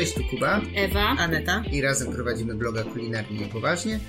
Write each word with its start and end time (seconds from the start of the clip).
Cześć, 0.00 0.14
tu 0.14 0.20
Kuba 0.30 0.62
Ewa. 0.76 1.16
Aneta. 1.18 1.64
i 1.72 1.80
razem 1.80 2.12
prowadzimy 2.12 2.54
bloga 2.54 2.84
Kulinarnie 2.84 3.38
Niepoważnie. 3.38 4.00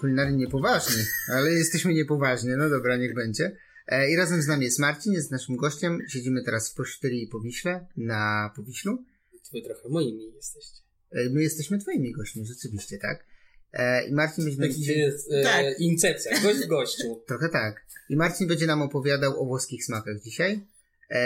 Kulinarnie 0.00 0.36
Niepoważnie, 0.36 1.04
ale 1.32 1.50
jesteśmy 1.50 1.94
niepoważnie, 1.94 2.56
no 2.56 2.70
dobra, 2.70 2.96
niech 2.96 3.14
będzie. 3.14 3.56
E, 3.86 4.10
I 4.10 4.16
razem 4.16 4.42
z 4.42 4.46
nami 4.46 4.64
jest 4.64 4.78
Marcin, 4.78 5.12
jest 5.12 5.30
naszym 5.30 5.56
gościem. 5.56 5.98
Siedzimy 6.08 6.44
teraz 6.44 6.70
w 6.70 6.74
Posztyrii 6.74 7.26
po 7.26 7.40
Wiśle, 7.40 7.86
na 7.96 8.52
Powiślu. 8.56 9.04
Wy 9.52 9.62
trochę 9.62 9.88
moimi 9.88 10.32
jesteście. 10.34 10.80
E, 11.10 11.30
My 11.30 11.42
jesteśmy 11.42 11.78
twoimi 11.78 12.12
gośćmi, 12.12 12.46
rzeczywiście, 12.46 12.98
tak? 12.98 13.24
E, 13.72 14.08
I 14.08 14.12
Marcin 14.12 14.44
będzie 14.44 14.60
nam 14.60 14.68
Taki 14.68 14.80
dzisiaj... 14.80 14.98
jest 14.98 15.32
e, 15.32 15.42
Tak. 15.42 15.80
incepcja, 15.80 16.40
gość 16.42 16.60
w 16.60 16.68
gościu. 16.68 17.20
Trochę 17.28 17.48
tak. 17.48 17.86
I 18.08 18.16
Marcin 18.16 18.48
będzie 18.48 18.66
nam 18.66 18.82
opowiadał 18.82 19.42
o 19.42 19.46
włoskich 19.46 19.84
smakach 19.84 20.20
dzisiaj. 20.20 20.60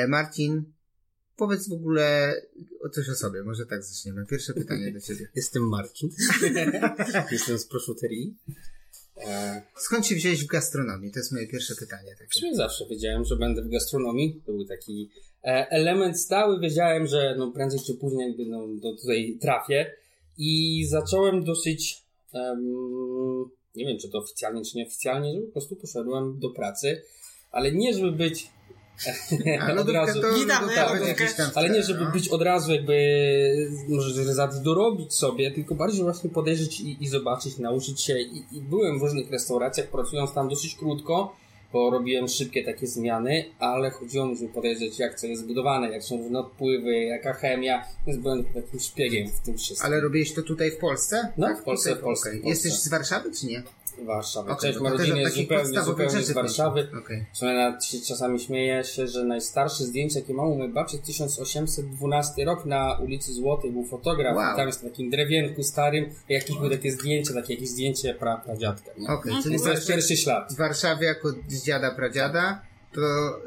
Marcin, 0.09 0.65
powiedz 1.37 1.69
w 1.69 1.73
ogóle 1.73 2.35
o 2.85 2.89
coś 2.89 3.09
o 3.09 3.15
sobie, 3.15 3.43
może 3.43 3.67
tak 3.67 3.85
zaczniemy. 3.85 4.27
Pierwsze 4.27 4.55
pytanie 4.55 4.93
do 4.93 5.01
ciebie. 5.01 5.29
Jestem 5.37 5.69
Marcin. 5.69 6.11
Jestem 7.33 7.59
z 7.59 7.67
proszuterii. 7.67 8.37
E, 9.17 9.63
Skąd 9.77 10.07
się 10.07 10.15
wziąłeś 10.15 10.45
w 10.45 10.47
gastronomii? 10.47 11.13
To 11.13 11.19
jest 11.19 11.33
moje 11.33 11.49
pierwsze 11.49 11.75
pytanie. 11.75 12.15
w 12.15 12.19
Takie. 12.19 12.41
sumie 12.41 12.55
zawsze 12.57 12.87
wiedziałem, 12.87 13.25
że 13.25 13.37
będę 13.37 13.63
w 13.63 13.69
gastronomii. 13.69 14.43
To 14.47 14.53
był 14.53 14.65
taki 14.65 15.11
e, 15.45 15.67
element 15.71 16.21
stały. 16.21 16.61
Wiedziałem, 16.61 17.07
że 17.07 17.35
no, 17.39 17.53
prędzej 17.53 17.81
czy 17.87 17.95
później 17.95 18.29
jakby 18.29 18.47
no, 18.47 18.69
do 18.69 18.97
tutaj 18.97 19.39
trafię. 19.41 19.95
I 20.39 20.85
zacząłem 20.91 21.45
dosyć, 21.45 22.03
em, 22.33 22.61
nie 23.75 23.87
wiem 23.87 23.99
czy 23.99 24.09
to 24.11 24.19
oficjalnie 24.19 24.65
czy 24.65 24.77
nieoficjalnie, 24.77 25.35
że 25.35 25.41
po 25.47 25.53
prostu 25.53 25.77
poszedłem 25.77 26.39
do 26.39 26.51
pracy. 26.51 27.03
Ale 27.51 27.73
nie 27.73 27.95
żeby 27.95 28.13
być 28.13 28.51
A 29.61 29.75
to 29.75 29.85
Witamy, 30.35 30.75
lodówkę. 31.01 31.27
Ale 31.55 31.71
nie, 31.71 31.83
żeby 31.83 32.07
być 32.07 32.29
od 32.29 32.43
razu 32.43 32.73
jakby, 32.73 32.97
może 33.89 34.35
za 34.35 34.47
dorobić 34.47 35.15
sobie, 35.15 35.51
tylko 35.51 35.75
bardziej 35.75 36.03
właśnie 36.03 36.31
podejrzeć 36.31 36.81
i, 36.81 37.05
i 37.05 37.09
zobaczyć, 37.09 37.59
nauczyć 37.59 38.01
się. 38.01 38.21
I, 38.21 38.45
I 38.53 38.61
byłem 38.61 38.99
w 38.99 39.03
różnych 39.03 39.31
restauracjach, 39.31 39.87
pracując 39.87 40.35
tam 40.35 40.49
dosyć 40.49 40.75
krótko, 40.75 41.37
bo 41.73 41.91
robiłem 41.91 42.29
szybkie 42.29 42.65
takie 42.65 42.87
zmiany, 42.87 43.45
ale 43.59 43.91
chodziło 43.91 44.27
mi, 44.27 44.37
żeby 44.37 44.53
podejrzeć, 44.53 44.99
jak 44.99 45.21
co 45.21 45.27
jest 45.27 45.43
zbudowane, 45.43 45.91
jak 45.91 46.03
są 46.03 46.17
różne 46.17 46.39
odpływy, 46.39 46.95
jaka 46.95 47.33
chemia, 47.33 47.85
więc 48.07 48.19
byłem 48.23 48.45
takim 48.45 48.81
szpiegiem 48.81 49.29
w 49.29 49.41
tym 49.41 49.59
wszystkim. 49.59 49.87
Ale 49.87 50.01
robiłeś 50.01 50.35
to 50.35 50.43
tutaj 50.43 50.71
w 50.71 50.79
Polsce? 50.79 51.33
No, 51.37 51.47
Tak? 51.47 51.61
w 51.61 51.63
Polsce, 51.63 51.89
Tutaj, 51.89 52.03
w 52.03 52.05
Polsce, 52.05 52.29
okej. 52.29 52.41
w 52.41 52.43
Polsce. 52.43 52.67
Jesteś 52.67 52.83
z 52.83 52.89
Warszawy, 52.89 53.31
czy 53.41 53.47
nie? 53.47 53.63
Warszawa. 53.99 54.53
Okej, 54.53 54.73
Część 54.73 54.83
też 54.83 54.93
rodziny 54.93 55.15
od 55.15 55.21
jest 55.21 55.37
zupełnie, 55.37 55.83
zupełnie 55.83 56.23
z 56.23 56.33
Warszawy. 56.33 56.89
nawet 57.43 57.85
się 57.85 58.01
czasami 58.01 58.41
śmieję 58.41 58.85
się, 58.85 59.09
że 59.09 59.25
najstarsze 59.25 59.85
zdjęcie, 59.85 60.21
jakie 60.21 60.35
mam 60.35 60.49
u 60.49 60.57
mojej 60.57 60.73
babci, 60.73 60.99
1812 60.99 62.45
rok 62.45 62.65
na 62.65 62.99
ulicy 62.99 63.33
Złotej 63.33 63.71
był 63.73 63.85
fotograf. 63.85 64.37
Wow. 64.37 64.55
i 64.55 64.57
Tam 64.57 64.67
jest 64.67 64.83
na 64.83 64.89
takim 64.91 65.11
drewienku 65.11 65.63
starym, 65.63 66.11
jakieś 66.29 66.57
były 66.57 66.71
takie 66.71 66.93
zdjęcie, 66.93 67.35
takie 67.35 67.55
jakieś 67.55 67.69
zdjęcie 67.69 68.15
pra, 68.15 68.37
pradziadka. 68.37 68.91
Okej, 69.09 69.33
czyli 69.43 69.51
Więc 69.51 69.63
to 69.63 69.71
jest 69.71 69.89
pierwszy 69.89 70.17
ślad. 70.17 70.53
w 70.53 70.57
Warszawie 70.57 71.07
jako 71.07 71.29
z 71.49 71.65
dziada, 71.65 71.91
pradziada, 71.91 72.63
to 72.95 73.01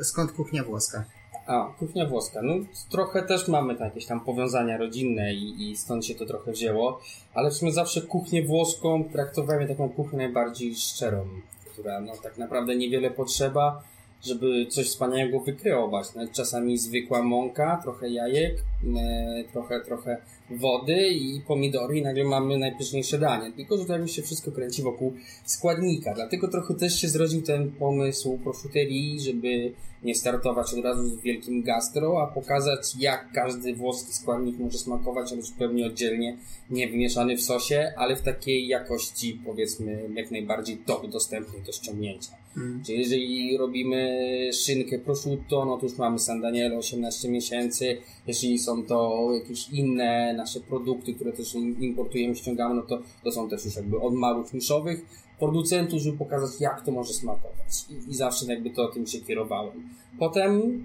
skąd 0.04 0.32
kuchnia 0.32 0.64
włoska? 0.64 1.04
A, 1.48 1.74
kuchnia 1.80 2.06
włoska. 2.06 2.42
No, 2.44 2.54
trochę 2.90 3.24
też 3.24 3.48
mamy 3.48 3.76
tam 3.76 3.88
jakieś 3.88 4.06
tam 4.06 4.22
powiązania 4.22 4.78
rodzinne 4.78 5.34
i, 5.34 5.72
i 5.72 5.78
stąd 5.78 6.06
się 6.06 6.16
to 6.16 6.26
trochę 6.26 6.52
wzięło, 6.52 7.00
ale 7.34 7.52
w 7.52 7.54
sumie 7.54 7.72
zawsze 7.72 8.02
kuchnię 8.02 8.44
włoską 8.44 9.04
traktowałem 9.04 9.68
taką 9.68 9.90
kuchnię 9.90 10.18
najbardziej 10.18 10.76
szczerą, 10.76 11.28
która 11.74 12.02
no 12.02 12.14
tak 12.24 12.38
naprawdę 12.38 12.76
niewiele 12.76 13.12
potrzeba, 13.12 13.84
żeby 14.24 14.66
coś 14.70 14.88
wspaniałego 14.88 15.40
wykreować. 15.40 16.16
Nawet 16.16 16.32
czasami 16.32 16.78
zwykła 16.78 17.24
mąka, 17.24 17.80
trochę 17.84 18.10
jajek, 18.10 18.56
e, 18.98 19.44
trochę, 19.52 19.80
trochę 19.80 20.18
wody 20.50 21.08
i 21.08 21.42
pomidory 21.42 21.98
i 21.98 22.02
nagle 22.02 22.24
mamy 22.24 22.58
najpyszniejsze 22.58 23.20
danie. 23.20 23.52
Tylko, 23.52 23.78
że 23.78 23.94
jakby 23.94 24.08
się 24.08 24.22
wszystko 24.22 24.52
kręci 24.52 24.82
wokół 24.82 25.14
składnika. 25.46 26.14
Dlatego 26.14 26.48
trochę 26.48 26.74
też 26.74 27.02
się 27.02 27.08
zrodził 27.08 27.42
ten 27.42 27.72
pomysł 27.72 28.38
proszuterii, 28.38 29.20
żeby 29.22 29.74
nie 30.04 30.16
startować 30.16 30.74
od 30.74 30.86
razu 30.86 31.08
z 31.08 31.22
wielkim 31.22 31.64
gastro, 31.64 32.22
a 32.22 32.28
pokazać 32.28 32.96
jak 33.00 33.32
każdy 33.32 33.76
włoski 33.76 34.14
składnik 34.14 34.60
może 34.60 34.78
smakować, 34.78 35.32
ale 35.32 35.42
zupełnie 35.42 35.86
oddzielnie, 35.86 36.38
nie 36.70 36.88
wymieszany 36.88 37.38
w 37.38 37.42
sosie, 37.42 37.94
ale 37.98 38.16
w 38.16 38.22
takiej 38.22 38.68
jakości 38.68 39.42
powiedzmy 39.46 40.10
jak 40.16 40.32
najbardziej 40.32 40.78
top 40.78 41.10
dostępnej 41.10 41.62
do 41.62 41.72
ściągnięcia. 41.72 42.45
Mm. 42.58 42.84
Czyli 42.86 43.00
jeżeli 43.00 43.58
robimy 43.58 44.50
szynkę 44.54 45.00
prosciutto, 45.00 45.66
no 45.66 45.78
to 45.78 45.86
już 45.86 45.98
mamy 45.98 46.20
San 46.20 46.42
Daniele 46.42 46.78
18 46.78 47.30
miesięcy. 47.30 47.98
Jeżeli 48.28 48.60
są 48.60 48.84
to 48.84 49.28
jakieś 49.34 49.70
inne 49.70 50.34
nasze 50.34 50.60
produkty, 50.60 51.14
które 51.14 51.34
też 51.34 51.56
im- 51.56 51.82
importujemy, 51.82 52.36
ściągamy, 52.36 52.76
no 52.76 52.82
to, 52.82 53.02
to 53.24 53.32
są 53.32 53.50
też 53.50 53.66
już 53.66 53.76
jakby 53.76 54.00
od 54.00 54.14
małych 54.14 54.54
niszowych 54.54 55.06
producentów, 55.40 56.00
żeby 56.02 56.18
pokazać 56.18 56.62
jak 56.62 56.86
to 56.86 56.92
może 56.92 57.14
smakować. 57.14 57.86
I, 57.90 58.12
i 58.12 58.16
zawsze 58.16 58.46
jakby 58.46 58.70
to 58.70 58.88
tym 58.88 59.08
się 59.08 59.20
kierowałem. 59.22 59.90
Potem 60.20 60.84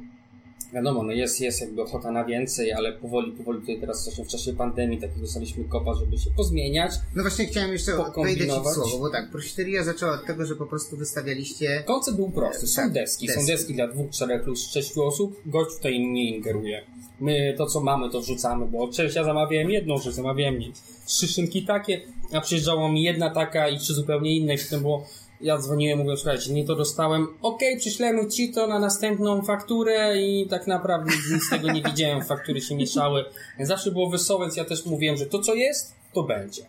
Wiadomo, 0.72 1.02
no 1.02 1.12
jest, 1.12 1.40
jest 1.40 1.60
jakby 1.60 1.82
ochota 1.82 2.10
na 2.12 2.24
więcej, 2.24 2.72
ale 2.72 2.92
powoli, 2.92 3.32
powoli 3.32 3.60
tutaj 3.60 3.80
teraz 3.80 4.04
właśnie 4.04 4.24
w 4.24 4.28
czasie 4.28 4.52
pandemii 4.52 5.00
taki 5.00 5.20
dostaliśmy 5.20 5.64
kopa, 5.64 5.94
żeby 5.94 6.18
się 6.18 6.30
pozmieniać. 6.30 6.92
No 7.14 7.22
właśnie 7.22 7.46
chciałem 7.46 7.72
jeszcze 7.72 7.92
wejdę 8.16 8.46
ci 8.46 8.60
w 8.60 8.74
słowo, 8.74 8.98
bo 8.98 9.10
tak, 9.10 9.30
prositeria 9.30 9.84
zaczęła 9.84 10.12
od 10.12 10.26
tego, 10.26 10.46
że 10.46 10.56
po 10.56 10.66
prostu 10.66 10.96
wystawialiście... 10.96 11.82
Koncept 11.86 12.16
był 12.16 12.30
prosty. 12.30 12.66
Są 12.66 12.82
Tak, 12.82 12.92
deski. 12.92 13.28
Są 13.28 13.34
deski. 13.34 13.52
deski 13.52 13.74
dla 13.74 13.88
dwóch, 13.88 14.10
czterech 14.10 14.46
lub 14.46 14.58
sześciu 14.58 15.04
osób. 15.04 15.40
Gość 15.46 15.76
tutaj 15.76 16.00
nie 16.00 16.36
ingeruje. 16.36 16.82
My 17.20 17.54
to, 17.58 17.66
co 17.66 17.80
mamy, 17.80 18.10
to 18.10 18.20
wrzucamy, 18.20 18.66
bo 18.66 18.88
część 18.88 19.16
ja 19.16 19.24
zamawiałem 19.24 19.70
jedną 19.70 19.98
rzecz, 19.98 20.14
zamawiałem 20.14 20.60
trzy 21.06 21.28
szynki 21.28 21.64
takie, 21.64 22.00
a 22.32 22.40
przyjeżdżała 22.40 22.92
mi 22.92 23.02
jedna 23.02 23.30
taka 23.30 23.68
i 23.68 23.78
trzy 23.78 23.94
zupełnie 23.94 24.36
inne. 24.36 24.54
I 24.54 24.58
potem 24.58 24.80
było, 24.80 25.06
ja 25.40 25.58
dzwoniłem, 25.58 25.98
mówię, 25.98 26.16
słuchajcie, 26.16 26.52
nie 26.52 26.64
to 26.64 26.76
dostałem. 26.76 27.26
Okej, 27.42 27.78
przyślemy 27.78 28.28
ci 28.28 28.52
to 28.52 28.66
na 28.66 28.78
następną 28.78 29.42
fakturę 29.42 30.22
i 30.22 30.46
tak 30.50 30.66
naprawdę 30.66 31.10
nic 31.32 31.44
z 31.44 31.50
tego 31.50 31.72
nie 31.72 31.82
widziałem. 31.82 32.24
Faktury 32.24 32.60
się 32.60 32.76
mieszały. 32.76 33.24
Zawsze 33.60 33.90
było 33.90 34.10
wesołe, 34.10 34.44
więc 34.44 34.56
ja 34.56 34.64
też 34.64 34.86
mówiłem, 34.86 35.16
że 35.16 35.26
to, 35.26 35.38
co 35.38 35.54
jest, 35.54 35.94
to 36.12 36.22
będzie. 36.22 36.62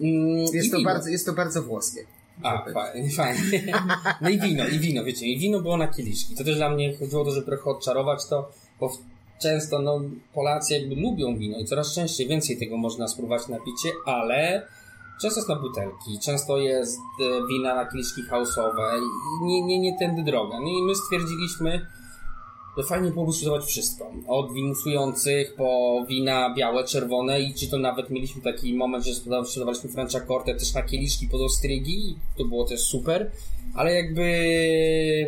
Mm, 0.00 0.38
Jest 0.52 0.70
to, 0.70 0.76
wino. 0.78 0.90
bardzo, 0.90 1.08
jest 1.08 1.26
to 1.26 1.32
bardzo 1.32 1.62
włoskie. 1.62 2.00
A, 2.42 2.64
fajnie, 2.72 3.10
fajnie. 3.10 3.42
No 4.20 4.28
i 4.28 4.38
wino, 4.40 4.68
i 4.68 4.78
wino, 4.78 5.04
wiecie, 5.04 5.26
i 5.26 5.38
wino 5.38 5.60
było 5.60 5.76
na 5.76 5.88
kieliszki. 5.88 6.34
To 6.34 6.44
też 6.44 6.56
dla 6.56 6.70
mnie 6.70 6.96
chodziło 6.96 7.22
o 7.22 7.24
to, 7.24 7.30
żeby 7.30 7.46
trochę 7.46 7.70
odczarować 7.70 8.26
to, 8.30 8.50
bo 8.80 8.92
często, 9.42 9.78
no, 9.78 10.00
Polacy 10.34 10.74
jakby 10.74 10.94
lubią 10.94 11.36
wino 11.36 11.58
i 11.58 11.64
coraz 11.64 11.94
częściej 11.94 12.28
więcej 12.28 12.58
tego 12.58 12.76
można 12.76 13.08
spróbować 13.08 13.48
na 13.48 13.56
picie, 13.56 13.90
ale 14.06 14.66
często 15.22 15.54
na 15.54 15.60
butelki, 15.60 16.18
często 16.22 16.58
jest 16.58 16.98
e, 17.20 17.46
wina 17.46 17.74
na 17.74 17.86
kieliszki 17.86 18.22
house'owe 18.30 18.98
i 18.98 19.44
nie, 19.44 19.62
nie, 19.62 19.78
nie 19.78 19.98
tędy 19.98 20.22
droga. 20.22 20.60
No 20.60 20.68
i 20.68 20.82
my 20.82 20.94
stwierdziliśmy, 20.94 21.86
że 22.76 22.84
fajnie 22.84 23.10
byłoby 23.10 23.32
sprzedawać 23.32 23.64
wszystko. 23.64 24.12
Od 24.28 24.52
win 24.52 24.66
musujących 24.66 25.54
po 25.54 25.98
wina 26.08 26.54
białe, 26.54 26.84
czerwone 26.84 27.40
i 27.40 27.54
czy 27.54 27.70
to 27.70 27.78
nawet 27.78 28.10
mieliśmy 28.10 28.42
taki 28.42 28.74
moment, 28.74 29.04
że 29.04 29.12
sprzedaw- 29.12 29.44
sprzedawaliśmy 29.44 29.90
Franciacorte 29.90 30.54
też 30.54 30.74
na 30.74 30.82
kieliszki 30.82 31.28
pod 31.28 31.40
ostrygi 31.40 32.18
to 32.38 32.44
było 32.44 32.64
też 32.64 32.80
super. 32.80 33.30
Ale 33.74 33.94
jakby 33.94 34.22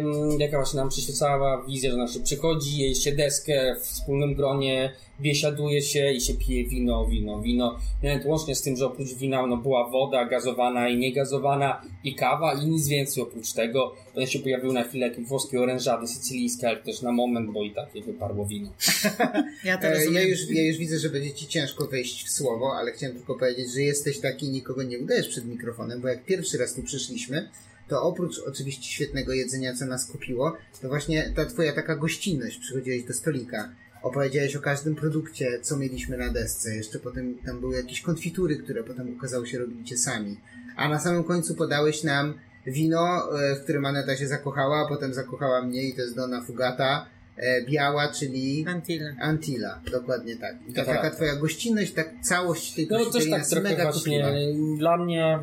mm, 0.00 0.40
jaka 0.40 0.56
właśnie 0.56 0.80
nam 0.80 0.88
przyświecała 0.88 1.62
wizja, 1.62 1.90
że 1.90 1.96
nam 1.96 2.08
się 2.08 2.20
przychodzi, 2.20 2.78
je 2.78 2.94
się 2.94 3.12
deskę 3.12 3.76
w 3.80 3.84
wspólnym 3.84 4.34
gronie, 4.34 4.92
biesiaduje 5.20 5.82
się 5.82 6.12
i 6.12 6.20
się 6.20 6.34
pije 6.34 6.64
wino, 6.64 7.06
wino, 7.06 7.40
wino. 7.42 7.78
Nawet 8.02 8.24
łącznie 8.24 8.54
z 8.54 8.62
tym, 8.62 8.76
że 8.76 8.86
oprócz 8.86 9.14
wina 9.14 9.46
no, 9.46 9.56
była 9.56 9.90
woda 9.90 10.24
gazowana 10.24 10.88
i 10.88 10.96
niegazowana 10.96 11.82
i 12.04 12.14
kawa 12.14 12.54
i 12.54 12.66
nic 12.66 12.88
więcej 12.88 13.22
oprócz 13.22 13.52
tego. 13.52 13.94
Potem 14.14 14.26
się 14.26 14.38
pojawiły 14.38 14.74
na 14.74 14.84
chwilę 14.84 15.08
jakieś 15.08 15.24
włoskie 15.26 15.60
orężady 15.60 16.06
sycylijskie, 16.06 16.68
ale 16.68 16.76
też 16.76 17.02
na 17.02 17.12
moment, 17.12 17.52
bo 17.52 17.62
i 17.64 17.70
tak 17.70 17.94
je 17.94 18.02
wyparło 18.02 18.46
wino. 18.46 18.70
Ja 19.64 19.78
to 19.78 19.86
E, 19.86 19.94
rozumiem. 19.94 20.14
ja, 20.14 20.22
już, 20.22 20.50
ja 20.50 20.62
już 20.66 20.76
widzę, 20.76 20.98
że 20.98 21.10
będzie 21.10 21.32
ci 21.34 21.46
ciężko 21.46 21.86
wejść 21.86 22.24
w 22.26 22.30
słowo, 22.30 22.72
ale 22.76 22.92
chciałem 22.92 23.16
tylko 23.16 23.34
powiedzieć, 23.34 23.72
że 23.74 23.80
jesteś 23.82 24.20
taki, 24.20 24.48
nikogo 24.48 24.82
nie 24.82 24.98
udajesz 24.98 25.28
przed 25.28 25.44
mikrofonem, 25.44 26.00
bo 26.00 26.08
jak 26.08 26.24
pierwszy 26.24 26.58
raz 26.58 26.74
tu 26.74 26.82
przyszliśmy, 26.82 27.48
to 27.88 28.02
oprócz 28.02 28.38
oczywiście 28.38 28.84
świetnego 28.92 29.32
jedzenia, 29.32 29.74
co 29.74 29.86
nas 29.86 30.06
kupiło, 30.06 30.52
to 30.82 30.88
właśnie 30.88 31.32
ta 31.36 31.46
twoja 31.46 31.72
taka 31.72 31.96
gościnność, 31.96 32.58
przychodziłeś 32.58 33.04
do 33.04 33.14
stolika, 33.14 33.68
opowiedziałeś 34.06 34.56
o 34.56 34.60
każdym 34.60 34.94
produkcie, 34.94 35.58
co 35.62 35.76
mieliśmy 35.76 36.16
na 36.16 36.32
desce, 36.32 36.76
jeszcze 36.76 36.98
potem 36.98 37.34
tam 37.46 37.60
były 37.60 37.76
jakieś 37.76 38.00
konfitury, 38.02 38.56
które 38.56 38.84
potem 38.84 39.14
okazało 39.18 39.46
się 39.46 39.58
robiliście 39.58 39.96
sami, 39.96 40.36
a 40.76 40.88
na 40.88 40.98
samym 40.98 41.24
końcu 41.24 41.54
podałeś 41.54 42.02
nam 42.04 42.34
wino, 42.66 43.22
e, 43.40 43.56
w 43.56 43.62
którym 43.62 43.86
Aneta 43.86 44.16
się 44.16 44.28
zakochała, 44.28 44.84
a 44.84 44.88
potem 44.88 45.14
zakochała 45.14 45.62
mnie 45.62 45.82
i 45.82 45.94
to 45.94 46.00
jest 46.02 46.16
Donna 46.16 46.40
Fugata, 46.42 47.06
e, 47.36 47.64
biała, 47.64 48.08
czyli 48.12 48.64
Antilla. 48.68 49.10
Antila, 49.20 49.80
dokładnie 49.92 50.36
tak. 50.36 50.56
I 50.68 50.72
ta 50.72 50.84
Tak. 50.84 50.96
taka 50.96 51.10
twoja 51.16 51.36
gościnność, 51.36 51.92
tak 51.92 52.10
całość 52.22 52.74
tej 52.74 52.88
No 52.90 53.04
to 53.04 53.10
też 53.10 53.30
tak 53.30 53.46
trochę 53.46 53.68
mega 53.70 53.92
właśnie 53.92 54.22
kupiła. 54.24 54.76
dla 54.78 54.96
mnie 54.96 55.38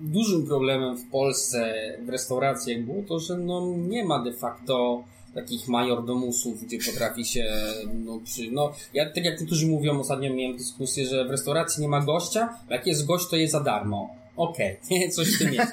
dużym 0.00 0.46
problemem 0.46 0.96
w 0.96 1.10
Polsce 1.10 1.74
w 2.06 2.08
restauracjach 2.08 2.80
było 2.82 3.02
to, 3.08 3.18
że 3.20 3.38
no 3.38 3.74
nie 3.88 4.04
ma 4.04 4.24
de 4.24 4.32
facto 4.32 5.04
takich 5.34 5.68
majordomusów, 5.68 6.64
gdzie 6.64 6.78
potrafi 6.92 7.24
się, 7.24 7.52
no, 8.04 8.20
przy, 8.24 8.50
no, 8.50 8.72
ja, 8.94 9.06
tak 9.06 9.24
jak 9.24 9.40
niektórzy 9.40 9.66
mówią, 9.66 10.00
ostatnio 10.00 10.34
miałem 10.34 10.56
dyskusję, 10.56 11.06
że 11.06 11.24
w 11.24 11.30
restauracji 11.30 11.82
nie 11.82 11.88
ma 11.88 12.00
gościa, 12.00 12.58
jak 12.70 12.86
jest 12.86 13.06
gość, 13.06 13.28
to 13.28 13.36
jest 13.36 13.52
za 13.52 13.60
darmo. 13.60 14.23
Okej, 14.36 14.76
okay. 14.86 15.08
coś 15.08 15.34
w 15.34 15.38
tym 15.38 15.54
jest. 15.54 15.72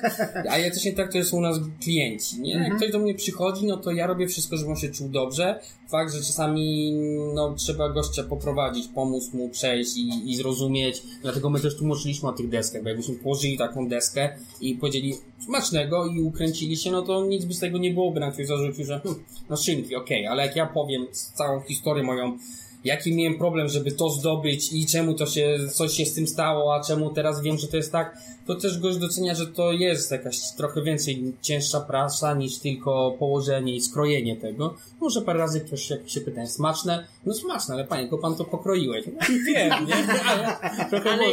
A 0.50 0.58
ja 0.58 0.72
też 0.72 0.86
nie 0.86 0.94
tak, 0.94 1.14
to 1.14 1.24
są 1.24 1.38
u 1.38 1.42
nas 1.42 1.60
klienci, 1.84 2.42
nie? 2.42 2.52
Jak 2.52 2.62
Mhm. 2.62 2.78
ktoś 2.78 2.92
do 2.92 3.00
mnie 3.00 3.16
przychodzi, 3.16 3.66
no 3.66 3.78
to 3.78 3.92
ja 3.92 4.08
robię 4.08 4.28
wszystko, 4.28 4.58
żeby 4.58 4.70
on 4.70 4.76
się 4.78 4.90
czuł 4.90 5.10
dobrze. 5.10 5.60
Fakt, 5.90 6.14
że 6.14 6.20
czasami, 6.20 6.92
no, 7.34 7.54
trzeba 7.58 7.90
gościa 7.90 8.24
poprowadzić, 8.24 8.88
pomóc 8.96 9.34
mu 9.34 9.50
przejść 9.50 9.98
i, 9.98 10.32
i 10.32 10.36
zrozumieć. 10.36 11.02
Dlatego 11.22 11.50
my 11.50 11.60
też 11.60 11.78
tłumaczyliśmy 11.78 12.30
o 12.30 12.34
tych 12.34 12.50
deskach, 12.50 12.84
bo 12.84 12.90
jakbyśmy 12.90 13.16
położyli 13.16 13.58
taką 13.58 13.88
deskę 13.88 14.30
i 14.62 14.76
powiedzieli 14.76 15.16
smacznego 15.46 16.06
i 16.06 16.22
ukręcili 16.22 16.78
się, 16.78 16.92
no 16.92 17.02
to 17.02 17.26
nic 17.26 17.46
by 17.46 17.54
z 17.54 17.60
tego 17.60 17.78
nie 17.78 17.92
byłoby. 17.94 18.20
Na 18.20 18.32
ktoś 18.32 18.48
zarzucił, 18.48 18.86
że 18.86 19.00
hm, 19.04 19.16
no 19.50 19.58
szynki, 19.58 19.96
okej, 19.96 20.28
ale 20.28 20.46
jak 20.46 20.56
ja 20.56 20.66
powiem 20.66 21.08
całą 21.34 21.62
historię 21.62 22.04
moją, 22.04 22.38
jaki 22.84 23.16
miałem 23.16 23.38
problem, 23.38 23.68
żeby 23.70 23.92
to 23.92 24.10
zdobyć 24.10 24.74
i 24.74 24.86
czemu 24.86 25.14
to 25.14 25.26
się, 25.26 25.58
coś 25.74 25.94
się 25.94 26.06
z 26.06 26.14
tym 26.14 26.28
stało, 26.28 26.76
a 26.76 26.84
czemu 26.84 27.10
teraz 27.10 27.42
wiem, 27.42 27.58
że 27.58 27.68
to 27.68 27.78
jest 27.78 27.92
tak, 27.92 28.18
to 28.48 28.56
też 28.56 28.80
gość 28.80 28.98
docenia, 28.98 29.36
że 29.36 29.48
to 29.48 29.72
jest 29.72 30.12
jakaś 30.12 30.38
trochę 30.58 30.82
więcej 30.82 31.34
cięższa 31.42 31.80
praca 31.80 32.34
niż 32.34 32.60
tylko 32.60 33.16
położenie 33.20 33.76
i 33.76 33.82
skrojenie 33.82 34.36
tego. 34.36 34.76
Może 35.00 35.22
parę 35.22 35.40
razy 35.40 35.62
ktoś 35.62 35.90
jak 35.90 36.10
się 36.10 36.22
pyta, 36.22 36.46
smaczne? 36.46 37.08
No 37.26 37.34
smaczne, 37.34 37.76
ale 37.76 37.84
panie, 37.84 38.02
tylko 38.02 38.18
pan 38.18 38.36
to 38.36 38.46
pokroiłeś. 38.46 39.06
No, 39.06 39.28
wiem, 39.48 39.86
nie? 39.88 39.96
Ale 40.30 40.58
trochę 40.90 41.10
Ale. 41.12 41.26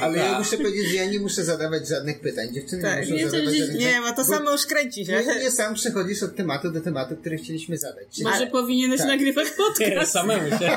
Ale 0.00 0.18
ja 0.18 0.30
tak. 0.30 0.38
muszę 0.38 0.56
powiedzieć, 0.56 0.88
że 0.88 0.94
ja 0.94 1.10
nie 1.10 1.20
muszę 1.20 1.44
zadawać 1.44 1.88
żadnych 1.88 2.20
pytań. 2.20 2.54
Dziewczyny 2.54 2.82
Tak, 2.82 3.08
nie 3.08 3.16
nie, 3.16 3.24
muszą 3.24 3.24
to, 3.24 3.30
zadawać 3.30 3.58
żadnych 3.58 3.80
nie, 3.80 4.00
bo 4.00 4.16
to 4.16 4.24
samo 4.24 4.50
już 4.50 4.66
kręci 4.66 5.06
się. 5.06 5.22
Głównie 5.24 5.50
sam 5.50 5.74
przechodzisz 5.74 6.22
od 6.22 6.36
tematu 6.36 6.70
do 6.70 6.80
tematu, 6.80 7.16
który 7.16 7.36
chcieliśmy 7.36 7.78
zadać. 7.78 8.04
Czyli, 8.10 8.24
Może 8.24 8.46
powinieneś 8.46 8.98
Tak. 8.98 9.08
nagrywać 9.08 9.46
Nie, 9.46 9.54
podcast. 9.86 10.12
samemu 10.12 10.50
się. 10.50 10.70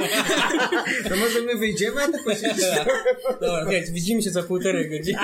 to 1.10 1.16
może 1.16 1.42
my 1.42 1.56
wyjdziemy, 1.56 2.02
a 2.04 2.08
ty 2.08 2.24
posiedzisz 2.26 2.66
Dobra, 3.42 3.66
widzimy 3.92 4.22
się 4.22 4.30
za 4.30 4.44
półtorej 4.44 4.90
godziny. 4.90 5.20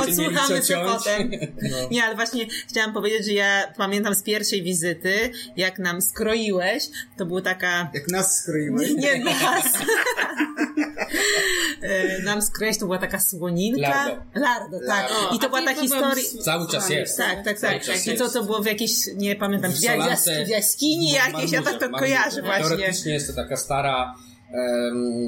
Odsłuchamy 0.00 0.60
co 0.60 0.66
się 0.66 0.76
potem. 0.84 1.30
No. 1.62 1.76
Nie, 1.90 2.04
ale 2.04 2.14
właśnie 2.14 2.46
chciałam 2.68 2.92
powiedzieć, 2.92 3.26
że 3.26 3.32
ja 3.32 3.72
pamiętam 3.76 4.14
z 4.14 4.22
pierwszej 4.22 4.62
wizyty, 4.62 5.30
jak 5.56 5.78
nam 5.78 6.02
skroiłeś, 6.02 6.84
to 7.18 7.26
była 7.26 7.42
taka... 7.42 7.90
Jak 7.94 8.08
nas 8.08 8.40
skroiłeś. 8.40 8.90
Nie 8.90 9.24
nas. 9.24 9.72
Nam 12.24 12.42
skroiłeś, 12.42 12.78
to 12.78 12.84
była 12.86 12.98
taka 12.98 13.20
słoninka. 13.20 13.88
Lardo. 13.90 14.22
Lardo, 14.34 14.78
tak. 14.78 15.10
Lardo. 15.10 15.36
I 15.36 15.38
to 15.38 15.46
A 15.46 15.48
była 15.48 15.62
ta 15.62 15.74
to 15.74 15.80
historia... 15.80 16.24
Cały 16.44 16.68
czas 16.68 16.90
jest. 16.90 17.18
Tak, 17.18 17.44
tak, 17.44 17.60
tak. 17.60 17.82
I 17.82 17.86
to, 18.16 18.24
jest. 18.24 18.34
to 18.34 18.44
było 18.44 18.62
w 18.62 18.66
jakiejś, 18.66 18.90
nie 19.16 19.36
pamiętam, 19.36 19.70
W 19.72 19.78
w 20.46 20.48
jaskini 20.48 21.10
w 21.10 21.14
jakieś, 21.14 21.52
ja 21.52 21.62
tak 21.62 21.80
to 21.80 21.88
kojarzę 21.90 22.42
Marmurze. 22.42 22.42
właśnie. 22.42 22.76
Teoretycznie 22.76 23.12
jest 23.12 23.26
to 23.26 23.32
taka 23.32 23.56
stara 23.56 24.14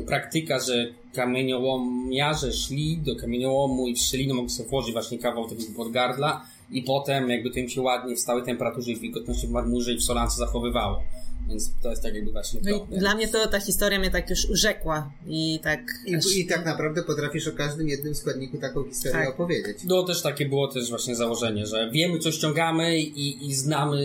praktyka, 0.06 0.60
że 0.60 0.86
kamieniołomiarze 1.14 2.52
szli 2.52 2.98
do 2.98 3.16
kamieniołomu 3.16 3.86
i 3.88 3.94
w 3.94 3.98
szczeliny 3.98 4.34
mogli 4.34 4.50
sobie 4.50 4.68
włożyć 4.68 4.92
właśnie 4.92 5.18
kawał 5.18 5.48
tego 5.48 5.62
podgardla 5.76 6.46
i 6.70 6.82
potem 6.82 7.30
jakby 7.30 7.50
to 7.50 7.58
im 7.58 7.68
się 7.68 7.80
ładnie 7.80 8.16
w 8.16 8.20
stałej 8.20 8.44
temperaturze 8.44 8.90
i 8.90 8.96
wilgotności 8.96 9.46
w 9.46 9.50
marmurze 9.50 9.92
i 9.92 9.96
w 9.96 10.02
solance 10.02 10.36
zachowywało. 10.36 11.02
Więc 11.48 11.70
to 11.82 11.90
jest 11.90 12.02
tak 12.02 12.14
jakby 12.14 12.32
właśnie 12.32 12.60
No 12.64 12.78
to. 12.78 12.86
dla 12.96 13.14
mnie 13.14 13.28
to 13.28 13.46
ta 13.48 13.60
historia 13.60 13.98
mnie 13.98 14.10
tak 14.10 14.30
już 14.30 14.50
urzekła 14.50 15.10
i 15.26 15.60
tak... 15.62 15.80
aż- 16.18 16.36
I, 16.36 16.40
I 16.40 16.46
tak 16.46 16.66
naprawdę 16.66 17.02
potrafisz 17.02 17.48
o 17.48 17.52
każdym 17.52 17.88
jednym 17.88 18.14
składniku 18.14 18.58
taką 18.58 18.84
historię 18.84 19.12
Tak. 19.26 19.34
opowiedzieć. 19.34 19.78
No 19.84 20.02
też 20.02 20.22
takie 20.22 20.46
było 20.48 20.68
też 20.68 20.90
właśnie 20.90 21.16
założenie, 21.16 21.66
że 21.66 21.90
wiemy 21.90 22.18
co 22.18 22.32
ściągamy 22.32 22.98
i, 22.98 23.46
i 23.46 23.54
znamy 23.54 24.00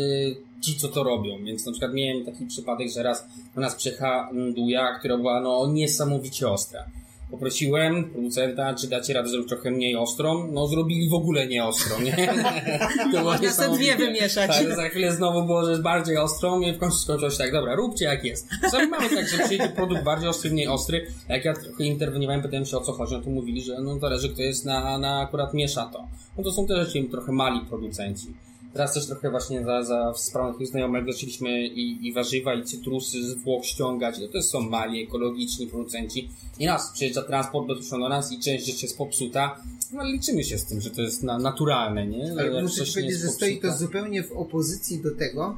ci, 0.62 0.76
co 0.76 0.88
to 0.88 1.04
robią. 1.04 1.44
Więc 1.44 1.66
na 1.66 1.72
przykład 1.72 1.94
miałem 1.94 2.26
taki 2.26 2.46
przypadek, 2.46 2.88
że 2.92 3.04
raz 3.04 3.28
do 3.56 3.62
nas 3.62 3.76
przyjechała 3.76 4.30
nduja, 4.34 5.00
która 5.00 5.18
była 5.18 5.42
no 5.42 5.68
niesamowicie 5.72 6.50
ostra. 6.50 6.86
Poprosiłem 7.32 8.10
producenta, 8.10 8.76
czy 8.76 8.88
dacie 8.88 9.14
radę 9.14 9.30
zrobić 9.30 9.50
trochę 9.50 9.72
mniej 9.72 9.96
ostrą. 9.96 10.52
No 10.52 10.68
zrobili 10.68 11.10
w 11.10 11.14
ogóle 11.14 11.48
nie 11.48 11.66
ostrą, 11.66 12.02
nie? 12.02 12.34
To 13.14 13.24
Można 13.24 13.52
sobie 13.52 13.78
dwie 13.78 13.96
wymieszać. 13.96 14.52
Tak, 14.52 14.76
za 14.76 14.90
chwilę 14.90 15.12
znowu 15.12 15.46
było, 15.46 15.66
że 15.66 15.72
jest 15.72 15.84
bardziej 15.84 16.18
ostrą 16.18 16.62
i 16.62 16.74
w 16.74 16.78
końcu 16.78 16.98
skończyło 16.98 17.32
się 17.32 17.38
tak, 17.38 17.52
dobra, 17.52 17.76
róbcie 17.76 18.06
jak 18.06 18.24
jest. 18.24 18.48
Czasami 18.62 18.88
mamy 18.88 19.10
tak, 19.10 19.28
że 19.28 19.44
przyjdzie 19.44 19.70
produkt 19.70 20.04
bardziej 20.04 20.30
ostry, 20.30 20.52
mniej 20.52 20.68
ostry. 20.68 21.08
A 21.30 21.34
jak 21.34 21.46
ja 21.46 21.54
trochę 21.54 21.84
interweniowałem, 21.84 22.42
pytałem 22.42 22.66
się 22.66 22.78
o 22.78 22.82
co 22.82 22.94
chodzi, 22.94 23.14
no 23.14 23.22
to 23.22 23.30
mówili, 23.30 23.62
że 23.62 23.82
no 23.82 24.00
zależy 24.00 24.30
kto 24.30 24.42
jest 24.42 24.66
na, 24.66 24.98
na 24.98 25.20
akurat 25.20 25.54
miesza 25.54 25.86
to. 25.86 26.08
No 26.38 26.44
to 26.44 26.52
są 26.52 26.68
też 26.68 26.88
rzeczy 26.88 27.04
trochę 27.12 27.32
mali 27.32 27.62
producenci. 27.70 28.28
Teraz 28.74 28.94
też 28.94 29.08
trochę 29.08 29.32
właśnie 29.32 29.66
za, 29.66 29.84
za 29.84 30.14
sprawą 30.14 30.48
jakiegoś 30.48 30.68
znajomego 30.68 31.12
zaczęliśmy 31.14 31.68
i, 31.68 32.08
i 32.08 32.14
warzywa, 32.14 32.54
i 32.54 32.64
cytrusy 32.64 33.24
z 33.24 33.34
Włoch 33.34 33.66
ściągać. 33.66 34.20
To 34.20 34.28
też 34.28 34.46
są 34.46 34.60
mali, 34.62 35.04
ekologiczni 35.04 35.68
producenci. 35.68 36.30
I 36.60 36.66
nas 36.66 36.92
przyjeżdża 36.94 37.22
transport 37.22 37.68
dotyczący 37.68 38.04
do 38.04 38.10
nas 38.10 38.32
i 38.32 38.40
część 38.40 38.66
rzeczy 38.66 38.86
jest 38.86 38.98
popsuta. 38.98 39.62
No 39.94 40.02
ale 40.02 40.12
liczymy 40.12 40.44
się 40.44 40.58
z 40.58 40.66
tym, 40.66 40.82
że 40.82 40.90
to 40.90 41.02
jest 41.02 41.24
na, 41.24 41.38
naturalne, 41.38 42.08
nie? 42.08 42.32
Ale 42.32 42.54
Jak 42.54 42.64
muszę 42.64 42.84
powiedzieć, 42.86 43.20
że 43.20 43.28
stoi 43.28 43.60
to 43.60 43.78
zupełnie 43.78 44.24
w 44.24 44.32
opozycji 44.32 45.02
do 45.02 45.16
tego, 45.16 45.58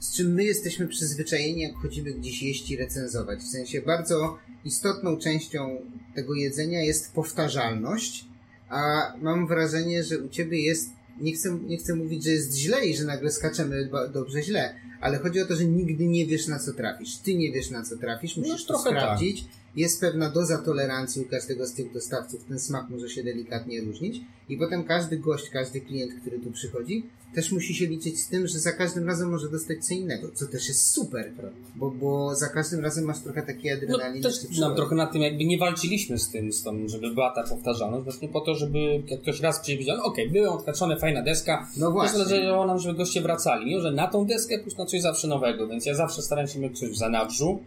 z 0.00 0.16
czym 0.16 0.34
my 0.34 0.44
jesteśmy 0.44 0.88
przyzwyczajeni, 0.88 1.60
jak 1.60 1.74
chodzimy 1.74 2.12
gdzieś 2.12 2.42
jeść 2.42 2.70
i 2.70 2.76
recenzować. 2.76 3.40
W 3.40 3.48
sensie 3.48 3.82
bardzo 3.82 4.38
istotną 4.64 5.16
częścią 5.16 5.76
tego 6.14 6.34
jedzenia 6.34 6.82
jest 6.82 7.14
powtarzalność, 7.14 8.24
a 8.68 9.12
mam 9.22 9.46
wrażenie, 9.46 10.04
że 10.04 10.18
u 10.18 10.28
ciebie 10.28 10.62
jest, 10.62 10.90
nie 11.20 11.32
chcę, 11.32 11.58
nie 11.66 11.76
chcę 11.78 11.94
mówić, 11.94 12.24
że 12.24 12.30
jest 12.30 12.56
źle 12.56 12.86
i 12.86 12.96
że 12.96 13.04
nagle 13.04 13.30
skaczemy 13.30 13.88
dobrze 14.12 14.42
źle, 14.42 14.74
ale 15.00 15.18
chodzi 15.18 15.40
o 15.40 15.46
to, 15.46 15.56
że 15.56 15.64
nigdy 15.64 16.06
nie 16.06 16.26
wiesz 16.26 16.46
na 16.46 16.58
co 16.58 16.72
trafisz. 16.72 17.16
Ty 17.16 17.34
nie 17.34 17.52
wiesz 17.52 17.70
na 17.70 17.82
co 17.82 17.96
trafisz, 17.96 18.36
musisz 18.36 18.64
to 18.64 18.72
No, 18.72 18.78
trochę 18.82 18.90
tak. 18.90 19.00
sprawdzić. 19.04 19.44
Jest 19.76 20.00
pewna 20.00 20.30
doza 20.30 20.58
tolerancji 20.58 21.22
u 21.22 21.24
każdego 21.24 21.66
z 21.66 21.72
tych 21.74 21.92
dostawców, 21.92 22.44
ten 22.44 22.58
smak 22.58 22.88
może 22.90 23.08
się 23.08 23.24
delikatnie 23.24 23.80
różnić 23.80 24.20
i 24.48 24.56
potem 24.56 24.84
każdy 24.84 25.16
gość, 25.18 25.50
każdy 25.50 25.80
klient, 25.80 26.12
który 26.20 26.38
tu 26.38 26.50
przychodzi, 26.50 27.06
też 27.34 27.52
musi 27.52 27.74
się 27.74 27.86
liczyć 27.86 28.20
z 28.20 28.28
tym, 28.28 28.46
że 28.46 28.58
za 28.58 28.72
każdym 28.72 29.06
razem 29.06 29.30
może 29.30 29.48
dostać 29.48 29.84
co 29.84 29.94
innego, 29.94 30.30
co 30.34 30.46
też 30.46 30.68
jest 30.68 30.86
super, 30.90 31.32
bo, 31.76 31.90
bo 31.90 32.34
za 32.34 32.48
każdym 32.48 32.80
razem 32.80 33.04
masz 33.04 33.20
trochę 33.22 33.42
takiej 33.42 33.70
No, 33.70 33.76
adrenaliny. 33.78 34.22
też 34.22 34.42
nam 34.42 34.50
przychodzi. 34.52 34.76
trochę 34.76 34.94
na 34.96 35.06
tym 35.06 35.22
jakby 35.22 35.44
nie 35.44 35.58
walczyliśmy 35.58 36.18
z 36.18 36.30
tym, 36.30 36.52
z 36.52 36.62
tą, 36.62 36.88
żeby 36.88 37.14
była 37.14 37.30
ta 37.34 37.42
powtarzalność, 37.48 38.04
właśnie 38.04 38.28
po 38.28 38.40
to, 38.40 38.54
żeby 38.54 38.78
jak 39.06 39.20
ktoś 39.22 39.40
raz 39.40 39.60
przyjdzie, 39.60 39.84
powiedział, 39.84 40.06
okej, 40.06 40.30
były 40.30 40.50
odkaczone, 40.50 40.96
fajna 40.96 41.22
deska, 41.22 41.68
No 41.76 41.90
właśnie. 41.90 42.24
zależało 42.24 42.66
nam, 42.66 42.78
żeby 42.78 42.98
goście 42.98 43.20
wracali, 43.20 43.66
mimo 43.66 43.80
że 43.80 43.92
na 43.92 44.06
tą 44.06 44.24
deskę 44.26 44.58
pójść 44.58 44.76
na 44.76 44.86
coś 44.86 45.00
zawsze 45.00 45.28
nowego, 45.28 45.68
więc 45.68 45.86
ja 45.86 45.94
zawsze 45.94 46.22
staram 46.22 46.46
się 46.48 46.58
mieć 46.58 46.78
coś 46.78 46.90
w 46.90 46.96
zanadrzu, 46.98 47.60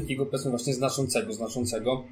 takiego 0.00 0.26
powiedzmy 0.26 0.50
właśnie 0.50 0.74
znaczącego, 0.74 1.32
znaczącego. 1.32 2.04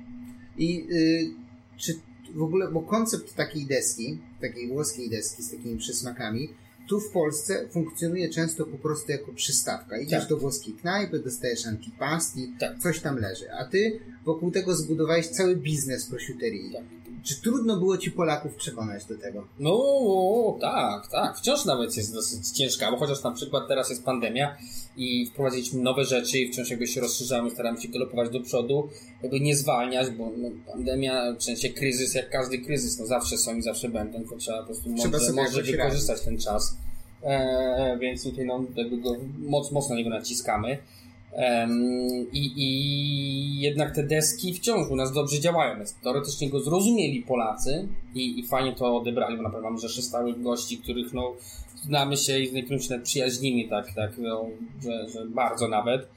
I 0.58 0.86
y, 0.90 1.30
czy 1.76 1.92
w 2.34 2.42
ogóle, 2.42 2.70
bo 2.70 2.80
koncept 2.80 3.34
takiej 3.34 3.66
deski, 3.66 4.18
takiej 4.40 4.68
włoskiej 4.68 5.10
deski 5.10 5.42
z 5.42 5.50
takimi 5.50 5.78
przysmakami, 5.78 6.48
tu 6.88 7.00
w 7.00 7.10
Polsce 7.10 7.68
funkcjonuje 7.70 8.28
często 8.28 8.66
po 8.66 8.78
prostu 8.78 9.12
jako 9.12 9.32
przystawka. 9.32 9.98
Idziesz 9.98 10.20
Tak. 10.20 10.28
do 10.28 10.36
włoskiej 10.36 10.74
knajpy, 10.74 11.18
dostajesz 11.18 11.66
antipasti, 11.66 12.52
Tak. 12.60 12.78
coś 12.78 13.00
tam 13.00 13.18
leży. 13.18 13.52
A 13.52 13.64
ty 13.64 14.00
wokół 14.24 14.50
tego 14.50 14.76
zbudowałeś 14.76 15.26
cały 15.26 15.56
biznes 15.56 16.06
prosciuterii. 16.06 16.72
Tak. 16.72 16.82
Czy 17.24 17.42
trudno 17.42 17.76
było 17.76 17.98
ci 17.98 18.10
Polaków 18.10 18.54
przekonać 18.54 19.04
do 19.04 19.18
tego? 19.18 19.46
No, 19.58 20.58
tak, 20.60 21.08
tak. 21.10 21.38
Wciąż 21.38 21.64
nawet 21.64 21.96
jest 21.96 22.14
dosyć 22.14 22.50
ciężka, 22.50 22.90
bo 22.90 22.96
chociaż 22.96 23.22
na 23.22 23.30
przykład 23.30 23.68
teraz 23.68 23.90
jest 23.90 24.04
pandemia 24.04 24.56
i 24.96 25.26
wprowadziliśmy 25.26 25.82
nowe 25.82 26.04
rzeczy 26.04 26.38
i 26.38 26.52
wciąż 26.52 26.70
jakby 26.70 26.86
się 26.86 27.00
rozszerzamy, 27.00 27.50
staramy 27.50 27.80
się 27.80 27.88
galopować 27.88 28.30
do 28.30 28.40
przodu, 28.40 28.88
jakby 29.22 29.40
nie 29.40 29.56
zwalniać, 29.56 30.10
bo 30.10 30.32
no, 30.38 30.48
pandemia, 30.72 31.32
w 31.38 31.44
sensie 31.44 31.68
kryzys, 31.68 32.14
jak 32.14 32.30
każdy 32.30 32.58
kryzys, 32.58 32.98
no 32.98 33.06
zawsze 33.06 33.38
są 33.38 33.56
i 33.56 33.62
zawsze 33.62 33.88
będą, 33.88 34.18
tylko 34.18 34.36
trzeba 34.36 34.58
po 34.58 34.66
prostu 34.66 34.94
Trzeba 34.94 35.18
mądrze 35.18 35.32
jakoś 35.42 35.70
wykorzystać 35.70 36.20
ten 36.20 36.38
czas. 36.38 36.76
E, 37.22 37.98
więc 38.00 38.24
tutaj 38.24 38.46
no, 38.46 38.64
jakby 38.74 38.96
go 38.96 39.16
moc, 39.38 39.72
mocno 39.72 39.94
na 39.94 39.98
niego 39.98 40.10
naciskamy. 40.10 40.78
I, 42.32 42.52
I 42.56 43.60
jednak 43.60 43.94
te 43.94 44.02
deski 44.02 44.54
wciąż 44.54 44.90
u 44.90 44.96
nas 44.96 45.12
dobrze 45.12 45.40
działają, 45.40 45.76
więc 45.76 45.94
teoretycznie 45.94 46.50
go 46.50 46.60
zrozumieli 46.60 47.22
Polacy 47.22 47.88
i, 48.14 48.40
i 48.40 48.46
fajnie 48.46 48.72
to 48.72 48.96
odebrali, 48.96 49.36
bo 49.36 49.42
naprawdę 49.42 49.68
mamy 49.68 49.78
rzeszy 49.78 50.02
stałych 50.02 50.42
gości, 50.42 50.78
których 50.78 51.12
no 51.12 51.32
znamy 51.82 52.16
się 52.16 52.38
i 52.38 52.46
z 52.46 52.52
niektórymi 52.52 52.82
się 52.82 52.90
nawet 52.90 53.06
przyjaźnimy, 53.06 53.68
tak, 53.68 53.94
tak, 53.94 54.18
no, 54.18 54.46
że, 54.82 55.08
że 55.08 55.26
bardzo 55.26 55.68
nawet. 55.68 56.08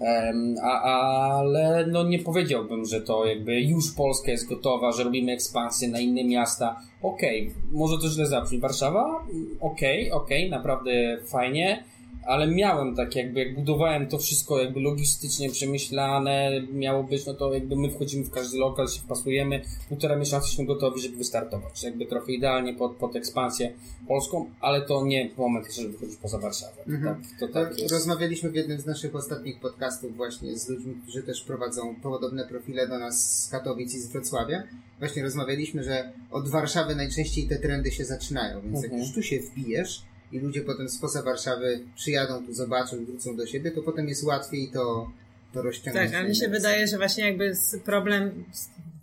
Em, 0.00 0.54
a, 0.62 0.80
ale 0.80 1.86
no 1.86 2.02
nie 2.02 2.18
powiedziałbym, 2.18 2.84
że 2.84 3.00
to 3.00 3.26
jakby 3.26 3.60
już 3.60 3.92
Polska 3.92 4.30
jest 4.30 4.48
gotowa, 4.48 4.92
że 4.92 5.04
robimy 5.04 5.32
ekspansję 5.32 5.88
na 5.88 6.00
inne 6.00 6.24
miasta. 6.24 6.80
Okej, 7.02 7.50
może 7.72 7.98
to 7.98 8.08
źle 8.08 8.26
zabrzmi. 8.26 8.58
Warszawa? 8.58 9.24
Okej, 9.60 10.10
okej, 10.10 10.50
naprawdę 10.50 11.18
fajnie. 11.26 11.84
Ale 12.26 12.46
miałem 12.46 12.96
tak 12.96 13.16
jakby, 13.16 13.40
jak 13.40 13.54
budowałem 13.54 14.06
to 14.06 14.18
wszystko 14.18 14.60
jakby 14.60 14.80
logistycznie 14.80 15.50
przemyślane, 15.50 16.50
miało 16.72 17.04
być, 17.04 17.26
no 17.26 17.34
to 17.34 17.54
jakby 17.54 17.76
my 17.76 17.90
wchodzimy 17.90 18.24
w 18.24 18.30
każdy 18.30 18.58
lokal, 18.58 18.88
się 18.88 19.00
wpasujemy, 19.00 19.60
półtora 19.88 20.16
miesiąca 20.16 20.36
jesteśmy 20.36 20.66
gotowi, 20.66 21.00
żeby 21.00 21.16
wystartować. 21.16 21.82
Jakby 21.82 22.06
trochę 22.06 22.32
idealnie 22.32 22.74
pod, 22.74 22.96
pod 22.96 23.16
ekspansję 23.16 23.72
polską, 24.08 24.50
ale 24.60 24.82
to 24.82 25.04
nie 25.06 25.30
moment 25.36 25.74
żeby 25.74 25.88
wychodzić 25.88 26.16
poza 26.16 26.38
Warszawę. 26.38 26.82
Mhm. 26.88 27.22
Tak, 27.22 27.40
to 27.40 27.48
tak 27.48 27.78
jest. 27.78 27.92
Rozmawialiśmy 27.94 28.50
w 28.50 28.54
jednym 28.54 28.80
z 28.80 28.86
naszych 28.86 29.14
ostatnich 29.14 29.60
podcastów 29.60 30.16
właśnie 30.16 30.58
z 30.58 30.68
ludźmi, 30.68 30.94
którzy 31.02 31.22
też 31.22 31.42
prowadzą 31.42 31.94
podobne 32.02 32.46
profile 32.46 32.88
do 32.88 32.98
nas 32.98 33.44
z 33.44 33.48
Katowic 33.48 33.94
i 33.94 33.98
z 34.00 34.08
Wrocławia. 34.08 34.62
Właśnie 34.98 35.22
rozmawialiśmy, 35.22 35.84
że 35.84 36.12
od 36.30 36.48
Warszawy 36.48 36.94
najczęściej 36.94 37.48
te 37.48 37.56
trendy 37.56 37.90
się 37.90 38.04
zaczynają, 38.04 38.60
więc 38.60 38.82
jak 38.82 38.84
Mhm. 38.84 39.02
już 39.02 39.14
tu 39.14 39.22
się 39.22 39.40
wbijesz 39.40 40.02
i 40.32 40.38
ludzie 40.38 40.60
potem 40.60 40.88
spoza 40.88 41.22
Warszawy 41.22 41.80
przyjadą 41.96 42.46
tu, 42.46 42.54
zobaczą 42.54 43.00
i 43.00 43.04
wrócą 43.04 43.36
do 43.36 43.46
siebie, 43.46 43.70
to 43.70 43.82
potem 43.82 44.08
jest 44.08 44.24
łatwiej 44.24 44.70
to, 44.72 45.10
to 45.54 45.62
rozciągnąć. 45.62 46.10
Tak, 46.12 46.20
a 46.20 46.28
mi 46.28 46.36
się 46.36 46.48
wydaje, 46.48 46.86
że 46.86 46.96
właśnie 46.96 47.24
jakby 47.24 47.54
z- 47.54 47.76
problem, 47.84 48.44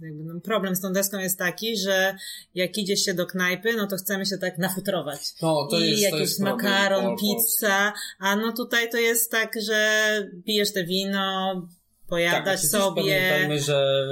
jakby 0.01 0.24
no 0.24 0.39
problem 0.41 0.75
z 0.75 0.81
tą 0.81 0.93
deską 0.93 1.17
jest 1.19 1.38
taki, 1.38 1.77
że 1.77 2.15
jak 2.55 2.77
idzie 2.77 2.98
się 2.98 3.13
do 3.13 3.25
knajpy, 3.25 3.74
no 3.74 3.88
to 3.88 3.96
chcemy 3.98 4.25
się 4.25 4.38
tak 4.38 4.57
nafutrować. 4.57 5.19
No, 5.41 5.67
to 5.72 5.79
I 5.79 5.89
jest, 5.89 6.01
to 6.01 6.05
jakiś 6.05 6.19
jest 6.22 6.39
problem 6.41 6.65
makaron, 6.65 7.05
pol- 7.05 7.17
pizza, 7.19 7.93
a 8.19 8.36
no 8.36 8.51
tutaj 8.53 8.89
to 8.89 8.98
jest 8.98 9.31
tak, 9.31 9.53
że 9.67 10.01
pijesz 10.46 10.74
te 10.74 10.84
wino, 10.86 11.67
pojadasz 12.07 12.62
Tak, 12.62 12.69
sobie. 12.69 13.01
Pamiętajmy, 13.01 13.60
że 13.60 14.03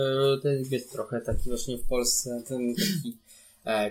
to 0.43 0.49
jest 0.49 0.91
trochę 0.91 1.21
taki 1.21 1.49
właśnie 1.49 1.77
w 1.77 1.87
Polsce 1.87 2.43
ten 2.47 2.75
taki 2.75 3.17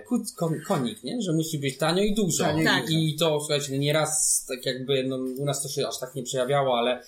kut, 0.08 0.22
kon, 0.36 0.60
konik, 0.66 1.04
nie? 1.04 1.22
Że 1.22 1.32
musi 1.32 1.58
być 1.58 1.78
tanio 1.78 2.02
i 2.02 2.14
dużo. 2.14 2.44
Tanio 2.44 2.62
i 2.62 2.64
I, 2.64 2.80
dużo. 2.80 2.98
I 2.98 3.16
to, 3.16 3.40
słuchajcie, 3.40 3.72
no 3.72 3.78
nieraz 3.78 4.44
tak 4.48 4.66
jakby, 4.66 5.04
no 5.04 5.16
u 5.16 5.44
nas 5.44 5.62
to 5.62 5.68
się 5.68 5.88
aż 5.88 5.98
tak 5.98 6.14
nie 6.14 6.22
przejawiało, 6.22 6.78
ale 6.78 7.02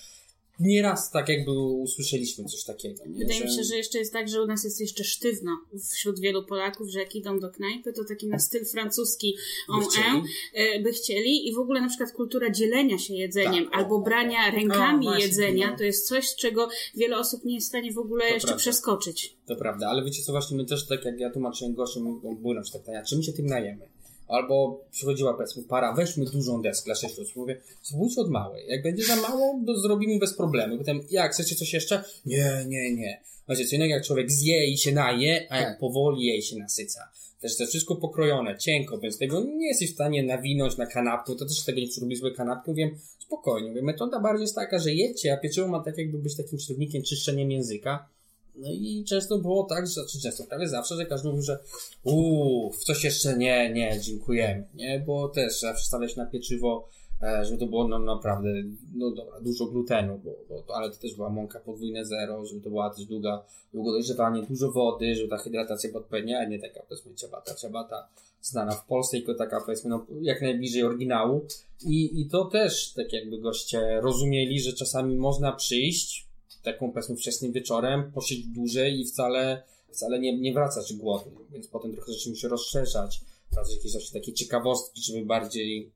nieraz 0.60 1.10
tak 1.10 1.28
jakby 1.28 1.50
usłyszeliśmy 1.60 2.44
coś 2.44 2.64
takiego. 2.64 3.06
Nie? 3.06 3.18
Wydaje 3.18 3.40
mi 3.44 3.52
się, 3.56 3.64
że 3.64 3.76
jeszcze 3.76 3.98
jest 3.98 4.12
tak, 4.12 4.28
że 4.28 4.42
u 4.42 4.46
nas 4.46 4.64
jest 4.64 4.80
jeszcze 4.80 5.04
sztywno 5.04 5.50
wśród 5.92 6.20
wielu 6.20 6.44
Polaków, 6.44 6.88
że 6.90 6.98
jak 6.98 7.16
idą 7.16 7.40
do 7.40 7.50
knajpy, 7.50 7.92
to 7.92 8.04
taki 8.04 8.26
na 8.26 8.38
styl 8.38 8.64
francuski 8.64 9.36
on 9.68 9.80
By 9.80 9.86
chcieli. 9.86 10.22
e, 10.54 10.80
by 10.80 10.92
chcieli 10.92 11.48
i 11.48 11.54
w 11.54 11.58
ogóle 11.58 11.80
na 11.80 11.88
przykład 11.88 12.12
kultura 12.12 12.50
dzielenia 12.50 12.98
się 12.98 13.14
jedzeniem 13.14 13.64
Tak, 13.64 13.74
o, 13.74 13.76
albo 13.76 13.96
o, 13.96 14.00
brania 14.00 14.38
O, 14.48 14.50
rękami 14.56 15.06
właśnie, 15.06 15.24
jedzenia, 15.24 15.70
no. 15.70 15.76
to 15.76 15.84
jest 15.84 16.08
coś, 16.08 16.34
czego 16.34 16.68
wiele 16.94 17.18
osób 17.18 17.44
nie 17.44 17.54
jest 17.54 17.66
w 17.66 17.68
stanie 17.68 17.92
w 17.92 17.98
ogóle 17.98 18.28
To 18.28 18.34
jeszcze 18.34 18.46
prawda. 18.48 18.60
przeskoczyć. 18.62 19.36
To 19.46 19.56
prawda, 19.56 19.88
ale 19.88 20.04
wiecie 20.04 20.22
co, 20.22 20.32
właśnie 20.32 20.56
my 20.56 20.64
też, 20.64 20.86
tak 20.86 21.04
jak 21.04 21.20
ja 21.20 21.30
tłumaczyłem 21.30 21.74
gościom, 21.74 22.20
bo 22.22 22.34
były 22.34 22.54
na 22.54 22.62
przykład 22.62 22.82
pytania, 22.82 23.02
czy 23.04 23.16
my 23.16 23.22
się 23.22 23.32
tym 23.32 23.46
najemy? 23.46 23.88
Albo 24.28 24.84
przychodziła 24.90 25.34
powiedzmy 25.34 25.62
para, 25.62 25.92
weźmy 25.92 26.24
dużą 26.24 26.62
deskę 26.62 26.84
dla 26.84 26.94
sześciu 26.94 27.22
osób. 27.22 27.36
Mówię, 27.36 27.60
spróbujcie 27.82 28.20
od 28.20 28.30
małej. 28.30 28.66
Jak 28.68 28.82
będzie 28.82 29.04
za 29.04 29.16
mało, 29.16 29.60
to 29.66 29.78
zrobimy 29.80 30.18
bez 30.18 30.34
problemu. 30.36 30.78
Potem, 30.78 31.00
jak, 31.10 31.32
chcecie 31.32 31.56
coś 31.56 31.72
jeszcze? 31.72 32.04
Nie, 32.26 32.64
nie, 32.68 32.94
nie. 32.94 33.20
Wiecie, 33.48 33.64
co 33.64 33.76
innego 33.76 33.94
jak 33.94 34.04
człowiek 34.04 34.30
zje 34.30 34.66
i 34.66 34.78
się 34.78 34.92
naje, 34.92 35.46
a 35.50 35.56
jak 35.56 35.68
Tak. 35.68 35.78
powoli 35.78 36.24
je 36.26 36.36
i 36.36 36.42
się 36.42 36.56
nasyca. 36.56 37.00
Też 37.40 37.56
to 37.56 37.62
jest 37.62 37.70
wszystko 37.72 37.96
pokrojone, 37.96 38.58
cienko, 38.58 38.98
więc 38.98 39.18
tego 39.18 39.44
nie 39.44 39.68
jesteś 39.68 39.90
w 39.90 39.94
stanie 39.94 40.22
nawinąć 40.22 40.76
na 40.76 40.86
kanapkę. 40.86 41.34
To 41.38 41.46
też 41.46 41.64
tego 41.64 41.80
nie 41.80 41.86
robi 42.00 42.16
złe 42.16 42.30
kanapki. 42.30 42.70
Mówię, 42.70 42.90
spokojnie. 43.18 43.68
Mówię, 43.68 43.82
metoda 43.82 44.20
bardziej 44.20 44.42
jest 44.42 44.54
taka, 44.54 44.78
że 44.78 44.94
jecie, 44.94 45.32
a 45.32 45.36
pieczywo 45.36 45.68
ma 45.68 45.82
tak 45.84 45.98
jakby 45.98 46.18
być 46.18 46.36
takim 46.36 46.58
czynnikiem 46.58 47.02
czyszczeniem 47.02 47.50
języka. 47.50 48.08
No 48.56 48.68
i 48.72 49.04
często 49.08 49.38
było 49.38 49.64
tak, 49.64 49.86
że, 49.86 50.00
czy 50.10 50.20
często, 50.20 50.44
prawie 50.44 50.68
zawsze, 50.68 50.96
że 50.96 51.06
każdy 51.06 51.28
mówił, 51.28 51.42
że 51.42 51.58
uuu, 52.04 52.72
w 52.72 52.84
coś 52.84 53.04
jeszcze 53.04 53.36
nie, 53.36 53.72
nie, 53.72 54.00
dziękujemy, 54.00 54.64
nie, 54.74 55.02
bo 55.06 55.28
też 55.28 55.54
trzeba 55.54 55.74
przestawiać 55.74 56.16
na 56.16 56.26
pieczywo, 56.26 56.88
e, 57.22 57.44
żeby 57.44 57.58
to 57.58 57.66
było 57.66 57.88
no, 57.88 57.98
naprawdę, 57.98 58.48
no 58.94 59.10
dobra, 59.10 59.40
dużo 59.40 59.66
glutenu, 59.66 60.20
bo, 60.24 60.30
bo, 60.48 60.62
to- 60.62 60.76
ale 60.76 60.90
to 60.90 60.96
też 60.96 61.14
była 61.14 61.30
mąka 61.30 61.60
podwójne 61.60 62.04
zero, 62.04 62.46
żeby 62.46 62.60
to 62.60 62.70
była 62.70 62.90
też 62.90 63.04
długa, 63.04 63.42
długo 63.74 63.92
dojrzewanie, 63.92 64.42
dużo 64.42 64.70
wody, 64.72 65.14
żeby 65.14 65.28
ta 65.28 65.38
hydratacja 65.38 65.90
była 65.90 66.02
odpowiednia, 66.02 66.38
a 66.38 66.44
nie 66.44 66.58
taka 66.58 66.80
powiedzmy 66.88 67.14
ciabata, 67.14 67.54
ciabata 67.54 68.08
znana 68.42 68.72
w 68.72 68.86
Polsce, 68.86 69.16
tylko 69.16 69.34
taka 69.34 69.60
powiedzmy 69.60 69.90
no, 69.90 70.06
jak 70.22 70.42
najbliżej 70.42 70.82
oryginału. 70.82 71.46
I, 71.86 72.20
i 72.20 72.28
to 72.28 72.44
też 72.44 72.92
tak 72.92 73.12
jakby 73.12 73.38
goście 73.38 74.00
rozumieli, 74.00 74.60
że 74.60 74.72
czasami 74.72 75.16
można 75.16 75.52
przyjść 75.52 76.25
taką 76.66 76.92
powiedzmy 76.92 77.16
wczesnym 77.16 77.52
wieczorem, 77.52 78.12
posiedzieć 78.12 78.46
dłużej 78.46 79.00
i 79.00 79.04
wcale, 79.04 79.62
wcale 79.92 80.18
nie, 80.18 80.38
nie 80.38 80.52
wracać 80.52 80.92
głodny, 80.92 81.32
więc 81.52 81.66
potem 81.66 81.92
trochę 81.92 82.12
zaczęliśmy 82.12 82.40
się 82.40 82.48
rozszerzać, 82.48 83.20
wracać 83.52 83.76
jakieś 83.76 83.92
właśnie 83.92 84.20
takie 84.20 84.32
ciekawostki, 84.32 85.02
żeby 85.02 85.26
bardziej, 85.26 85.90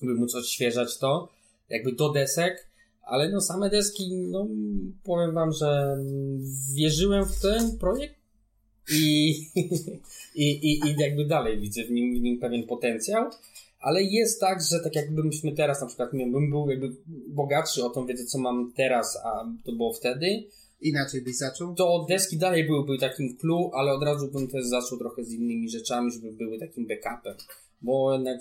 żeby 0.00 0.14
móc 0.14 0.34
odświeżać 0.34 0.98
to, 0.98 1.28
jakby 1.68 1.92
do 1.92 2.08
desek, 2.08 2.66
ale 3.02 3.28
no 3.28 3.40
same 3.40 3.70
deski, 3.70 4.16
no 4.16 4.46
powiem 5.04 5.34
wam, 5.34 5.52
że 5.52 5.98
wierzyłem 6.74 7.24
w 7.24 7.40
ten 7.40 7.78
projekt 7.78 8.14
i, 8.92 9.30
i, 10.34 10.50
i, 10.50 10.88
i 10.88 10.96
jakby 10.98 11.24
dalej 11.24 11.60
widzę 11.60 11.84
w 11.84 11.90
nim, 11.90 12.18
w 12.18 12.20
nim 12.20 12.38
pewien 12.38 12.66
potencjał, 12.66 13.30
ale 13.86 14.02
jest 14.02 14.40
tak, 14.40 14.58
że 14.70 14.80
tak 14.80 14.94
jakbyśmy 14.94 15.52
teraz 15.52 15.80
na 15.80 15.86
przykład, 15.86 16.12
nie 16.12 16.26
bym 16.26 16.50
był 16.50 16.70
jakby 16.70 16.96
bogatszy 17.28 17.84
o 17.84 17.90
tą 17.90 18.06
wiedzę, 18.06 18.24
co 18.24 18.38
mam 18.38 18.72
teraz, 18.76 19.18
a 19.24 19.52
to 19.64 19.72
było 19.72 19.92
wtedy, 19.92 20.44
Inaczej 20.80 21.22
byś 21.22 21.36
zaczął? 21.36 21.74
to 21.74 22.06
deski 22.08 22.36
dalej 22.36 22.66
byłyby 22.66 22.98
takim 22.98 23.36
clue, 23.36 23.70
ale 23.74 23.92
od 23.92 24.02
razu 24.02 24.32
bym 24.32 24.48
też 24.48 24.66
zaczął 24.66 24.98
trochę 24.98 25.24
z 25.24 25.32
innymi 25.32 25.68
rzeczami, 25.68 26.12
żeby 26.12 26.32
były 26.32 26.58
takim 26.58 26.86
backupem, 26.86 27.34
bo 27.82 28.12
jednak 28.12 28.40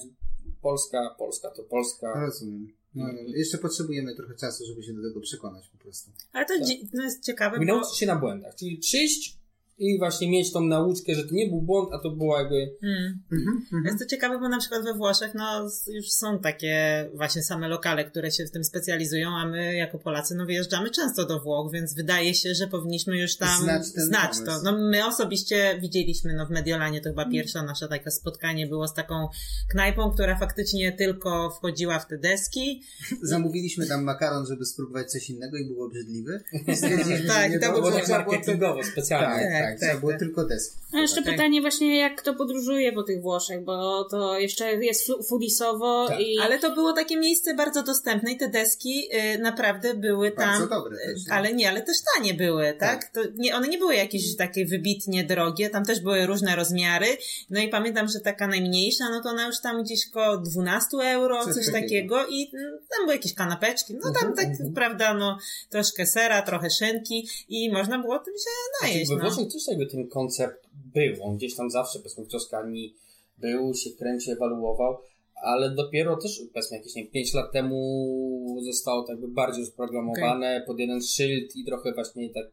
Polska, 0.61 1.15
Polska 1.17 1.49
to 1.51 1.63
Polska. 1.63 2.25
Rozumiem. 2.25 2.67
No, 2.95 3.05
jeszcze 3.35 3.57
potrzebujemy 3.57 4.15
trochę 4.15 4.35
czasu, 4.35 4.65
żeby 4.65 4.83
się 4.83 4.93
do 4.93 5.01
tego 5.01 5.21
przekonać 5.21 5.69
po 5.69 5.77
prostu. 5.77 6.11
Ale 6.33 6.45
to 6.45 6.53
dzi- 6.65 6.89
no 6.93 7.03
jest 7.03 7.23
ciekawe, 7.23 7.57
I 7.57 7.59
bo... 7.59 7.65
nauczyć 7.65 7.97
się 7.97 8.05
na 8.05 8.15
błędach, 8.15 8.55
czyli 8.55 8.77
przyjść 8.77 9.37
i 9.77 9.97
właśnie 9.99 10.29
mieć 10.29 10.53
tą 10.53 10.61
nauczkę, 10.61 11.15
że 11.15 11.23
to 11.23 11.35
nie 11.35 11.47
był 11.47 11.61
błąd, 11.61 11.89
a 11.93 11.99
to 11.99 12.09
była 12.09 12.39
jakby 12.39 12.55
Mm. 12.83 13.85
Jest 13.85 13.99
to 13.99 14.05
ciekawe, 14.05 14.39
bo 14.39 14.49
na 14.49 14.59
przykład 14.59 14.83
we 14.83 14.93
Włoszech 14.93 15.33
no, 15.33 15.69
już 15.87 16.11
są 16.11 16.39
takie 16.39 17.05
właśnie 17.13 17.43
same 17.43 17.67
lokale, 17.67 18.05
które 18.05 18.31
się 18.31 18.45
w 18.45 18.51
tym 18.51 18.63
specjalizują, 18.63 19.29
a 19.29 19.47
my 19.47 19.75
jako 19.75 19.99
Polacy 19.99 20.35
no, 20.35 20.45
wyjeżdżamy 20.45 20.89
często 20.89 21.25
do 21.25 21.39
Włoch, 21.39 21.71
więc 21.71 21.95
wydaje 21.95 22.33
się, 22.33 22.55
że 22.55 22.67
powinniśmy 22.67 23.17
już 23.17 23.37
tam 23.37 23.63
Znać 23.63 23.85
znać 23.85 24.31
to. 24.45 24.61
No, 24.63 24.77
my 24.77 25.05
osobiście 25.05 25.79
widzieliśmy 25.81 26.33
no, 26.33 26.45
w 26.45 26.49
Mediolanie, 26.49 27.01
to 27.01 27.09
chyba 27.09 27.29
pierwsze 27.29 27.63
nasze 27.63 27.87
takie 27.87 28.11
spotkanie 28.11 28.67
było 28.67 28.87
z 28.87 28.93
taką 28.93 29.27
knajpą, 29.69 30.11
która 30.11 30.39
faktycznie 30.39 30.91
tylko 30.91 31.49
wchodziła 31.49 31.99
w 31.99 32.07
te 32.07 32.17
deski. 32.17 32.81
Zamówiliśmy 33.21 33.87
tam 33.87 34.03
makaron, 34.03 34.45
żeby 34.45 34.65
spróbować 34.65 35.11
coś 35.11 35.29
innego 35.29 35.57
i 35.57 35.65
był 35.65 35.83
obrzydliwy. 35.83 36.43
Tak, 37.27 37.51
nie 37.51 37.59
to 37.59 37.71
było 37.71 37.91
tak 37.91 38.09
marketingowo 38.09 38.83
specjalnie. 38.83 39.43
Tak, 39.51 39.64
tak, 39.65 39.71
Tak, 39.71 39.79
trzeba 39.79 39.91
tak, 39.91 39.99
było 39.99 40.11
tak. 40.11 40.19
tylko 40.19 40.45
deski. 40.45 40.75
A 40.93 40.99
jeszcze 40.99 41.23
Tak. 41.23 41.31
pytanie 41.33 41.61
właśnie, 41.61 41.99
jak 41.99 42.15
kto 42.21 42.33
podróżuje 42.33 42.91
po 42.93 43.03
tych 43.03 43.21
Włoszech, 43.21 43.63
bo 43.63 44.03
to 44.03 44.39
jeszcze 44.39 44.73
jest 44.75 45.11
foodisowo 45.29 46.07
Tak. 46.07 46.19
i... 46.19 46.39
Ale 46.39 46.59
to 46.59 46.71
było 46.71 46.93
takie 46.93 47.17
miejsce 47.17 47.53
bardzo 47.55 47.83
dostępne 47.83 48.31
i 48.31 48.37
te 48.37 48.49
deski 48.49 49.09
y, 49.35 49.39
naprawdę 49.39 49.93
były 49.93 50.31
tam. 50.31 50.47
Bardzo 50.47 50.67
dobre 50.67 50.97
też. 50.97 51.21
Ale 51.31 51.53
nie, 51.53 51.69
ale 51.69 51.81
też 51.81 51.97
tanie 52.15 52.33
były, 52.33 52.73
tak? 52.79 53.11
To 53.13 53.21
nie, 53.35 53.55
one 53.55 53.67
nie 53.67 53.77
były 53.77 53.95
jakieś 53.95 54.35
takie 54.35 54.65
wybitnie 54.65 55.23
drogie, 55.23 55.69
tam 55.69 55.85
też 55.85 55.99
były 55.99 56.25
różne 56.25 56.55
rozmiary. 56.55 57.07
No 57.49 57.61
i 57.61 57.69
pamiętam, 57.69 58.07
że 58.07 58.19
taka 58.19 58.47
najmniejsza, 58.47 59.09
no 59.09 59.23
to 59.23 59.29
ona 59.29 59.47
już 59.47 59.61
tam 59.61 59.83
gdzieś 59.83 60.09
koło 60.09 60.37
12 60.37 60.97
euro, 60.97 61.45
Coś 61.45 61.53
coś, 61.53 61.65
takiego. 61.65 62.15
takiego. 62.15 62.25
i 62.29 62.51
mm, 62.53 62.79
tam 62.89 63.05
były 63.05 63.13
jakieś 63.15 63.33
kanapeczki, 63.33 63.93
no 63.93 64.01
tam 64.01 64.25
Mhm, 64.29 64.33
tak, 64.35 64.45
mhm. 64.47 64.73
prawda, 64.73 65.13
no 65.13 65.37
troszkę 65.69 66.05
sera, 66.05 66.41
trochę 66.41 66.69
szynki 66.69 67.27
i 67.49 67.71
można 67.71 67.99
było 67.99 68.19
tym 68.19 68.33
się 68.33 68.85
najeść, 68.87 69.07
Znaczy, 69.07 69.23
no. 69.23 69.29
Też 69.55 69.67
jakby 69.67 69.85
ten 69.85 70.07
koncept 70.07 70.67
był, 70.93 71.23
on 71.23 71.37
gdzieś 71.37 71.55
tam 71.55 71.69
zawsze, 71.69 71.99
powiedzmy, 71.99 72.25
w 72.25 72.27
Toskanii 72.27 72.95
był, 73.37 73.73
się 73.73 73.89
kręci, 73.89 74.31
ewaluował, 74.31 74.97
ale 75.43 75.75
dopiero 75.75 76.17
też, 76.17 76.41
powiedzmy, 76.53 76.77
jakieś, 76.77 76.95
nie 76.95 77.03
wiem, 77.03 77.11
5 77.11 77.33
lat 77.33 77.51
temu 77.51 78.61
zostało 78.63 79.01
tak 79.01 79.09
jakby 79.09 79.27
bardziej 79.27 79.65
rozprogramowane 79.65 80.63
pod 80.67 80.79
jeden 80.79 81.01
szyld 81.01 81.55
i 81.55 81.65
trochę 81.65 81.93
właśnie 81.93 82.29
tak 82.29 82.45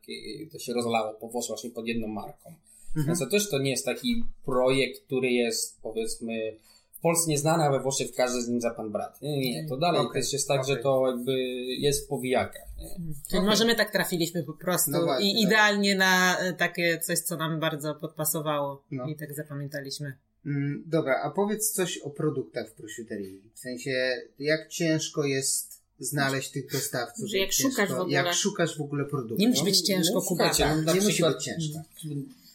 to 0.52 0.58
się 0.58 0.72
rozlało 0.72 1.14
po 1.14 1.28
właśnie 1.28 1.70
pod 1.70 1.86
jedną 1.86 2.08
marką. 2.08 2.50
Mhm. 2.88 3.06
Więc 3.06 3.18
to 3.18 3.26
też 3.26 3.50
to 3.50 3.58
nie 3.58 3.70
jest 3.70 3.84
taki 3.84 4.24
projekt, 4.44 5.00
który 5.06 5.30
jest, 5.30 5.78
powiedzmy, 5.82 6.56
w 7.02 7.08
Polsce 7.10 7.30
nieznany, 7.30 7.64
a 7.64 7.70
we 7.70 7.80
Włoszech 7.80 8.12
każdy 8.14 8.42
z 8.42 8.48
nim 8.48 8.60
za 8.60 8.70
pan 8.70 8.92
brat. 8.92 9.22
Nie, 9.22 9.40
nie, 9.40 9.68
to 9.68 9.76
dalej 9.76 10.00
Okej, 10.00 10.22
też 10.22 10.32
jest 10.32 10.48
tak, 10.48 10.66
że 10.66 10.72
okej. 10.72 10.82
to 10.82 11.06
jakby 11.06 11.32
jest 11.78 12.04
w 12.04 12.08
powijakach. 12.08 12.68
Nie? 12.78 12.88
Czyli 13.28 13.38
Okej. 13.38 13.40
może 13.48 13.64
my 13.64 13.74
tak 13.74 13.92
trafiliśmy 13.92 14.42
po 14.42 14.52
prostu 14.52 14.90
No 14.90 15.02
właśnie, 15.02 15.30
i 15.30 15.34
tak. 15.34 15.42
idealnie 15.42 15.94
na 15.94 16.38
e, 16.38 16.52
takie 16.52 16.98
coś, 16.98 17.18
co 17.18 17.36
nam 17.36 17.60
bardzo 17.60 17.94
podpasowało 17.94 18.82
No. 18.90 19.06
i 19.06 19.16
tak 19.16 19.34
zapamiętaliśmy. 19.34 20.16
Mm, 20.46 20.82
Dobra, 20.86 21.20
a 21.22 21.30
powiedz 21.30 21.72
coś 21.72 21.98
o 21.98 22.10
produktach 22.10 22.68
w 22.70 22.72
prosciuterii. 22.74 23.42
W 23.54 23.58
sensie, 23.58 23.90
jak 24.38 24.68
ciężko 24.68 25.24
jest 25.24 25.82
znaleźć 25.98 26.50
tych 26.50 26.72
dostawców? 26.72 27.28
Że 27.28 27.38
jak 27.38 27.50
ciężko, 27.50 27.70
szukasz 27.70 27.88
w 27.90 28.00
ogóle. 28.00 28.14
Jak 28.16 28.32
szukasz 28.34 28.78
w 28.78 28.80
ogóle 28.80 29.04
produktów? 29.04 29.38
Nie 29.38 29.48
musi 29.48 29.64
być 29.64 29.80
ciężko, 29.80 30.14
no, 30.14 30.20
słuchajcie, 30.20 30.68
no, 30.68 30.82
na 30.82 30.92
nie 30.92 31.00
musi 31.00 31.12
przykład- 31.12 31.34
być 31.34 31.44
ciężko. 31.44 31.78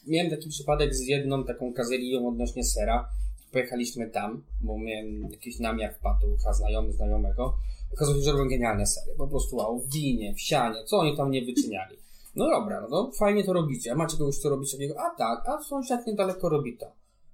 Miałem 0.07 0.31
taki 0.31 0.49
przypadek 0.49 0.95
z 0.95 1.01
jedną 1.01 1.43
taką 1.45 1.73
kazerią 1.73 2.27
odnośnie 2.27 2.63
sera, 2.63 3.09
pojechaliśmy 3.51 4.09
tam, 4.09 4.43
bo 4.61 4.77
miałem 4.77 5.31
jakiś 5.31 5.59
namiar 5.59 5.93
wpadł, 5.93 6.37
znajomy 6.53 6.93
znajomego. 6.93 7.53
Okazało 7.93 8.17
się, 8.17 8.23
że 8.23 8.31
robią 8.31 8.49
genialne 8.49 8.87
serie. 8.87 9.15
Po 9.17 9.27
prostu 9.27 9.55
wow, 9.55 9.79
w 9.79 9.93
winie, 9.93 10.33
w 10.33 10.41
sianie, 10.41 10.83
co 10.85 10.97
oni 10.97 11.17
tam 11.17 11.31
nie 11.31 11.45
wyczyniali. 11.45 11.97
No 12.35 12.49
dobra, 12.49 12.81
no 12.81 12.87
to 12.87 13.11
fajnie 13.11 13.43
to 13.43 13.53
robicie. 13.53 13.91
A 13.91 13.95
macie 13.95 14.17
kogoś, 14.17 14.39
kto 14.39 14.49
robi 14.49 14.71
takiego? 14.71 14.95
A 14.99 15.15
tak, 15.17 15.49
a 15.49 15.63
sąsiad 15.63 16.07
niedaleko 16.07 16.49
robi 16.49 16.77
to. 16.77 16.85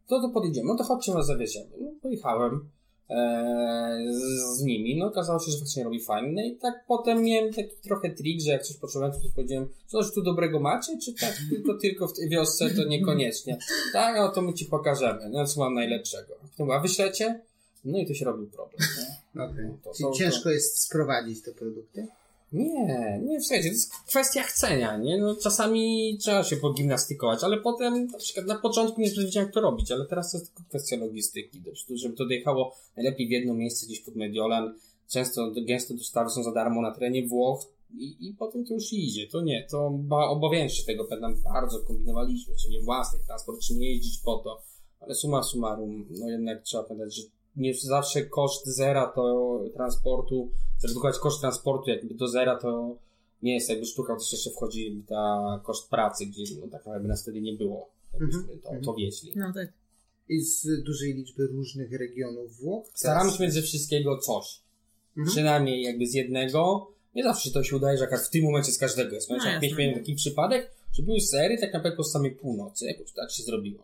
To 0.07 0.21
to 0.21 0.29
podjedziemy. 0.29 0.67
No 0.67 0.77
to 0.77 0.83
chodźcie, 0.83 1.13
was 1.13 1.25
zawieziemy. 1.25 1.69
No 1.81 1.91
pojechałem 2.01 2.69
z, 4.13 4.57
z 4.57 4.61
nimi. 4.61 4.97
No 4.97 5.05
okazało 5.05 5.39
się, 5.39 5.51
że 5.51 5.57
faktycznie 5.57 5.83
robi 5.83 5.99
fajnie. 5.99 6.31
No 6.33 6.41
i 6.43 6.55
tak 6.55 6.73
potem 6.87 7.23
miałem 7.23 7.53
taki 7.53 7.75
trochę 7.83 8.09
trik, 8.09 8.41
że 8.41 8.51
jak 8.51 8.63
coś 8.63 8.77
poczułem, 8.77 9.11
to 9.11 9.17
powiedziałem, 9.35 9.67
coś 9.87 10.11
tu 10.13 10.21
dobrego 10.21 10.59
macie, 10.59 10.97
czy 10.97 11.13
tak 11.13 11.35
tylko, 11.49 11.73
tylko 11.77 12.07
w 12.07 12.13
tej 12.13 12.29
wiosce, 12.29 12.69
to 12.69 12.83
niekoniecznie. 12.83 13.57
Tak, 13.93 14.15
no 14.15 14.29
to 14.31 14.41
my 14.41 14.53
ci 14.53 14.65
pokażemy. 14.65 15.29
No 15.29 15.45
co 15.45 15.59
mam 15.59 15.73
najlepszego. 15.73 16.33
A 16.73 16.79
wyślecie? 16.79 17.39
No 17.85 17.97
i 17.99 18.07
to 18.07 18.13
się 18.13 18.25
robił 18.25 18.47
problem. 18.47 18.79
Nie? 19.35 19.43
Okej. 19.43 19.65
No 19.65 19.77
to- 19.83 19.93
Czyli 19.93 20.09
to- 20.09 20.15
ciężko 20.17 20.49
jest 20.49 20.79
sprowadzić 20.79 21.41
te 21.41 21.51
produkty? 21.51 22.07
Nie, 22.53 23.21
nie 23.23 23.39
w 23.39 23.45
sensie, 23.45 23.69
to 23.69 23.73
jest 23.73 23.93
kwestia 24.07 24.43
chcenia, 24.43 24.97
nie? 24.97 25.17
No 25.17 25.35
czasami 25.35 26.17
trzeba 26.21 26.43
się 26.43 26.57
pogimnastykować, 26.57 27.43
ale 27.43 27.57
potem 27.57 28.07
na 28.07 28.17
przykład 28.17 28.45
na 28.45 28.55
początku 28.55 29.01
nie 29.01 29.09
wiedziałem 29.09 29.47
jak 29.47 29.53
to 29.53 29.61
robić, 29.61 29.91
ale 29.91 30.05
teraz 30.05 30.31
to 30.31 30.37
jest 30.37 30.53
tylko 30.53 30.69
kwestia 30.69 30.95
logistyki, 30.95 31.61
prostu, 31.61 31.97
żeby 31.97 32.15
to 32.15 32.25
dojechało 32.25 32.75
najlepiej 32.95 33.27
w 33.27 33.31
jedno 33.31 33.53
miejsce 33.53 33.85
gdzieś 33.85 33.99
pod 33.99 34.15
Mediolan, 34.15 34.75
często, 35.07 35.51
gęsto 35.67 35.93
dostawy 35.93 36.29
są 36.29 36.43
za 36.43 36.51
darmo 36.51 36.81
na 36.81 36.91
terenie 36.91 37.27
Włoch 37.27 37.65
i, 37.97 38.27
i 38.29 38.33
potem 38.33 38.65
to 38.65 38.73
już 38.73 38.93
idzie, 38.93 39.27
to 39.27 39.41
nie, 39.41 39.67
to 39.71 39.89
ba, 39.89 40.27
obawiałem 40.27 40.69
się 40.69 40.83
tego, 40.83 41.05
pamiętam, 41.05 41.35
bardzo 41.43 41.79
kombinowaliśmy, 41.79 42.55
czy 42.55 42.69
nie 42.69 42.81
własny 42.81 43.19
transport, 43.27 43.61
czy 43.61 43.75
nie 43.75 43.89
jeździć 43.89 44.19
po 44.25 44.37
to, 44.37 44.61
ale 44.99 45.15
summa 45.15 45.43
summarum, 45.43 46.07
no 46.19 46.29
jednak 46.29 46.61
trzeba 46.61 46.83
pamiętać, 46.83 47.15
że 47.15 47.23
nie 47.55 47.73
zawsze 47.73 48.25
koszt 48.25 48.65
zera 48.65 49.07
to 49.07 49.59
transportu, 49.73 50.49
zredukować 50.79 51.19
koszt 51.19 51.41
transportu 51.41 51.89
jakby 51.89 52.13
do 52.13 52.27
zera 52.27 52.55
to 52.59 52.95
nie 53.41 53.53
jest 53.53 53.69
jakby 53.69 53.85
sztuka, 53.85 54.15
to 54.15 54.21
jeszcze 54.31 54.49
wchodzi 54.49 55.03
ta 55.07 55.59
koszt 55.63 55.89
pracy, 55.89 56.25
gdzie 56.25 56.43
no, 56.55 56.61
tak 56.67 56.71
naprawdę 56.85 57.07
nas 57.07 57.21
wtedy 57.21 57.41
nie 57.41 57.53
było, 57.53 57.89
jakbyśmy 58.13 58.41
Mhm. 58.41 58.59
to, 58.81 58.85
to 58.85 58.93
wieźli. 58.93 59.31
No 59.35 59.53
tak. 59.53 59.73
I 60.29 60.41
z 60.41 60.83
dużej 60.83 61.13
liczby 61.13 61.47
różnych 61.47 61.91
regionów 61.99 62.57
Włoch? 62.57 62.85
Staramy 62.93 63.31
się 63.31 63.43
mieć 63.43 63.53
ze 63.53 63.61
wszystkiego 63.61 64.17
coś. 64.17 64.59
Mhm. 65.17 65.27
Przynajmniej 65.27 65.81
jakby 65.83 66.07
z 66.07 66.13
jednego. 66.13 66.87
Nie 67.15 67.23
zawsze 67.23 67.51
to 67.51 67.63
się 67.63 67.75
udaje, 67.75 67.97
że 67.97 68.07
w 68.17 68.29
tym 68.29 68.43
momencie 68.43 68.71
z 68.71 68.77
każdego 68.77 69.15
jest. 69.15 69.29
No 69.29 69.37
No, 69.37 69.45
jak 69.45 69.61
mieliśmy 69.61 69.93
taki 69.93 70.15
przypadek, 70.15 70.71
że 70.93 71.03
były 71.03 71.21
sery 71.21 71.57
tak 71.57 71.73
naprawdę 71.73 72.03
z 72.03 72.11
samej 72.11 72.31
północy. 72.31 72.85
Jakoś 72.85 73.11
tak 73.11 73.31
się 73.31 73.43
zrobiło. 73.43 73.83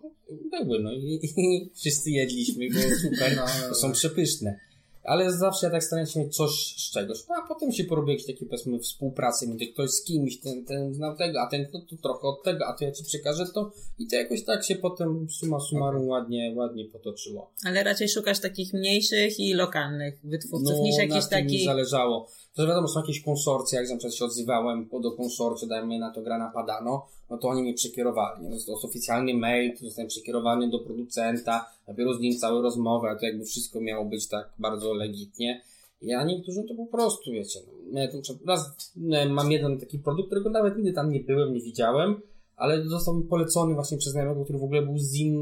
Były, 0.51 0.79
no 0.79 0.93
i, 0.93 1.19
i 1.23 1.69
wszyscy 1.75 2.11
jedliśmy, 2.11 2.69
było 2.69 2.95
super. 3.01 3.33
No, 3.35 3.45
To 3.69 3.75
są 3.75 3.91
przepyszne. 3.91 4.59
Ale 5.03 5.31
zawsze 5.31 5.65
ja 5.65 5.71
tak 5.71 5.83
staram 5.83 6.05
się 6.05 6.19
mieć 6.19 6.35
coś 6.35 6.51
z 6.77 6.91
czegoś. 6.91 7.17
No 7.29 7.35
a 7.35 7.47
potem 7.47 7.71
się 7.71 7.83
porobi 7.83 8.11
jakieś 8.11 8.27
takie 8.27 8.45
powiedzmy 8.45 8.79
współpracy 8.79 9.47
między 9.47 9.67
ktoś 9.67 9.89
z 9.89 10.03
kimś, 10.03 10.39
ten, 10.39 10.65
ten 10.65 10.93
znał 10.93 11.17
tego, 11.17 11.41
a 11.41 11.47
ten 11.47 11.67
no, 11.73 11.81
to 11.89 11.95
trochę 11.95 12.27
od 12.27 12.43
tego, 12.43 12.65
a 12.67 12.73
to 12.73 12.85
ja 12.85 12.91
ci 12.91 13.03
przekażę 13.03 13.45
to 13.53 13.71
i 13.99 14.07
to 14.07 14.15
jakoś 14.15 14.43
tak 14.43 14.65
się 14.65 14.75
potem 14.75 15.27
suma 15.29 15.59
summarum 15.59 16.07
ładnie, 16.07 16.53
ładnie 16.55 16.85
potoczyło. 16.85 17.51
Ale 17.65 17.83
raczej 17.83 18.09
szukasz 18.09 18.39
takich 18.39 18.73
mniejszych 18.73 19.39
i 19.39 19.53
lokalnych 19.53 20.19
wytwórców 20.23 20.79
niż 20.79 20.97
na 20.97 21.03
jakiś 21.03 21.29
tym 21.29 21.45
mi 21.45 21.51
taki... 21.51 21.65
zależało. 21.65 22.29
To 22.59 22.67
wiadomo, 22.67 22.87
są 22.87 22.99
jakieś 22.99 23.21
konsorcje, 23.21 23.79
jak 23.79 23.89
na 23.89 23.97
przykład 23.97 24.15
się 24.15 24.25
odzywałem 24.25 24.89
do 25.01 25.11
konsorcjum, 25.11 25.69
dajmy 25.69 25.99
na 25.99 26.11
to 26.11 26.21
Grana 26.21 26.51
Padano, 26.53 27.05
no 27.29 27.37
to 27.37 27.47
oni 27.47 27.61
mnie 27.61 27.73
przekierowali. 27.73 28.43
Nie? 28.43 28.49
To 28.49 28.55
jest 28.55 28.85
oficjalny 28.85 29.33
mail, 29.33 29.77
zostałem 29.77 30.07
przekierowany 30.07 30.69
do 30.69 30.79
producenta, 30.79 31.65
dopiero 31.87 32.13
z 32.13 32.19
nim 32.19 32.37
całe 32.37 32.61
rozmowy, 32.61 33.07
a 33.09 33.15
to 33.15 33.25
jakby 33.25 33.45
wszystko 33.45 33.81
miało 33.81 34.05
być 34.05 34.27
tak 34.27 34.53
bardzo 34.59 34.93
legitnie. 34.93 35.61
I 36.01 36.13
A 36.13 36.23
niektórzy 36.23 36.63
to 36.63 36.75
po 36.75 36.85
prostu, 36.85 37.31
wiecie, 37.31 37.59
no, 37.91 37.99
ja 37.99 38.07
raz 38.47 38.91
e, 39.11 39.29
mam 39.29 39.51
jeden 39.51 39.79
taki 39.79 39.99
produkt, 39.99 40.27
którego 40.27 40.49
nawet 40.49 40.77
nigdy 40.77 40.93
tam 40.93 41.11
nie 41.11 41.19
byłem, 41.19 41.53
nie 41.53 41.61
widziałem, 41.61 42.21
ale 42.55 42.85
został 42.85 43.15
mi 43.15 43.23
polecony 43.23 43.73
właśnie 43.73 43.97
przez 43.97 44.11
znajomego, 44.11 44.43
który 44.43 44.59
w 44.59 44.63
ogóle 44.63 44.81
był 44.81 44.97
z 44.97 45.15
in... 45.15 45.37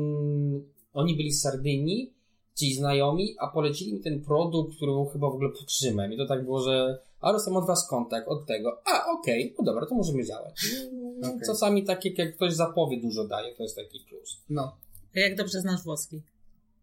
Oni 0.94 1.16
byli 1.16 1.32
z 1.32 1.42
Sardynii, 1.42 2.14
ci 2.58 2.74
znajomi, 2.74 3.36
a 3.40 3.48
polecili 3.48 3.94
mi 3.94 4.00
ten 4.00 4.24
produkt, 4.24 4.76
który 4.76 4.92
był 4.92 5.06
chyba 5.06 5.30
w 5.30 5.34
ogóle 5.34 5.50
pod 5.50 5.72
Rzymem. 5.72 6.14
I 6.14 6.18
to 6.18 6.26
tak 6.26 6.46
było, 6.46 6.60
że 6.60 7.00
a 7.22 7.34
dostałem 7.34 7.58
od 7.58 7.68
was 7.68 7.88
kontakt, 7.90 8.28
od 8.28 8.46
tego. 8.46 8.82
A, 8.86 9.06
okej, 9.12 9.56
no 9.60 9.66
dobra, 9.66 9.86
to 9.86 9.96
możemy 9.96 10.26
działać. 10.26 10.66
No, 11.20 11.28
Okej. 11.30 11.42
Czasami 11.46 11.84
takie, 11.84 12.10
jak 12.18 12.36
ktoś 12.36 12.54
zapowie 12.54 13.02
dużo 13.02 13.28
daje, 13.28 13.56
to 13.56 13.64
jest 13.64 13.76
taki 13.76 14.00
plus. 14.10 14.42
No, 14.50 14.78
Jak 15.16 15.36
dobrze 15.36 15.62
znasz 15.62 15.84
włoski? 15.84 16.22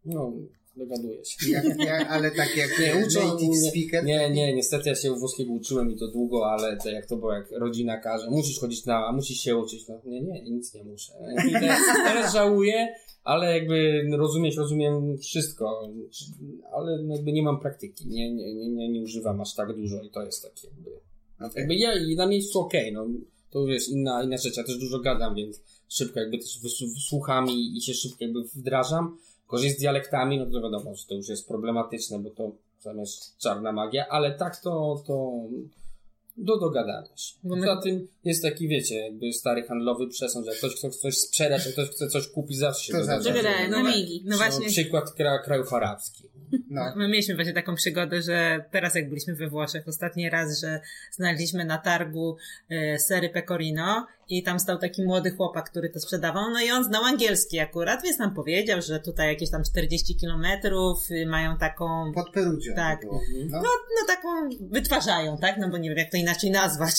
No, 0.05 0.31
dogaduję 0.77 1.25
się. 1.25 1.49
jak, 1.51 1.79
jak, 1.79 2.07
ale 2.11 2.31
tak 2.31 2.57
jak 2.57 2.79
Nie, 2.79 3.05
uczą 3.07 3.33
native 3.33 3.49
nie, 3.49 3.69
speaker. 3.71 4.05
nie, 4.05 4.29
nie, 4.29 4.53
niestety 4.55 4.89
ja 4.89 4.95
się 4.95 5.11
włoskiego 5.15 5.53
uczyłem 5.53 5.91
i 5.91 5.95
to 5.97 6.07
długo, 6.07 6.51
ale 6.51 6.77
to 6.77 6.89
jak 6.89 7.05
to 7.05 7.17
było, 7.17 7.33
jak 7.33 7.51
rodzina 7.51 7.97
każe, 7.97 8.29
musisz 8.29 8.59
chodzić 8.59 8.85
na, 8.85 9.11
musisz 9.11 9.37
się 9.39 9.57
uczyć, 9.57 9.87
no 9.87 10.01
nie, 10.05 10.21
nie, 10.21 10.41
nic 10.43 10.73
nie 10.73 10.83
muszę. 10.83 11.13
Teraz, 11.53 11.79
teraz 12.05 12.33
żałuję, 12.33 12.87
ale 13.23 13.57
jakby 13.57 14.03
rozumieć, 14.17 14.55
rozumiem 14.57 15.17
wszystko, 15.17 15.89
ale 16.73 17.03
no 17.03 17.15
jakby 17.15 17.31
nie 17.31 17.43
mam 17.43 17.59
praktyki, 17.59 18.07
nie, 18.07 18.33
nie, 18.33 18.53
nie, 18.69 18.89
nie, 18.89 19.01
używam 19.01 19.41
aż 19.41 19.53
tak 19.55 19.75
dużo 19.75 20.01
i 20.03 20.09
to 20.09 20.23
jest 20.23 20.43
takie 20.43 20.67
jakby, 20.67 20.89
Okej. 21.39 21.51
jakby 21.55 21.75
ja 21.75 21.93
i 22.11 22.15
na 22.15 22.27
miejscu 22.27 22.59
okej, 22.59 22.93
no 22.93 23.07
to 23.51 23.59
już 23.59 23.69
jest 23.71 23.89
inna, 23.89 24.23
inna 24.23 24.37
rzecz, 24.37 24.57
ja 24.57 24.63
też 24.63 24.77
dużo 24.77 24.99
gadam, 24.99 25.35
więc 25.35 25.61
szybko 25.89 26.19
jakby 26.19 26.37
też 26.37 26.59
wysłu- 26.63 26.99
słucham 27.09 27.49
i, 27.49 27.77
i 27.77 27.81
się 27.81 27.93
szybko 27.93 28.17
jakby 28.19 28.39
wdrażam, 28.55 29.17
gorzej 29.47 29.69
z 29.69 29.77
dialektami, 29.77 30.39
no 30.39 30.45
to 30.45 30.61
wiadomo, 30.61 30.95
że 30.95 31.05
to 31.07 31.15
już 31.15 31.29
jest 31.29 31.47
problematyczne, 31.47 32.19
bo 32.19 32.29
to 32.29 32.51
zamiast 32.79 33.37
czarna 33.37 33.71
magia, 33.71 34.07
ale 34.09 34.31
tak 34.31 34.57
to, 34.61 35.03
to 35.07 35.31
do 36.37 36.59
dogadania 36.59 37.17
się. 37.17 37.35
Poza 37.49 37.81
tym 37.81 38.07
jest 38.23 38.43
taki, 38.43 38.67
wiecie, 38.67 38.95
jakby 38.95 39.33
stary 39.33 39.63
handlowy 39.63 40.07
przesąd, 40.07 40.45
że 40.45 40.51
jak 40.51 40.59
ktoś 40.59 40.75
chce 40.75 40.89
coś 40.89 41.17
sprzedać, 41.17 41.65
jak 41.65 41.73
ktoś 41.73 41.89
chce 41.89 42.07
coś 42.07 42.27
kupić, 42.27 42.57
zawsze 42.57 42.83
się 42.83 42.93
To 42.93 43.03
zawsze. 43.03 43.29
Dogadają, 43.29 43.71
No 43.71 43.83
wa- 43.83 43.89
migi. 43.91 44.23
No 44.25 44.37
właśnie, 44.37 44.67
Przykład 44.67 45.11
kra, 45.11 45.39
krajów 45.39 45.73
arabskich. 45.73 46.31
No. 46.69 46.81
my 46.97 47.07
mieliśmy 47.07 47.35
właśnie 47.35 47.53
taką 47.53 47.75
przygodę, 47.75 48.21
że 48.21 48.65
teraz 48.71 48.95
jak 48.95 49.09
byliśmy 49.09 49.35
we 49.35 49.49
Włoszech, 49.49 49.87
ostatni 49.87 50.29
raz, 50.29 50.59
że 50.61 50.81
znaleźliśmy 51.11 51.65
na 51.65 51.77
targu 51.77 52.37
e, 52.69 52.99
sery 52.99 53.29
pecorino 53.29 54.07
i 54.29 54.43
tam 54.43 54.59
stał 54.59 54.77
taki 54.77 55.03
młody 55.03 55.31
chłopak, 55.31 55.69
który 55.69 55.89
to 55.89 55.99
sprzedawał, 55.99 56.49
no 56.49 56.61
i 56.61 56.71
on 56.71 56.83
znał 56.83 57.03
angielski 57.03 57.59
akurat, 57.59 58.03
więc 58.03 58.19
nam 58.19 58.33
powiedział, 58.33 58.81
że 58.81 58.99
tutaj 58.99 59.27
jakieś 59.27 59.49
tam 59.49 59.63
40 59.63 60.15
kilometrów 60.15 61.11
y, 61.11 61.25
mają 61.25 61.57
taką... 61.57 62.11
Pod. 62.15 62.31
Tak. 62.75 63.01
było. 63.01 63.21
No. 63.49 63.61
No 63.61 64.07
taką 64.07 64.49
wytwarzają, 64.61 65.37
tak? 65.37 65.57
No 65.57 65.69
bo 65.69 65.77
nie 65.77 65.89
wiem 65.89 65.97
jak 65.97 66.11
to 66.11 66.17
inaczej 66.17 66.51
nazwać. 66.51 66.95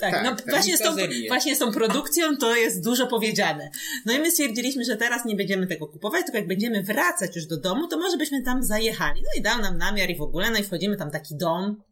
Tak, 0.00 0.10
Tak, 0.14 0.24
no 0.24 0.36
tak. 0.36 0.50
właśnie, 0.50 0.76
z 0.76 0.80
tą, 0.80 0.96
właśnie 1.28 1.56
z 1.56 1.58
tą 1.58 1.72
produkcją 1.72 2.36
to 2.36 2.56
jest 2.56 2.84
dużo 2.84 3.06
powiedziane. 3.06 3.70
No 4.06 4.12
i 4.12 4.18
my 4.18 4.30
stwierdziliśmy, 4.30 4.84
że 4.84 4.96
teraz 4.96 5.24
nie 5.24 5.36
będziemy 5.36 5.66
tego 5.66 5.86
kupować, 5.86 6.24
tylko 6.24 6.38
jak 6.38 6.46
będziemy 6.46 6.82
wracać 6.82 7.36
już 7.36 7.46
do 7.46 7.56
domu, 7.56 7.88
to 7.88 7.98
może 7.98 8.16
byśmy 8.16 8.42
tam 8.42 8.62
zajechali. 8.62 9.22
No 9.22 9.40
i 9.40 9.42
dał 9.42 9.62
nam 9.62 9.78
namiar 9.78 10.10
i 10.10 10.16
w 10.16 10.22
ogóle, 10.22 10.50
no 10.50 10.58
i 10.58 10.62
wchodzimy 10.62 10.96
tam 10.96 11.10
taki 11.10 11.36
dom, 11.36 11.82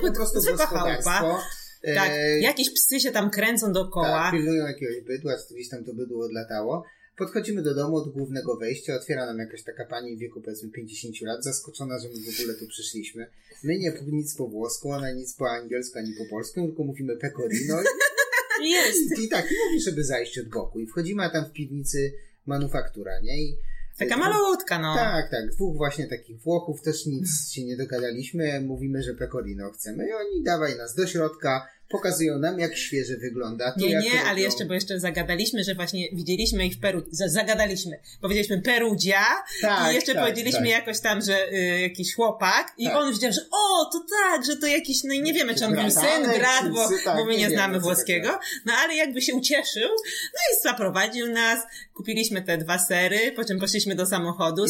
po 0.00 0.12
prostu 0.12 0.40
zwykła 0.40 0.66
chałupa. 0.66 1.40
Gospodarstwo. 1.82 1.94
Tak, 1.94 2.12
E, 2.12 2.40
jakieś 2.40 2.70
psy 2.74 3.00
się 3.00 3.10
tam 3.12 3.30
kręcą 3.30 3.72
dookoła. 3.72 4.06
Tak, 4.06 4.32
pilnują 4.32 4.66
jakiegoś 4.66 5.00
bydła, 5.00 5.32
czy 5.48 5.54
gdzieś 5.54 5.68
tam 5.68 5.84
to 5.84 5.94
bydło 5.94 6.24
odlatało. 6.24 6.84
Podchodzimy 7.16 7.62
do 7.62 7.74
domu 7.74 7.96
od 7.96 8.12
głównego 8.12 8.56
wejścia, 8.56 8.94
otwiera 8.94 9.26
nam 9.26 9.38
jakaś 9.38 9.62
taka 9.62 9.84
pani 9.84 10.16
w 10.16 10.18
wieku 10.18 10.40
powiedzmy 10.40 10.70
50 10.70 11.20
lat, 11.20 11.44
zaskoczona, 11.44 11.98
że 11.98 12.08
my 12.08 12.14
w 12.14 12.40
ogóle 12.40 12.54
tu 12.54 12.66
przyszliśmy. 12.66 13.26
My 13.62 13.78
nie 13.78 13.92
nic 14.12 14.34
po 14.36 14.48
włosku, 14.48 14.90
ona 14.90 15.12
nic 15.12 15.34
po 15.34 15.50
angielsku, 15.50 15.98
ani 15.98 16.12
po 16.12 16.24
polsku, 16.30 16.66
tylko 16.66 16.84
mówimy 16.84 17.16
pecorino 17.16 17.76
Jest. 18.62 19.18
i, 19.18 19.24
i 19.24 19.28
tak, 19.28 19.44
i 19.52 19.54
mówi, 19.66 19.80
żeby 19.80 20.04
zajść 20.04 20.38
od 20.38 20.48
boku. 20.48 20.80
I 20.80 20.86
wchodzimy, 20.86 21.22
a 21.22 21.30
tam 21.30 21.44
w 21.44 21.52
piwnicy 21.52 22.12
manufaktura, 22.46 23.20
nie? 23.20 23.42
I, 23.42 23.56
Taka 23.98 24.16
malutka, 24.16 24.78
no. 24.78 24.94
Tak, 24.94 25.30
tak. 25.30 25.50
Dwóch 25.50 25.76
właśnie 25.76 26.06
takich 26.06 26.40
Włochów, 26.40 26.82
też 26.82 27.06
nic 27.06 27.50
się 27.50 27.64
nie 27.64 27.76
dogadaliśmy. 27.76 28.60
Mówimy, 28.60 29.02
że 29.02 29.14
pecorino 29.14 29.70
chcemy. 29.70 30.08
I 30.08 30.12
oni 30.12 30.42
dawaj 30.44 30.76
nas 30.76 30.94
do 30.94 31.06
środka, 31.06 31.68
pokazują 31.88 32.38
nam, 32.38 32.58
jak 32.58 32.76
świeże 32.76 33.16
wygląda. 33.16 33.72
Tu 33.72 33.80
Nie, 33.80 33.90
jak 33.90 34.04
nie, 34.04 34.10
robią. 34.10 34.22
ale 34.26 34.40
jeszcze, 34.40 34.64
bo 34.64 34.74
jeszcze 34.74 35.00
zagadaliśmy, 35.00 35.64
że 35.64 35.74
właśnie 35.74 36.08
widzieliśmy 36.12 36.66
ich 36.66 36.74
w 36.74 36.80
Peru, 36.80 37.02
za- 37.10 37.28
zagadaliśmy, 37.28 37.98
powiedzieliśmy 38.20 38.62
Perugia 38.62 39.24
Tak, 39.60 39.92
i 39.92 39.94
jeszcze 39.94 40.14
tak, 40.14 40.22
powiedzieliśmy 40.22 40.60
tak. 40.60 40.68
jakoś 40.70 41.00
tam, 41.00 41.22
że 41.22 41.52
y, 41.52 41.80
jakiś 41.80 42.14
chłopak 42.14 42.74
i 42.78 42.84
Tak. 42.84 42.96
on 42.96 43.12
widział, 43.12 43.32
że 43.32 43.40
o, 43.52 43.84
to 43.92 44.04
tak, 44.22 44.44
że 44.46 44.56
to 44.56 44.66
jakiś, 44.66 45.04
no 45.04 45.14
i 45.14 45.22
nie 45.22 45.32
wiemy, 45.32 45.54
czy 45.54 45.64
on 45.66 45.74
był 45.74 45.90
syn, 45.90 46.24
brat, 46.38 46.72
bo, 46.72 46.88
tak, 47.04 47.16
bo 47.16 47.24
my 47.24 47.32
nie 47.32 47.38
nie 47.38 47.50
znamy 47.50 47.80
włoskiego, 47.80 48.38
no 48.66 48.72
ale 48.72 48.94
jakby 48.94 49.22
się 49.22 49.34
ucieszył, 49.34 49.88
no 50.34 50.40
i 50.52 50.62
zaprowadził 50.62 51.26
nas, 51.32 51.58
kupiliśmy 51.94 52.42
te 52.42 52.58
dwa 52.58 52.78
sery, 52.78 53.32
po 53.32 53.44
czym 53.44 53.60
poszliśmy 53.60 53.94
do 53.94 54.06
samochodu, 54.06 54.66
I 54.66 54.68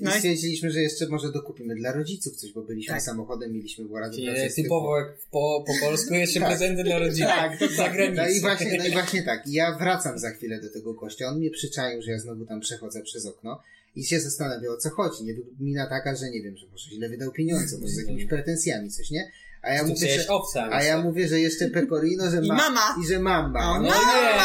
no 0.00 0.10
i 0.10 0.14
stwierdziliśmy, 0.14 0.70
że 0.70 0.80
jeszcze 0.80 1.06
może 1.06 1.32
dokupimy 1.32 1.74
dla 1.74 1.92
rodziców 1.92 2.36
coś, 2.36 2.52
bo 2.52 2.62
byliśmy 2.62 2.94
Tak. 2.94 3.02
samochodem, 3.02 3.52
mieliśmy 3.52 3.84
do 3.84 4.08
Nie, 4.08 4.50
typowo 4.50 4.98
jak 4.98 5.06
po, 5.30 5.64
po 5.66 5.72
polsku 5.86 6.14
jeszcze 6.14 6.40
Tak. 6.40 6.48
Prezenty 6.58 6.84
dla 6.84 6.98
rodziny. 6.98 7.26
Tak, 7.36 7.58
to 7.58 7.66
tak. 7.76 7.92
No 8.14 8.28
i, 8.28 8.40
właśnie, 8.40 8.78
no 8.78 8.86
i 8.86 8.90
właśnie 8.92 9.22
tak. 9.22 9.46
I 9.46 9.52
Ja 9.52 9.76
wracam 9.78 10.18
za 10.18 10.30
chwilę 10.30 10.60
do 10.60 10.70
tego 10.72 10.94
kościa. 10.94 11.26
On 11.28 11.38
mnie 11.38 11.50
przyczaił, 11.50 12.02
że 12.02 12.10
ja 12.10 12.18
znowu 12.18 12.46
tam 12.46 12.60
przechodzę 12.60 13.02
przez 13.02 13.26
okno. 13.26 13.62
i 13.96 14.04
się 14.04 14.20
zastanawiał 14.20 14.72
o 14.72 14.76
co 14.76 14.90
chodzi. 14.90 15.24
Nie 15.24 15.34
mina 15.60 15.86
taka, 15.86 16.16
że 16.16 16.30
nie 16.30 16.42
wiem, 16.42 16.56
że 16.56 16.66
może 16.72 16.90
źle 16.90 17.08
wydał 17.08 17.32
pieniądze, 17.32 17.78
może 17.78 17.92
z 17.92 17.98
jakimiś 17.98 18.24
pretensjami 18.26 18.90
coś, 18.90 19.10
nie? 19.10 19.30
A 19.62 19.72
ja, 19.72 19.82
mówię, 19.84 20.20
że, 20.20 20.28
owca. 20.28 20.68
a 20.72 20.82
ja 20.82 21.02
mówię, 21.02 21.28
że 21.28 21.40
jeszcze 21.40 21.70
pecorino, 21.70 22.30
że 22.30 22.36
I 22.42 22.48
ma, 22.48 22.54
mama. 22.56 22.96
i 23.04 23.06
że 23.06 23.18
mamba. 23.20 23.60
O, 23.70 23.80
No, 23.80 23.88
No 23.88 23.88
nie, 23.88 24.36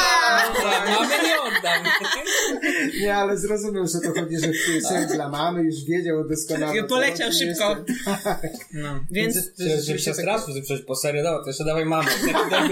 mamy 0.91 1.23
nie 1.27 1.41
oddam. 1.41 1.83
nie, 3.01 3.15
ale 3.15 3.37
zrozumiał, 3.37 3.87
że 3.87 3.99
to 3.99 4.19
chodzi, 4.21 4.37
że 4.39 4.47
jest 4.47 4.87
ser 4.87 5.07
dla 5.07 5.29
mamy, 5.29 5.63
już 5.63 5.75
wiedział 5.85 6.27
doskonale. 6.29 6.79
o 6.79 6.83
co 6.83 6.89
Poleciał 6.89 7.31
szybko. 7.31 7.75
jeszcze- 7.87 8.39
No, 8.83 8.99
więc... 9.11 9.35
rzeczywiście 9.57 9.97
się 9.99 10.11
tak- 10.11 10.19
straszył, 10.19 10.53
że 10.53 10.61
przecież 10.61 10.85
po 10.85 10.95
serii, 10.95 11.21
no 11.23 11.39
to 11.43 11.47
jeszcze 11.47 11.65
dawaj 11.65 11.85
mamę. 11.85 12.09
Dobry. 12.33 12.69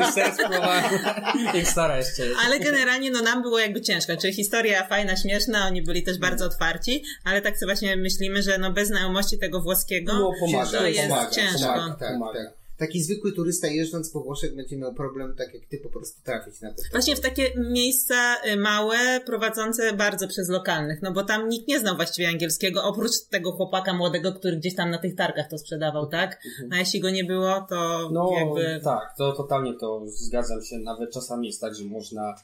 Jak 1.54 1.68
stara 1.76 1.98
jeszcze 1.98 2.26
jest. 2.26 2.40
Ale 2.46 2.60
generalnie 2.60 3.12
no 3.12 3.22
nam 3.22 3.42
było 3.42 3.60
jakby 3.60 3.82
ciężko. 3.82 4.18
Czyli 4.18 4.34
historia 4.34 4.88
fajna, 4.88 5.16
śmieszna, 5.18 5.66
oni 5.68 5.82
byli 5.82 6.04
też 6.04 6.18
bardzo 6.18 6.46
otwarci, 6.46 7.04
ale 7.24 7.42
tak 7.42 7.58
sobie 7.58 7.68
właśnie 7.74 7.96
myślimy, 7.98 8.42
że 8.44 8.58
no 8.58 8.72
bez 8.74 8.88
znajomości 8.88 9.38
tego 9.40 9.62
włoskiego 9.62 10.14
No, 10.14 10.32
pomaga, 10.40 10.72
to 10.80 10.88
jest 10.88 11.10
pomaga, 11.10 11.30
ciężko. 11.30 11.60
pomaga. 11.60 11.96
Tak, 12.00 12.14
Pomaga. 12.14 12.40
tak. 12.44 12.59
Taki 12.80 13.04
zwykły 13.04 13.32
turysta 13.32 13.68
jeżdżąc 13.68 14.10
po 14.10 14.20
Włoszech 14.20 14.56
będzie 14.56 14.78
miał 14.78 14.94
problem, 14.94 15.36
tak 15.36 15.54
jak 15.54 15.66
ty, 15.66 15.78
po 15.78 15.90
prostu 15.90 16.24
trafić 16.24 16.62
na 16.62 16.74
to. 16.74 16.84
Właśnie 16.92 17.16
w 17.16 17.20
takie 17.20 17.52
miejsca 17.56 18.36
y, 18.46 18.58
małe, 18.58 19.22
prowadzące 19.26 19.94
bardzo 19.94 20.28
przez 20.28 20.50
lokalnych, 20.50 21.02
no 21.02 21.12
bo 21.12 21.24
tam 21.24 21.50
nikt 21.50 21.68
nie 21.68 21.80
znał 21.80 21.96
właściwie 21.96 22.28
angielskiego, 22.28 22.84
oprócz 22.84 23.22
tego 23.30 23.52
chłopaka 23.52 23.94
młodego, 23.94 24.34
który 24.34 24.58
gdzieś 24.58 24.76
tam 24.76 24.90
na 24.90 24.98
tych 24.98 25.16
targach 25.16 25.50
to 25.50 25.58
sprzedawał, 25.58 26.08
tak? 26.08 26.42
A 26.72 26.78
jeśli 26.78 27.00
go 27.00 27.10
nie 27.10 27.24
było, 27.24 27.66
to 27.70 28.10
No 28.14 28.32
jakby... 28.40 28.82
tak, 28.84 29.14
to 29.18 29.34
totalnie 29.34 29.74
to 29.74 30.04
zgadzam 30.08 30.62
się. 30.64 30.78
Nawet 30.78 31.12
czasami 31.12 31.48
jest 31.48 31.62
tak, 31.62 31.76
że 31.76 31.86
można 31.86 32.36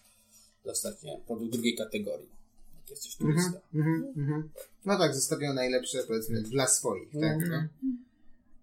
dostać 0.66 1.04
nie, 1.04 1.20
produkt 1.28 1.52
drugiej 1.52 1.76
kategorii. 1.76 2.30
Jak 2.82 2.90
jesteś 2.90 3.16
turysta. 3.16 3.60
Mhm, 3.76 4.14
mhm. 4.18 4.50
No 4.86 4.98
tak, 4.98 5.16
zostawiał 5.16 5.54
najlepsze, 5.54 6.04
powiedzmy, 6.08 6.42
dla 6.42 6.68
swoich, 6.68 7.12
tak? 7.12 7.34
Mhm. 7.34 7.70
No, 7.84 7.90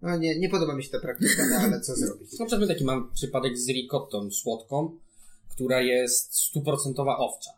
no 0.03 0.17
nie, 0.17 0.39
nie 0.39 0.49
podoba 0.49 0.75
mi 0.75 0.83
się 0.83 0.89
ta 0.89 0.99
praktyka, 0.99 1.47
no 1.49 1.55
ale 1.55 1.81
co 1.81 1.95
zrobić? 2.05 2.39
Na 2.39 2.45
przykład 2.45 2.69
taki 2.69 2.83
mam 2.83 3.11
przypadek 3.13 3.57
z 3.57 3.69
ricottą 3.69 4.31
słodką, 4.31 4.97
która 5.49 5.81
jest 5.81 6.35
stuprocentowa 6.35 7.17
owcza. 7.17 7.51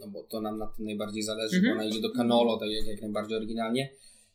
No 0.00 0.08
bo 0.08 0.22
to 0.22 0.40
nam 0.40 0.58
na 0.58 0.66
tym 0.66 0.84
najbardziej 0.86 1.22
zależy, 1.22 1.56
Mhm. 1.56 1.74
bo 1.76 1.80
ona 1.82 1.90
idzie 1.90 2.00
do 2.00 2.10
canolo, 2.10 2.56
tak 2.58 2.68
jak, 2.70 2.86
jak 2.86 3.02
najbardziej 3.02 3.36
oryginalnie. 3.36 3.90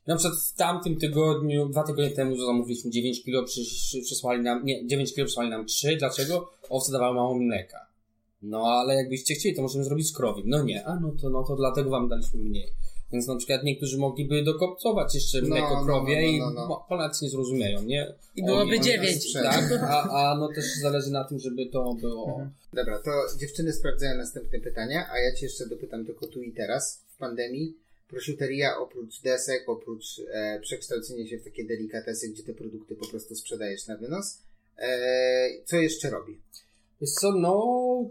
Na 0.08 0.16
przykład 0.16 0.40
w 0.42 0.54
tamtym 0.56 0.96
tygodniu, 1.00 1.70
dwa 1.70 1.84
tygodnie 1.84 2.12
temu 2.12 2.38
zamówiliśmy 2.38 2.92
9 2.92 3.24
kg, 3.24 3.46
przysłali 4.04 4.42
nam, 4.44 4.66
nie, 4.66 4.88
9 4.88 5.14
kg 5.14 5.26
przysłali 5.26 5.50
nam 5.50 5.66
3. 5.66 5.96
Dlaczego? 5.98 6.50
Owce 6.70 6.92
dawały 6.92 7.16
mało 7.16 7.34
mleka. 7.40 7.88
No 8.42 8.64
ale 8.68 8.96
jakbyście 8.96 9.36
chcieli, 9.36 9.56
to 9.56 9.62
możemy 9.62 9.84
zrobić 9.84 10.08
z 10.10 10.14
krowim. 10.14 10.46
No 10.50 10.64
nie, 10.64 10.86
a 10.88 11.00
no 11.00 11.12
to, 11.22 11.30
no 11.30 11.44
to 11.44 11.56
dlatego 11.56 11.90
wam 11.90 12.10
daliśmy 12.10 12.40
mniej. 12.40 12.72
Więc 13.12 13.28
na 13.28 13.36
przykład 13.36 13.64
niektórzy 13.64 13.98
mogliby 13.98 14.44
dokopcować 14.44 15.16
jeszcze 15.16 15.42
No, 15.42 15.48
mleko 15.48 15.70
no, 15.70 15.86
krowie 15.86 16.16
no, 16.16 16.28
i 16.28 16.40
no, 16.40 16.52
no. 16.52 16.86
Polacy 16.90 17.26
nie 17.26 17.32
zrozumieją, 17.32 17.84
nie? 17.84 18.14
I 18.36 18.44
byłoby 18.44 18.80
dziewięć. 18.80 19.34
Tak, 19.34 19.72
a, 19.82 20.32
a 20.32 20.36
no 20.36 20.50
też 20.56 20.66
zależy 20.82 21.12
na 21.12 21.24
tym, 21.24 21.40
żeby 21.40 21.66
to 21.66 21.94
było... 21.94 22.30
Mhm. 22.30 22.52
Dobra, 22.74 23.00
to 23.00 23.12
dziewczyny 23.40 23.74
sprawdzają 23.74 24.18
następne 24.18 24.60
pytania, 24.60 25.10
a 25.12 25.20
ja 25.20 25.36
cię 25.36 25.46
jeszcze 25.46 25.68
dopytam 25.68 26.06
tylko 26.06 26.28
tu 26.28 26.42
i 26.42 26.52
teraz, 26.52 27.04
w 27.16 27.18
pandemii. 27.18 27.78
Prosciutteria 28.10 28.78
oprócz 28.78 29.22
desek, 29.22 29.70
oprócz 29.70 30.06
e, 30.34 30.60
przekształcenia 30.60 31.28
się 31.28 31.38
w 31.38 31.44
takie 31.44 31.66
delikatesy, 31.66 32.30
gdzie 32.30 32.44
te 32.44 32.54
produkty 32.54 32.96
po 32.96 33.08
prostu 33.08 33.36
sprzedajesz 33.36 33.88
na 33.88 33.98
wynos, 33.98 34.42
e, 34.78 35.50
co 35.66 35.78
jeszcze 35.78 36.10
robi? 36.10 36.40
Wiesz 37.02 37.12
co, 37.12 37.32
no 37.32 37.56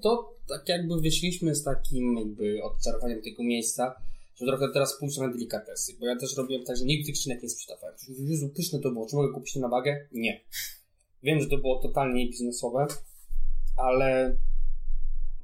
to 0.03 0.35
tak 0.49 0.69
jakby 0.69 1.01
wyszliśmy 1.01 1.55
z 1.55 1.65
takim 1.65 2.17
jakby 2.19 2.63
odczarowaniem 2.63 3.23
tego 3.23 3.43
miejsca, 3.43 3.95
że 4.41 4.47
trochę 4.47 4.67
teraz 4.73 4.99
pójść 5.01 5.19
na 5.19 5.29
delikatesy, 5.29 5.93
bo 6.01 6.07
ja 6.07 6.17
też 6.17 6.37
robiłem 6.37 6.65
tak, 6.65 6.77
że 6.77 6.85
nigdy 6.85 7.07
tych 7.07 7.17
skrzynek 7.17 7.43
nie 7.43 7.49
sprzedawałem. 7.49 7.97
Jezu, 8.19 8.49
pyszne 8.49 8.79
to 8.81 8.91
było, 8.91 9.07
czy 9.07 9.17
mogę 9.17 9.35
kupić 9.35 9.55
to 9.55 9.61
na 9.61 9.69
wagę? 9.69 10.09
Nie. 10.13 10.41
Wiem, 11.23 11.41
że 11.41 11.47
to 11.49 11.59
było 11.59 11.83
totalnie 11.83 12.29
biznesowe, 12.29 12.87
ale 13.77 14.37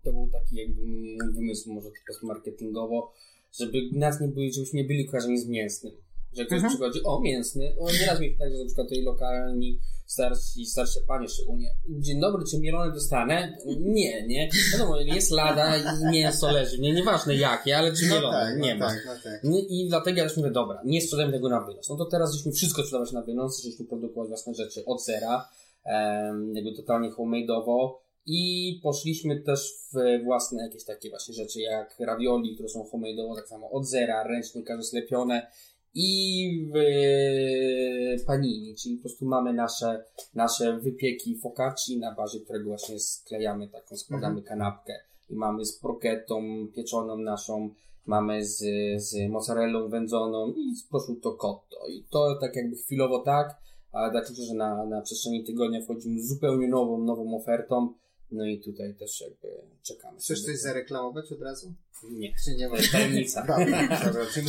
to 0.05 0.13
był 0.13 0.29
taki 0.33 0.57
jakby 0.57 0.83
mój 0.83 1.19
wymysł, 1.35 1.73
może 1.73 1.91
tylko 1.91 2.27
marketingowo, 2.27 3.13
żeby 3.61 3.79
nas 3.93 4.21
nie 4.21 4.29
byli, 4.29 4.53
żebyśmy 4.53 4.77
nie 4.83 4.87
byli 4.87 5.07
kojarzeni 5.07 5.39
z 5.39 5.49
mięsnym. 5.49 5.93
Że 6.33 6.45
ktoś 6.45 6.57
Mhm. 6.57 6.73
przychodzi, 6.73 7.01
o 7.05 7.21
mięsny, 7.21 7.77
o 7.79 7.93
nieraz 7.93 8.21
mi 8.21 8.37
tak, 8.37 8.51
że 8.53 8.59
na 8.59 8.65
przykład 8.67 8.89
tutaj 8.89 9.03
lokalni 9.03 9.79
starsi, 10.13 10.67
starsze 10.67 11.01
panie 11.09 11.29
szczególnie, 11.29 11.69
dzień 11.89 12.21
dobry, 12.21 12.45
czy 12.51 12.61
mielone 12.61 12.93
dostanę? 12.95 13.57
Nie, 13.81 14.27
nie. 14.27 14.51
Wiadomo, 14.73 15.01
jest 15.01 15.31
lada 15.31 15.77
i 15.77 15.83
mięso 16.13 16.53
leży, 16.53 16.81
nie, 16.81 16.93
nieważne 16.93 17.37
jakie, 17.37 17.79
ale 17.79 17.93
czy 17.93 18.07
mielone, 18.07 18.57
nie 18.57 18.75
no 18.75 18.87
ma. 18.87 18.93
tak, 18.93 19.03
no 19.07 19.13
tak. 19.25 19.41
I 19.69 19.87
dlatego 19.89 20.19
ja 20.19 20.25
już 20.25 20.37
mówię, 20.37 20.51
dobra, 20.51 20.83
nie 20.85 21.01
sprzedajemy 21.01 21.33
tego 21.33 21.49
na 21.49 21.61
wynos. 21.61 21.89
No 21.89 21.97
to 21.97 22.05
teraz 22.05 22.35
żeśmy 22.35 22.53
wszystko 22.53 22.83
sprzedawać 22.83 23.13
na 23.13 23.23
wynos, 23.23 23.63
żeśmy 23.63 23.85
produkować 23.85 24.29
własne 24.29 24.55
rzeczy 24.55 24.85
od 24.85 25.05
zera, 25.05 25.49
em, 25.85 26.53
jakby 26.55 26.73
totalnie 26.73 27.11
homemade'owo 27.11 27.91
i 28.27 28.81
poszliśmy 28.83 29.41
też 29.41 29.75
w 29.93 30.25
własne 30.25 30.63
jakieś 30.63 30.85
takie 30.85 31.11
właśnie 31.11 31.35
rzeczy 31.35 31.61
jak 31.61 31.97
ravioli, 32.01 32.55
które 32.55 32.69
są 32.69 32.85
homemade'owo, 32.85 33.37
tak 33.37 33.49
samo 33.49 33.71
od 33.71 33.87
zera, 33.87 34.25
ręcznie, 34.25 34.63
każde 34.63 34.85
slepione 34.85 35.47
i 35.95 36.71
w 36.73 38.25
panini, 38.27 38.75
czyli 38.75 38.97
po 38.97 39.03
prostu 39.03 39.27
mamy 39.27 39.53
nasze, 39.53 40.05
nasze 40.35 40.79
wypieki 40.79 41.39
focacci, 41.39 41.99
na 41.99 42.15
bazie 42.15 42.41
którego 42.41 42.69
właśnie 42.69 43.01
sklejamy 43.01 43.69
taką, 43.69 43.97
składamy 43.97 44.43
kanapkę 44.43 44.93
i 45.31 45.37
mamy 45.37 45.65
z 45.65 45.81
brokettą 45.81 46.43
pieczoną 46.75 47.19
naszą, 47.19 47.71
mamy 48.07 48.45
z, 48.45 48.59
z 48.97 49.31
mozzarellą 49.31 49.89
wędzoną 49.89 50.53
i 50.53 50.77
z 50.77 50.89
prosciutto 50.89 51.33
cotto. 51.33 51.77
I 51.89 52.05
to 52.11 52.39
tak 52.41 52.57
jakby 52.57 52.77
chwilowo 52.77 53.19
tak, 53.19 53.63
ale 53.93 54.11
dlatego, 54.11 54.43
że 54.43 54.55
na, 54.55 54.85
na 54.85 55.01
przestrzeni 55.01 55.45
tygodnia 55.45 55.81
wchodzimy 55.83 56.23
z 56.23 56.29
zupełnie 56.29 56.69
nową, 56.69 56.99
nową 56.99 57.37
ofertą. 57.37 57.95
No 58.33 58.47
i 58.47 58.61
tutaj 58.61 58.95
też 58.95 59.21
jakby 59.21 59.49
czekamy. 59.83 60.19
Chcesz 60.19 60.45
coś 60.45 60.59
zareklamować 60.59 61.33
od 61.33 61.43
razu? 61.43 61.73
Nie. 62.11 62.35
Czy 62.45 62.55
nie 62.55 62.69
ma? 62.69 62.77
Tajemnica. 62.93 63.47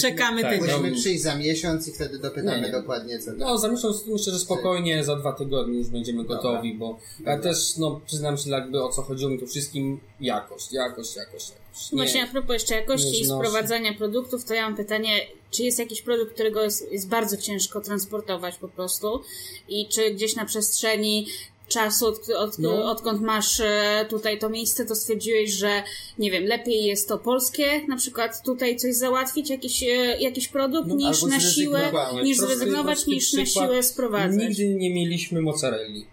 Czekamy 0.02 0.41
Tak, 0.41 0.52
tydzień. 0.54 0.67
Musimy 0.69 0.91
no. 0.91 0.98
przyjść 0.98 1.24
za 1.24 1.36
miesiąc 1.36 1.88
i 1.88 1.93
wtedy 1.93 2.19
dopytamy 2.19 2.58
Nie, 2.58 2.62
nie. 2.62 2.72
dokładnie 2.72 3.19
co 3.19 3.32
No, 3.34 3.58
za 3.58 3.67
miesiąc 3.67 4.08
myślę, 4.08 4.34
że 4.34 4.39
spokojnie, 4.39 5.04
za 5.04 5.15
dwa 5.15 5.34
tygodnie 5.34 5.78
już 5.78 5.88
będziemy 5.89 6.24
Dobra. 6.24 6.36
gotowi, 6.36 6.74
bo 6.78 7.00
ja 7.19 7.36
Dobra. 7.36 7.52
też, 7.52 7.78
no, 7.78 8.02
przyznam 8.06 8.38
się 8.38 8.50
jakby 8.50 8.84
o 8.84 8.89
co 8.89 9.02
chodziło 9.02 9.32
mi 9.32 9.39
tu 9.39 9.48
wszystkim, 9.48 10.00
jakość, 10.19 10.74
jakość, 10.74 11.15
jakość, 11.15 11.50
jakość. 11.50 11.91
Nie. 11.91 11.98
Właśnie 11.98 12.24
a 12.24 12.28
propos 12.28 12.54
jeszcze 12.54 12.76
jakości 12.76 13.22
i 13.22 13.26
sprowadzania 13.26 13.93
produktów, 13.93 14.46
to 14.46 14.54
ja 14.54 14.63
mam 14.63 14.76
pytanie, 14.78 15.10
czy 15.52 15.63
jest 15.63 15.80
jakiś 15.80 16.02
produkt, 16.02 16.34
którego 16.34 16.63
jest, 16.63 16.91
jest 16.91 17.08
bardzo 17.10 17.38
ciężko 17.38 17.82
transportować 17.82 18.58
po 18.58 18.67
prostu 18.67 19.22
i 19.69 19.88
czy 19.88 20.12
gdzieś 20.12 20.36
na 20.36 20.46
przestrzeni 20.46 21.28
czasu, 21.67 22.08
od, 22.08 22.30
od, 22.38 22.60
No. 22.60 22.91
odkąd 22.91 23.21
masz 23.21 23.60
e, 23.60 24.06
tutaj 24.10 24.39
to 24.39 24.49
miejsce, 24.49 24.86
to 24.86 24.95
stwierdziłeś, 24.95 25.52
że 25.54 25.84
nie 26.19 26.32
wiem, 26.32 26.43
lepiej 26.43 26.86
jest 26.86 27.08
to 27.08 27.17
polskie, 27.17 27.88
na 27.88 27.95
przykład 27.97 28.43
tutaj 28.43 28.76
coś 28.78 28.95
załatwić, 28.95 29.49
jakiś, 29.49 29.84
e, 29.84 29.88
jakiś 30.19 30.47
produkt, 30.47 30.88
No, 30.89 30.95
niż 30.95 31.23
na 31.23 31.39
siłę, 31.39 31.91
niż 32.23 32.38
Prosty- 32.38 32.47
zrezygnować, 32.47 32.95
prosty 32.95 33.12
niż 33.12 33.34
na 33.34 33.45
siłę 33.45 33.84
sprowadzać. 33.84 34.39
Nigdy 34.49 34.76
nie 34.76 34.93
mieliśmy 34.93 35.41
mozzarelli. 35.41 36.06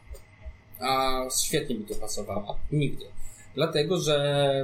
A 0.80 1.20
świetnie 1.44 1.76
by 1.76 1.94
to 1.94 2.00
pasowało. 2.00 2.58
Nigdy. 2.72 3.04
Dlatego, 3.54 3.98
że 3.98 4.16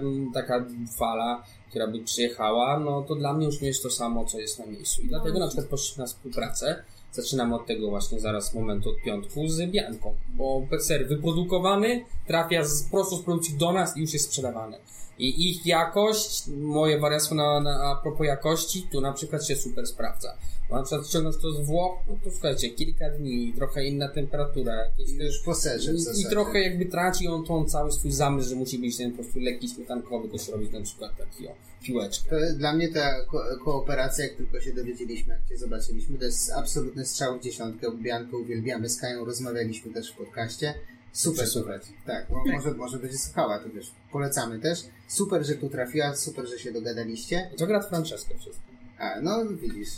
mm, 0.02 0.32
taka 0.32 0.64
fala, 0.98 1.44
która 1.70 1.86
by 1.86 1.98
przyjechała, 1.98 2.78
no 2.80 3.02
to 3.02 3.14
dla 3.14 3.32
mnie 3.34 3.46
już 3.46 3.60
nie 3.60 3.68
jest 3.68 3.82
to 3.82 3.90
samo, 3.90 4.24
co 4.24 4.38
jest 4.38 4.58
na 4.58 4.66
miejscu. 4.66 5.02
I 5.02 5.08
dlatego 5.08 5.38
na 5.38 5.46
przykład 5.46 5.66
poszliśmy 5.68 6.00
na 6.02 6.06
współpracę. 6.06 6.84
Zaczynamy 7.16 7.54
od 7.54 7.66
tego 7.66 7.90
właśnie 7.90 8.20
zaraz 8.20 8.54
momentu 8.54 8.90
od 8.90 8.96
piątku 9.02 9.48
z 9.48 9.70
Bianką, 9.70 10.14
bo 10.28 10.62
ser 10.80 11.08
wyprodukowany 11.08 12.04
trafia 12.26 12.64
z, 12.64 12.82
prosto 12.82 13.16
z 13.16 13.22
produkcji 13.22 13.54
do 13.54 13.72
nas 13.72 13.96
i 13.96 14.00
już 14.00 14.12
jest 14.12 14.24
sprzedawany. 14.24 14.78
I 15.18 15.50
ich 15.50 15.66
jakość, 15.66 16.42
moje 16.48 17.00
wariactwo 17.00 17.34
na, 17.34 17.60
na, 17.60 17.70
a 17.70 17.96
propos 18.02 18.26
jakości, 18.26 18.88
tu 18.92 19.00
na 19.00 19.12
przykład 19.12 19.46
się 19.46 19.56
super 19.56 19.86
sprawdza. 19.86 20.36
Na 20.70 20.82
przykład 20.82 21.08
ściągnąć 21.08 21.36
to 21.36 21.52
z 21.52 21.66
Włoch, 21.66 21.98
no 22.08 22.16
to 22.24 22.30
słuchajcie, 22.30 22.70
kilka 22.70 23.10
dni, 23.10 23.52
trochę 23.56 23.84
inna 23.84 24.08
temperatura, 24.08 24.74
jakieś 24.74 25.10
I 25.10 25.16
już 25.16 25.38
po 25.38 25.54
serze 25.54 25.92
w 25.92 25.96
i, 25.96 26.20
I 26.20 26.24
trochę 26.30 26.60
jakby 26.60 26.86
traci 26.86 27.28
on 27.28 27.44
tą 27.44 27.64
cały 27.64 27.92
swój 27.92 28.12
zamysł, 28.12 28.48
że 28.48 28.56
musi 28.56 28.78
być 28.78 28.96
ten 28.96 29.10
po 29.12 29.22
prostu 29.22 29.40
lekki 29.40 29.68
śmietankowy, 29.68 30.38
się 30.38 30.52
robić 30.52 30.72
na 30.72 30.80
przykład 30.82 31.16
taki 31.16 31.48
o, 31.48 31.54
piłeczkę. 31.82 32.30
To 32.30 32.58
dla 32.58 32.72
mnie 32.72 32.88
ta 32.88 33.24
ko- 33.24 33.44
kooperacja, 33.64 34.24
jak 34.24 34.36
tylko 34.36 34.60
się 34.60 34.72
dowiedzieliśmy, 34.72 35.34
jak 35.34 35.48
cię 35.48 35.58
zobaczyliśmy, 35.58 36.18
to 36.18 36.24
jest 36.24 36.52
absolutny 36.52 37.06
strzał 37.06 37.38
w 37.38 37.42
dziesiątkę. 37.42 37.86
Biankę 38.02 38.36
uwielbiamy, 38.36 38.88
z 38.88 39.00
Kają 39.00 39.24
rozmawialiśmy 39.24 39.92
też 39.92 40.12
w 40.12 40.16
podcaście. 40.16 40.74
Super, 41.12 41.46
super. 41.46 41.80
Tak, 42.06 42.26
no, 42.30 42.42
może, 42.52 42.74
może 42.74 42.98
będzie 42.98 43.18
słuchała, 43.18 43.58
to 43.58 43.70
wiesz, 43.70 43.90
polecamy 44.12 44.58
też. 44.58 44.80
Super, 45.08 45.46
że 45.46 45.54
tu 45.54 45.68
trafiła, 45.68 46.16
super, 46.16 46.48
że 46.48 46.58
się 46.58 46.72
dogadaliście. 46.72 47.50
To 47.56 47.66
gra 47.66 47.82
Francesca 47.82 48.34
wszystko. 48.38 48.62
A, 48.98 49.20
no 49.20 49.44
widzisz. 49.46 49.88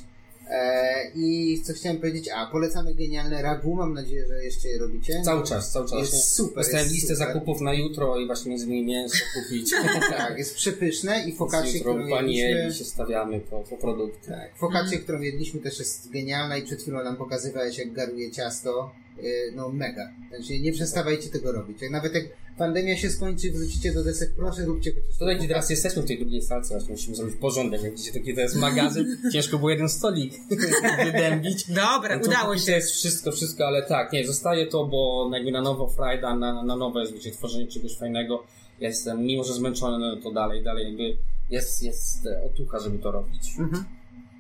E, 0.50 1.10
I 1.14 1.60
co 1.64 1.72
chciałem 1.72 1.98
powiedzieć, 1.98 2.28
a 2.34 2.46
polecamy 2.46 2.94
genialne 2.94 3.42
ragu, 3.42 3.74
mam 3.74 3.94
nadzieję, 3.94 4.26
że 4.26 4.44
jeszcze 4.44 4.68
je 4.68 4.78
robicie. 4.78 5.22
Cały 5.24 5.44
czas, 5.44 5.72
cały 5.72 5.88
czas. 5.88 5.98
Jest 5.98 6.34
super, 6.34 6.56
Dostałem 6.56 6.84
jest 6.84 6.94
listę 6.94 7.14
super. 7.14 7.28
zakupów 7.28 7.60
na 7.60 7.74
jutro 7.74 8.18
i 8.18 8.26
właśnie 8.26 8.50
między 8.50 8.66
innymi 8.66 8.86
mięso 8.86 9.16
kupić. 9.34 9.70
Tak, 10.18 10.38
jest 10.38 10.54
przepyszne 10.54 11.24
i 11.28 11.30
jutro 11.30 11.94
którą 11.94 11.98
jedliśmy... 12.06 12.72
się 12.72 12.84
stawiamy 12.84 13.40
po, 13.40 13.60
po 13.60 13.76
produkty. 13.76 14.28
Tak, 14.28 14.56
focaccia, 14.56 14.98
którą 14.98 15.20
jedliśmy 15.20 15.60
też 15.60 15.78
jest 15.78 16.10
genialna 16.10 16.56
i 16.56 16.62
przed 16.62 16.82
chwilą 16.82 17.04
nam 17.04 17.16
pokazywałeś, 17.16 17.78
jak 17.78 17.92
garuje 17.92 18.30
ciasto. 18.30 18.90
Yy, 19.22 19.52
No 19.54 19.68
mega. 19.68 20.12
Znaczy 20.28 20.58
nie 20.60 20.72
przestawajcie 20.72 21.28
tego 21.28 21.52
robić. 21.52 21.82
Jak 21.82 21.90
nawet 21.90 22.14
jak 22.14 22.24
pandemia 22.58 22.96
się 22.96 23.10
skończy, 23.10 23.52
wrócicie 23.52 23.92
do 23.92 24.04
desek, 24.04 24.32
proszę 24.36 24.64
róbcie 24.64 24.92
chociaż 24.92 25.18
Tutaj, 25.18 25.34
to. 25.34 25.38
gdzie 25.38 25.48
teraz 25.48 25.70
jesteśmy 25.70 26.02
w 26.02 26.06
tej 26.06 26.18
drugiej 26.18 26.42
salce, 26.42 26.74
właśnie 26.74 26.90
musimy 26.92 27.16
zrobić 27.16 27.36
porządek. 27.36 27.82
Jak 27.82 27.92
widzicie, 27.92 28.12
taki 28.12 28.34
to 28.34 28.40
jest 28.40 28.56
magazyn, 28.56 29.18
ciężko 29.32 29.58
było 29.58 29.70
jeden 29.70 29.88
stolik 29.88 30.32
wydębić. 31.04 31.66
Dobra, 31.68 32.16
No 32.16 32.22
to 32.22 32.30
udało 32.30 32.58
się. 32.58 32.66
To 32.66 32.70
jest 32.72 32.90
wszystko, 32.90 33.32
wszystko, 33.32 33.66
ale 33.66 33.82
tak, 33.82 34.12
nie, 34.12 34.26
zostaje 34.26 34.66
to, 34.66 34.84
bo 34.86 35.30
jakby 35.34 35.52
na 35.52 35.62
nowo 35.62 35.88
frajda, 35.88 36.36
na, 36.36 36.62
na 36.62 36.76
nowe, 36.76 37.02
wiecie, 37.12 37.30
tworzenie 37.30 37.66
czegoś 37.66 37.96
fajnego. 37.96 38.44
Jestem, 38.80 39.24
mimo 39.24 39.44
że 39.44 39.52
zmęczony, 39.54 39.98
no 39.98 40.16
to 40.22 40.30
dalej, 40.30 40.64
dalej 40.64 40.84
jakby 40.84 41.16
jest, 41.50 41.82
jest 41.82 42.26
e, 42.26 42.42
otucha, 42.42 42.78
żeby 42.78 42.98
to 42.98 43.10
robić. 43.12 43.42
Mhm. 43.58 43.84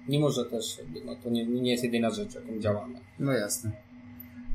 Mimo, 0.08 0.30
że 0.30 0.44
też 0.44 0.78
jakby, 0.78 1.00
no, 1.04 1.16
to 1.16 1.30
nie, 1.30 1.46
nie 1.46 1.70
jest 1.70 1.84
jedyna 1.84 2.10
rzecz, 2.10 2.34
jaką 2.34 2.58
działamy. 2.60 2.98
No 3.18 3.32
jasne. 3.32 3.70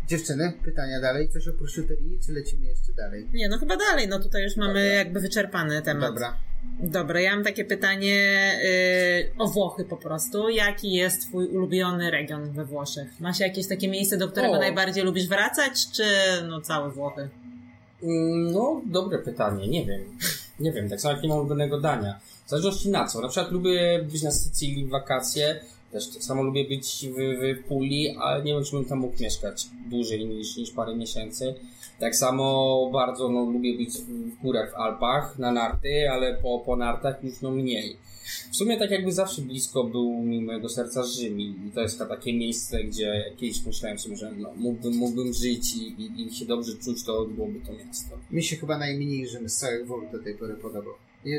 Dziewczyny, 0.07 0.53
pytania 0.65 1.01
dalej? 1.01 1.29
Coś 1.29 1.47
o 1.47 1.53
prosciuterii, 1.53 2.19
czy 2.25 2.31
lecimy 2.33 2.65
jeszcze 2.65 2.93
dalej? 2.93 3.27
Nie, 3.33 3.49
no 3.49 3.57
chyba 3.57 3.77
dalej, 3.77 4.07
no 4.07 4.19
tutaj 4.19 4.43
już 4.43 4.55
mamy 4.57 4.73
Dobra. 4.73 4.83
jakby 4.93 5.19
wyczerpany 5.19 5.81
temat. 5.81 6.09
Dobra. 6.13 6.37
Dobra, 6.79 7.19
ja 7.19 7.35
mam 7.35 7.43
takie 7.43 7.65
pytanie 7.65 8.15
yy, 8.63 9.31
o 9.37 9.47
Włochy 9.47 9.85
po 9.85 9.97
prostu. 9.97 10.49
Jaki 10.49 10.93
jest 10.93 11.21
twój 11.21 11.47
ulubiony 11.47 12.11
region 12.11 12.51
we 12.51 12.65
Włoszech? 12.65 13.19
Masz 13.19 13.39
jakieś 13.39 13.67
takie 13.67 13.87
miejsce, 13.87 14.17
do 14.17 14.27
którego 14.27 14.53
O. 14.53 14.59
najbardziej 14.59 15.03
lubisz 15.03 15.27
wracać, 15.27 15.91
czy 15.91 16.03
no 16.47 16.61
całe 16.61 16.91
Włochy? 16.91 17.29
Mm, 18.03 18.51
No, 18.51 18.81
dobre 18.85 19.19
pytanie, 19.19 19.67
nie 19.67 19.85
wiem. 19.85 20.01
Nie 20.59 20.71
wiem, 20.71 20.89
tak 20.89 21.01
samo 21.01 21.13
jak 21.13 21.23
nie 21.23 21.29
mam 21.29 21.37
ulubionego 21.37 21.81
dania. 21.81 22.19
W 22.45 22.49
zależności 22.49 22.89
na 22.89 23.07
co. 23.07 23.21
Na 23.21 23.27
przykład 23.27 23.51
lubię 23.51 24.03
być 24.11 24.23
na 24.23 24.31
Sycylii 24.31 24.85
w 24.85 24.89
wakacje, 24.89 25.59
też 25.93 26.07
tak 26.07 26.23
samo 26.23 26.43
lubię 26.43 26.65
być 26.65 27.07
w, 27.09 27.17
w 27.59 27.67
Puli, 27.67 28.15
ale 28.19 28.43
nie 28.43 28.53
wiem, 28.53 28.63
czy 28.63 28.71
bym 28.71 28.85
tam 28.85 28.99
mógł 28.99 29.23
mieszkać 29.23 29.67
dłużej 29.89 30.25
niż, 30.25 30.57
niż 30.57 30.71
parę 30.71 30.95
miesięcy. 30.95 31.55
Tak 31.99 32.15
samo 32.15 32.89
bardzo 32.93 33.29
no, 33.29 33.45
lubię 33.45 33.77
być 33.77 33.89
w 33.89 34.41
górach 34.41 34.71
w 34.71 34.75
Alpach, 34.75 35.39
na 35.39 35.51
narty, 35.51 36.09
ale 36.11 36.35
po, 36.35 36.59
po 36.59 36.75
nartach 36.75 37.23
już 37.23 37.41
no 37.41 37.51
mniej. 37.51 37.97
W 38.51 38.55
sumie 38.55 38.77
tak 38.77 38.91
jakby 38.91 39.11
zawsze 39.11 39.41
blisko 39.41 39.83
był 39.83 40.13
mi 40.13 40.41
mojego 40.41 40.69
serca 40.69 41.03
Rzym 41.03 41.41
i 41.41 41.71
to 41.75 41.81
jest 41.81 41.99
to 41.99 42.05
takie 42.05 42.33
miejsce, 42.33 42.83
gdzie 42.83 43.33
kiedyś 43.37 43.65
myślałem 43.65 43.99
sobie, 43.99 44.15
że 44.15 44.31
no, 44.31 44.49
mógłbym, 44.55 44.95
mógłbym 44.95 45.33
żyć 45.33 45.75
i, 45.75 46.01
i, 46.01 46.27
i 46.27 46.35
się 46.35 46.45
dobrze 46.45 46.73
czuć, 46.75 47.03
to 47.03 47.25
byłoby 47.25 47.59
to 47.59 47.73
miasto. 47.73 48.17
Mi 48.31 48.43
się 48.43 48.55
chyba 48.55 48.77
najmniej 48.77 49.27
Rzym 49.27 49.49
z 49.49 49.55
całych 49.55 49.87
Włoch 49.87 50.03
do 50.11 50.19
tej 50.19 50.35
pory 50.35 50.53
podobał. 50.53 50.93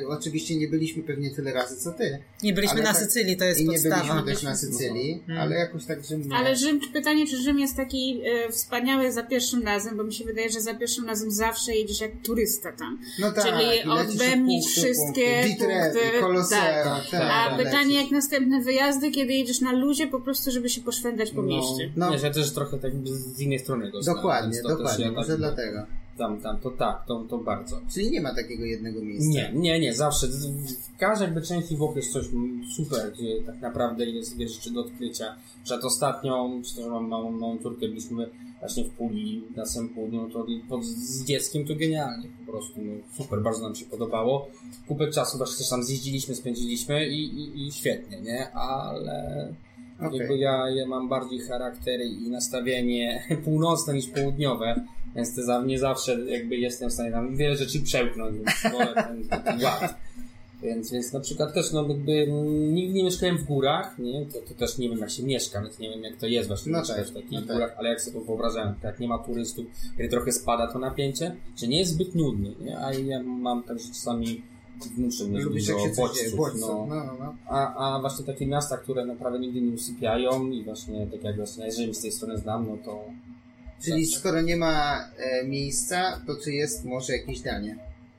Oczywiście 0.08 0.56
nie 0.56 0.68
byliśmy 0.68 1.02
pewnie 1.02 1.30
tyle 1.34 1.52
razy 1.52 1.76
co 1.76 1.92
ty. 1.92 2.18
Nie 2.42 2.52
byliśmy 2.52 2.82
na 2.82 2.92
tak- 2.92 2.96
Sycylii, 3.02 3.36
to 3.36 3.44
jest 3.44 3.60
I 3.60 3.64
nie 3.68 3.70
podstawa. 3.72 4.02
byliśmy 4.02 4.22
też 4.32 4.42
na 4.42 4.56
Sycylii, 4.56 5.12
Mhm. 5.12 5.38
ale 5.40 5.56
jakoś 5.56 5.84
tak 5.84 6.04
Rzym 6.04 6.28
nie. 6.28 6.36
Ale 6.36 6.56
Rzym, 6.56 6.80
pytanie, 6.92 7.26
czy 7.26 7.36
Rzym 7.36 7.58
jest 7.58 7.76
taki 7.76 8.20
e, 8.24 8.52
wspaniały 8.52 9.12
za 9.12 9.22
pierwszym 9.22 9.62
razem, 9.62 9.96
bo 9.96 10.04
mi 10.04 10.12
się 10.14 10.24
wydaje, 10.24 10.50
że 10.50 10.60
za 10.60 10.74
pierwszym 10.74 11.06
razem 11.06 11.30
zawsze 11.30 11.74
jedziesz 11.74 12.00
jak 12.00 12.10
turysta 12.24 12.72
tam. 12.72 12.98
no 13.18 13.32
tak, 13.32 13.44
czyli 13.44 13.82
odbębnić 13.90 14.66
wszystkie 14.66 15.42
punkty. 15.46 15.64
Punkty, 15.66 16.20
Koloseum, 16.20 16.60
tak. 16.84 17.10
tak, 17.10 17.20
A 17.32 17.56
lecisz. 17.56 17.64
pytanie, 17.72 18.02
jak 18.02 18.10
następne 18.10 18.60
wyjazdy, 18.60 19.10
kiedy 19.10 19.32
jedziesz 19.32 19.60
na 19.60 19.72
luzie, 19.72 20.06
po 20.06 20.20
prostu, 20.20 20.50
żeby 20.50 20.68
się 20.68 20.80
poszwędzać 20.80 21.30
po 21.30 21.42
mieście. 21.42 21.92
No. 21.96 22.06
No, 22.06 22.12
wiesz, 22.12 22.22
ja 22.22 22.30
też 22.30 22.52
trochę 22.52 22.78
tak 22.78 22.92
z 23.06 23.40
innej 23.40 23.58
strony 23.58 23.90
go 23.90 24.02
znam, 24.02 24.16
Dokładnie, 24.16 24.52
też 24.62 24.62
dokładnie, 24.62 25.10
może 25.10 25.28
tak- 25.28 25.36
dlatego. 25.38 25.86
Tam, 26.18 26.40
tam, 26.40 26.60
to 26.60 26.70
tak, 26.70 27.06
to, 27.06 27.24
to 27.30 27.38
bardzo. 27.38 27.80
Czyli 27.94 28.10
nie 28.10 28.20
ma 28.20 28.34
takiego 28.34 28.64
jednego 28.64 29.02
miejsca. 29.02 29.30
Nie, 29.30 29.52
nie, 29.54 29.80
nie, 29.80 29.94
zawsze. 29.94 30.26
W 30.26 30.98
każdej 30.98 31.26
jakby 31.26 31.42
części 31.42 31.76
Włoch 31.76 31.96
jest 31.96 32.12
coś 32.12 32.26
super, 32.76 33.12
gdzie 33.12 33.42
tak 33.46 33.60
naprawdę 33.60 34.06
jest 34.06 34.36
wiele 34.36 34.50
rzeczy 34.50 34.70
do 34.70 34.80
odkrycia. 34.80 35.36
Przed 35.64 35.84
ostatnią, 35.84 36.62
to, 36.76 36.82
że 36.82 36.90
mam 36.90 37.08
małą, 37.08 37.30
małą 37.30 37.58
córkę, 37.58 37.88
byliśmy 37.88 38.30
właśnie 38.60 38.84
w 38.84 38.90
Puli, 38.90 39.42
na 39.56 39.66
samym 39.66 39.88
południu, 39.88 40.30
to 40.30 40.46
pod, 40.68 40.84
z 40.84 41.24
dzieckiem 41.24 41.66
to 41.66 41.74
genialnie, 41.74 42.28
po 42.46 42.52
prostu, 42.52 42.80
no, 42.82 42.92
super, 43.16 43.42
bardzo 43.42 43.62
nam 43.62 43.74
się 43.74 43.86
podobało. 43.86 44.48
Kupę 44.88 45.10
czasu 45.10 45.38
właśnie 45.38 45.58
też 45.58 45.68
tam 45.68 45.82
zjeździliśmy, 45.82 46.34
spędziliśmy 46.34 47.08
i, 47.08 47.24
i, 47.24 47.66
i 47.66 47.72
świetnie, 47.72 48.20
nie? 48.20 48.52
Ale 48.52 49.54
Okej. 50.00 50.18
jakby 50.18 50.38
ja, 50.38 50.70
ja 50.70 50.86
mam 50.86 51.08
bardziej 51.08 51.40
charakter 51.40 52.00
i 52.00 52.30
nastawienie 52.30 53.22
północne 53.44 53.94
niż 53.94 54.06
południowe, 54.06 54.84
więc 55.16 55.34
za, 55.34 55.62
nie 55.62 55.78
zawsze 55.78 56.20
jakby 56.20 56.56
jestem 56.56 56.90
w 56.90 56.92
stanie 56.92 57.10
tam 57.10 57.36
wiele 57.36 57.56
rzeczy 57.56 57.80
przełknąć, 57.80 58.36
więc 58.36 58.74
wolę 58.74 58.94
ten 58.94 59.28
taki 59.28 59.64
ład. 59.64 60.04
Więc, 60.62 60.92
więc 60.92 61.12
na 61.12 61.20
przykład 61.20 61.54
też, 61.54 61.72
no 61.72 61.88
jakby 61.88 62.26
nigdy 62.72 62.94
nie 62.94 63.04
mieszkałem 63.04 63.38
w 63.38 63.44
górach, 63.44 63.98
nie? 63.98 64.26
To, 64.26 64.38
to 64.48 64.54
też 64.54 64.78
nie 64.78 64.88
wiem 64.88 64.98
jak 64.98 65.10
się 65.10 65.22
mieszka, 65.22 65.62
więc 65.62 65.78
nie 65.78 65.90
wiem 65.90 66.02
jak 66.02 66.16
to 66.16 66.26
jest 66.26 66.48
właśnie 66.48 66.72
No 66.72 66.82
tak, 66.86 67.06
w 67.06 67.14
takich 67.14 67.30
no 67.30 67.42
tak. 67.42 67.56
górach, 67.56 67.74
ale 67.78 67.88
jak 67.88 68.00
sobie 68.00 68.20
wyobrażałem, 68.20 68.74
tak 68.74 68.84
jak 68.84 69.00
nie 69.00 69.08
ma 69.08 69.18
turystów, 69.18 69.66
kiedy 69.96 70.08
trochę 70.08 70.32
spada 70.32 70.72
to 70.72 70.78
napięcie, 70.78 71.36
że 71.56 71.66
nie 71.66 71.78
jest 71.78 71.92
zbyt 71.92 72.14
nudny, 72.14 72.54
nie? 72.60 72.78
A 72.78 72.92
ja 72.92 73.22
mam 73.22 73.62
tak, 73.62 73.78
że 73.78 73.88
czasami 73.88 74.42
muszę 74.96 75.28
mieć 75.28 75.44
Lubisz 75.44 75.68
jak 75.68 75.76
dużo 75.76 75.88
dzieje, 75.88 75.96
bodźców, 75.96 76.36
bodźców. 76.36 76.60
no. 76.60 76.86
No, 76.88 77.04
no, 77.04 77.16
no. 77.18 77.34
A, 77.46 77.96
a 77.96 78.00
właśnie 78.00 78.24
takie 78.24 78.46
miasta, 78.46 78.76
które 78.76 79.06
naprawdę 79.06 79.38
nigdy 79.38 79.60
nie 79.60 79.74
usypiają 79.74 80.46
i 80.50 80.64
właśnie 80.64 81.06
tak 81.06 81.24
jak 81.24 81.36
właśnie 81.36 81.72
Rzym 81.72 81.94
z 81.94 82.00
tej 82.00 82.12
strony 82.12 82.38
znam, 82.38 82.66
no 82.68 82.76
to 82.84 83.04
Czyli 83.82 84.04
Zawsze. 84.04 84.20
skoro 84.20 84.40
nie 84.42 84.56
ma 84.56 85.04
e, 85.18 85.44
miejsca, 85.44 86.20
to 86.26 86.36
czy 86.44 86.52
jest 86.52 86.84
może 86.84 87.12
jakieś 87.12 87.40
danie? 87.40 87.76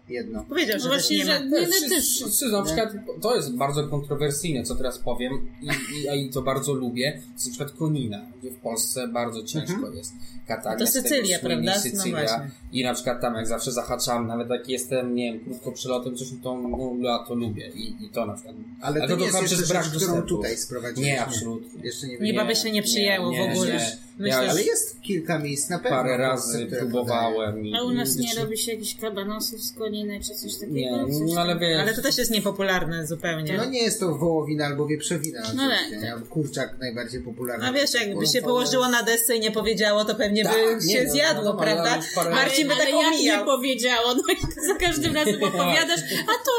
Jedno. 0.09 0.43
Powiedział, 0.49 0.77
No 0.77 0.83
że 0.83 0.89
też 0.89 0.97
właśnie, 0.97 1.17
nie 1.17 1.25
że 1.25 1.39
nie, 1.39 1.49
no 1.49 1.89
też 1.89 2.51
na 2.51 2.63
przykład, 2.63 2.89
to 3.21 3.35
jest 3.35 3.55
bardzo 3.55 3.87
kontrowersyjne, 3.87 4.63
co 4.63 4.75
teraz 4.75 4.99
powiem 4.99 5.47
i, 5.61 5.65
i, 6.01 6.09
a 6.09 6.15
i 6.15 6.29
to 6.29 6.41
bardzo 6.41 6.73
lubię, 6.73 7.11
to 7.11 7.33
jest 7.33 7.45
na 7.45 7.51
przykład 7.51 7.71
konina, 7.71 8.21
gdzie 8.39 8.51
w 8.51 8.57
Polsce 8.57 9.07
bardzo 9.07 9.43
ciężko 9.43 9.73
Mhm. 9.73 9.95
jest. 9.95 10.13
Katania, 10.47 10.77
To 10.79 10.87
Sycylia, 10.87 11.39
prawda? 11.39 11.73
No 11.75 11.79
Sycylia. 11.81 12.17
właśnie. 12.17 12.49
I 12.71 12.83
na 12.83 12.93
przykład 12.93 13.21
tam 13.21 13.35
jak 13.35 13.47
zawsze 13.47 13.71
zahaczam, 13.71 14.27
nawet 14.27 14.49
jak 14.49 14.69
jestem, 14.69 15.15
nie 15.15 15.33
wiem, 15.33 15.43
krótko 15.45 15.71
przylotem, 15.71 16.15
coś 16.15 16.27
to, 16.43 16.57
no, 16.57 16.93
ja 17.01 17.19
to 17.27 17.35
lubię 17.35 17.71
i, 17.75 18.05
i 18.05 18.09
to 18.09 18.25
na 18.25 18.33
przykład. 18.33 18.55
Ale 18.81 19.01
to 19.01 19.07
to 19.07 19.15
nie 19.15 19.21
jest 19.21 19.31
kocham 19.37 19.49
jeszcze 19.51 19.73
brak 19.73 19.85
którą 19.85 20.21
tutaj 20.21 20.57
sprowadziliśmy. 20.57 21.13
Nie, 21.13 21.21
absolutnie. 21.25 21.83
Jeszcze 21.83 22.07
nie 22.07 22.17
Nie, 22.19 22.33
wiem. 22.33 22.47
by 22.47 22.55
się 22.55 22.71
nie 22.71 22.83
przyjęło 22.83 23.31
w 23.31 23.39
ogóle. 23.51 23.79
Myślę, 24.17 24.43
Ja 24.43 24.49
Ale 24.51 24.63
jest 24.63 25.01
kilka 25.01 25.39
miejsc 25.39 25.69
na 25.69 25.79
pewno. 25.79 25.97
parę 25.97 26.17
razy 26.17 26.65
próbowałem. 26.79 27.65
I, 27.67 27.75
A 27.75 27.83
u 27.83 27.91
nas 27.93 28.15
nie 28.15 28.35
robi 28.35 28.57
się 28.57 28.71
jakichś 28.71 28.95
kabanosów 28.95 29.61
z 29.63 29.71
czy 30.03 30.35
coś 30.35 30.53
takiego? 30.55 30.75
Nie, 31.07 31.13
Coś 31.19 31.33
no, 31.35 31.41
ale 31.41 31.59
wiesz, 31.59 31.79
Ale 31.81 31.93
to 31.93 32.01
też 32.01 32.17
jest 32.17 32.31
niepopularne 32.31 33.07
zupełnie. 33.07 33.57
No 33.57 33.65
nie 33.65 33.83
jest 33.83 33.99
to 33.99 34.15
wołowina 34.15 34.65
albo 34.65 34.87
wieprzowina 34.87 35.41
No 35.55 35.63
oczywiście, 35.63 35.91
tak. 35.95 36.01
nie? 36.03 36.13
Albo 36.13 36.25
kurczak 36.25 36.77
najbardziej 36.79 37.21
popularny. 37.21 37.67
A 37.67 37.73
wiesz, 37.73 37.93
jakby 37.93 38.27
się 38.27 38.41
położyło 38.41 38.89
na 38.89 39.03
desce 39.03 39.35
i 39.35 39.39
nie 39.39 39.51
powiedziało, 39.51 40.05
to 40.05 40.15
pewnie 40.15 40.43
by 40.43 40.49
Tak, 40.49 40.81
się 40.81 40.87
nie, 40.87 41.03
no, 41.03 41.11
zjadło, 41.11 41.43
no, 41.43 41.57
ale 41.59 41.71
prawda? 41.73 41.99
parę- 42.15 42.31
Marcin 42.31 42.67
by 42.67 42.73
ale 42.73 42.83
tak 42.83 42.93
jak 42.93 43.07
omijał. 43.13 43.39
nie 43.39 43.45
powiedziało, 43.45 44.13
no 44.15 44.23
i 44.33 44.67
za 44.67 44.75
każdym 44.79 45.15
razem 45.19 45.43
opowiadasz, 45.43 45.99
a 46.23 46.45
to, 46.45 46.51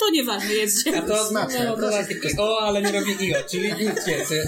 to 0.00 0.10
nieważne 0.12 0.54
jest. 0.54 0.88
A 0.98 1.02
to 1.02 1.24
Smaczne, 1.24 1.64
no, 1.64 1.70
to 1.72 1.78
proszę. 1.78 2.04
takie, 2.04 2.42
o, 2.42 2.58
ale 2.60 2.82
nie 2.82 2.92
robi 2.92 3.10
IO, 3.20 3.36
czyli 3.50 3.68
nic 3.72 4.06
więcej. 4.06 4.38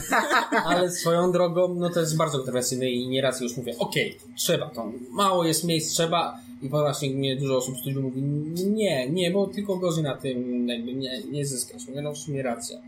Ale 0.64 0.90
swoją 0.90 1.32
drogą, 1.32 1.74
no 1.74 1.90
to 1.90 2.00
jest 2.00 2.16
bardzo 2.16 2.36
kontrowersyjne 2.38 2.90
i 2.90 3.08
nieraz 3.08 3.40
już 3.40 3.56
mówię, 3.56 3.74
okej, 3.78 4.18
trzeba 4.36 4.66
to, 4.70 4.92
mało 5.10 5.44
jest 5.44 5.64
miejsc, 5.64 5.92
trzeba 5.92 6.38
i 6.64 6.68
właśnie 6.68 7.10
mnie 7.10 7.36
dużo 7.36 7.56
osób 7.56 7.74
w 7.74 7.80
studiu 7.80 8.02
mówi, 8.02 8.22
nie, 8.70 9.10
nie, 9.10 9.30
bo 9.30 9.46
tylko 9.46 9.76
gorzej 9.76 10.04
na 10.04 10.16
tym 10.16 10.68
jakby 10.68 10.94
nie, 10.94 11.22
nie 11.32 11.46
zyskasz. 11.46 11.88
Mówię, 11.88 12.02
no 12.02 12.12
w 12.12 12.18
sumie 12.18 12.42
racja. 12.42 12.78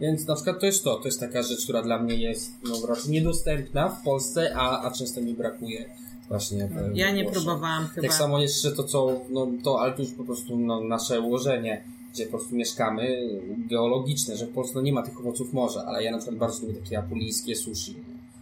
Więc 0.00 0.26
na 0.26 0.34
przykład 0.34 0.60
to 0.60 0.66
jest 0.66 0.84
to, 0.84 0.96
to 0.96 1.08
jest 1.08 1.20
taka 1.20 1.42
rzecz, 1.42 1.64
która 1.64 1.82
dla 1.82 1.98
mnie 1.98 2.14
jest 2.14 2.52
no, 2.68 2.86
raczej 2.86 3.10
niedostępna 3.10 3.88
w 3.88 4.02
Polsce, 4.02 4.56
a, 4.56 4.82
a 4.82 4.90
często 4.90 5.20
mi 5.20 5.34
brakuje 5.34 5.84
właśnie 6.28 6.66
w, 6.66 6.96
Ja 6.96 7.10
nie 7.10 7.24
próbowałam 7.24 7.86
chyba. 7.86 8.08
Tak 8.08 8.16
samo 8.16 8.38
jeszcze 8.38 8.72
to, 8.72 8.84
co, 8.84 9.20
no 9.30 9.48
to, 9.64 9.80
ale 9.80 9.92
to 9.92 10.02
już 10.02 10.12
po 10.12 10.24
prostu 10.24 10.58
no, 10.58 10.80
nasze 10.80 11.20
ułożenie, 11.20 11.84
gdzie 12.12 12.24
po 12.24 12.30
prostu 12.30 12.56
mieszkamy, 12.56 13.30
geologiczne, 13.68 14.36
że 14.36 14.46
w 14.46 14.52
Polsce 14.52 14.74
no, 14.74 14.80
nie 14.80 14.92
ma 14.92 15.02
tych 15.02 15.20
owoców 15.20 15.52
morza, 15.52 15.84
ale 15.86 16.04
ja 16.04 16.10
na 16.10 16.18
przykład 16.18 16.38
bardzo 16.38 16.66
lubię 16.66 16.80
takie 16.80 16.98
apulijskie 16.98 17.56
sushi, 17.56 17.94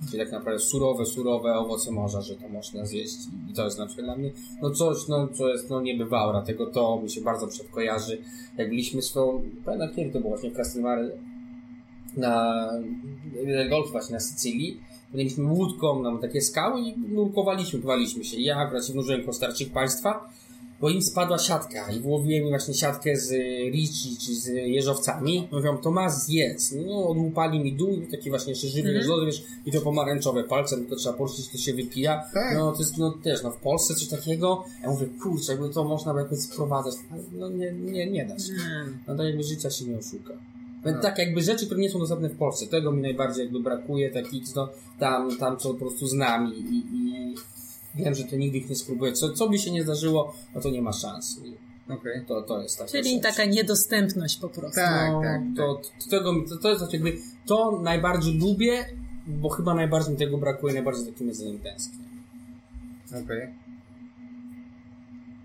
gdzie 0.02 0.18
tak 0.18 0.32
naprawdę 0.32 0.60
surowe, 0.60 1.06
surowe 1.06 1.54
owoce 1.54 1.90
morza, 1.90 2.20
że 2.20 2.34
to 2.34 2.48
można 2.48 2.86
zjeść 2.86 3.16
i 3.50 3.54
to 3.54 3.64
jest 3.64 3.78
na 3.78 3.86
przykład 3.86 4.06
dla 4.06 4.16
mnie, 4.16 4.32
no 4.62 4.70
coś, 4.70 5.08
no, 5.08 5.28
co 5.28 5.48
jest, 5.48 5.70
no 5.70 5.80
niebywałe, 5.80 6.32
dlatego 6.32 6.66
to 6.66 7.00
mi 7.02 7.10
się 7.10 7.20
bardzo 7.20 7.46
przedkojarzy. 7.46 8.18
Jak 8.58 8.68
byliśmy 8.68 9.02
swoją, 9.02 9.42
pamiętam 9.64 9.94
kiedy 9.96 10.12
to 10.12 10.18
było 10.18 10.30
właśnie 10.30 10.50
w 10.50 10.56
Castelmare, 10.56 11.10
na 12.16 12.68
golf 13.70 13.92
właśnie 13.92 14.14
na 14.14 14.20
Sycylii, 14.20 14.80
Mieliśmy 15.14 15.52
łódką, 15.52 16.02
nam 16.02 16.18
takie 16.18 16.40
skały 16.40 16.80
i 16.80 16.98
nurkowaliśmy, 16.98 17.78
pływaliśmy 17.78 18.24
się. 18.24 18.40
Ja 18.40 18.56
akurat 18.56 18.86
się 18.86 18.92
wnużyłem 18.92 19.20
koło 19.20 19.32
starszych 19.32 19.72
państwa 19.72 20.28
bo 20.80 20.88
im 20.90 21.02
spadła 21.02 21.38
siatka 21.38 21.90
i 21.92 22.00
wyłowiłem 22.00 22.48
właśnie 22.48 22.74
siatkę 22.74 23.16
z 23.16 23.30
Ricci 23.72 24.16
czy 24.16 24.34
z 24.34 24.46
jeżowcami. 24.46 25.48
Mówią, 25.52 25.78
to 25.78 25.90
ma 25.90 26.10
zjedz. 26.10 26.74
No, 26.86 27.08
odłupali 27.08 27.60
mi 27.60 27.72
dół 27.72 27.90
i 27.90 28.06
taki 28.06 28.30
właśnie 28.30 28.52
jeszcze 28.52 28.68
żywy 28.68 28.88
mm 28.88 29.26
wiesz, 29.26 29.42
i 29.66 29.72
to 29.72 29.80
pomarańczowe 29.80 30.44
palcem, 30.44 30.86
to 30.86 30.96
trzeba 30.96 31.18
porzucić, 31.18 31.48
to 31.48 31.58
się 31.58 31.74
wypija. 31.74 32.22
Tak. 32.34 32.54
No, 32.56 32.72
to 32.72 32.78
jest, 32.78 32.98
no 32.98 33.10
też, 33.22 33.42
no 33.42 33.50
w 33.50 33.56
Polsce 33.56 33.94
coś 33.94 34.08
takiego. 34.08 34.64
Ja 34.82 34.90
mówię, 34.90 35.06
kurczę, 35.22 35.52
jakby 35.52 35.68
to 35.68 35.84
można 35.84 36.14
by 36.14 36.20
jakoś 36.20 36.38
sprowadzać. 36.38 36.94
No 37.32 37.48
nie, 37.48 37.72
nie, 37.72 38.10
nie 38.10 38.24
da 38.24 38.38
się. 38.38 38.52
Mm. 38.52 38.98
No 39.08 39.16
to 39.16 39.22
jakby 39.22 39.42
życia 39.42 39.70
się 39.70 39.84
nie 39.84 39.98
oszuka. 39.98 40.32
Więc 40.84 40.96
No. 40.96 41.02
tak 41.02 41.18
jakby 41.18 41.42
rzeczy, 41.42 41.66
które 41.66 41.80
nie 41.80 41.90
są 41.90 41.98
dostępne 41.98 42.28
w 42.28 42.36
Polsce, 42.36 42.66
tego 42.66 42.92
mi 42.92 43.02
najbardziej 43.02 43.44
jakby 43.44 43.60
brakuje, 43.60 44.10
takich 44.10 44.42
no, 44.56 44.68
tam, 44.98 45.36
tam 45.36 45.56
co 45.56 45.68
po 45.68 45.74
prostu 45.74 46.06
znam 46.06 46.54
i, 46.54 46.58
i, 46.58 46.76
i 46.78 47.34
wiem, 47.96 48.14
że 48.14 48.24
to 48.24 48.36
nigdy 48.36 48.58
ich 48.58 48.68
nie 48.68 48.76
spróbuję. 48.76 49.12
Co, 49.12 49.32
co 49.32 49.48
by 49.48 49.58
się 49.58 49.70
nie 49.70 49.82
zdarzyło, 49.82 50.34
no 50.54 50.60
to 50.60 50.70
nie 50.70 50.82
ma 50.82 50.92
szans. 50.92 51.40
Okej. 51.88 52.24
To, 52.28 52.42
to 52.42 52.62
jest 52.62 52.78
taka 52.78 52.90
Czyli 52.90 53.14
rzecz. 53.14 53.22
taka 53.22 53.44
niedostępność 53.44 54.36
po 54.36 54.48
prostu. 54.48 54.74
Tak, 54.76 55.12
no, 55.12 55.20
tak, 55.22 55.40
To, 55.56 55.74
to, 56.04 56.10
tego, 56.10 56.32
mi- 56.32 56.48
to, 56.48 56.56
to 56.56 56.70
jest 56.70 56.92
jakby, 56.92 57.16
to 57.46 57.80
najbardziej 57.82 58.38
lubię, 58.38 58.84
bo 59.26 59.48
chyba 59.48 59.74
najbardziej 59.74 60.12
mi 60.12 60.18
tego 60.18 60.38
brakuje, 60.38 60.74
najbardziej 60.74 61.06
takim 61.06 61.28
jedzeniem 61.28 61.58
tęsknię. 61.58 61.98
Okej. 63.24 63.48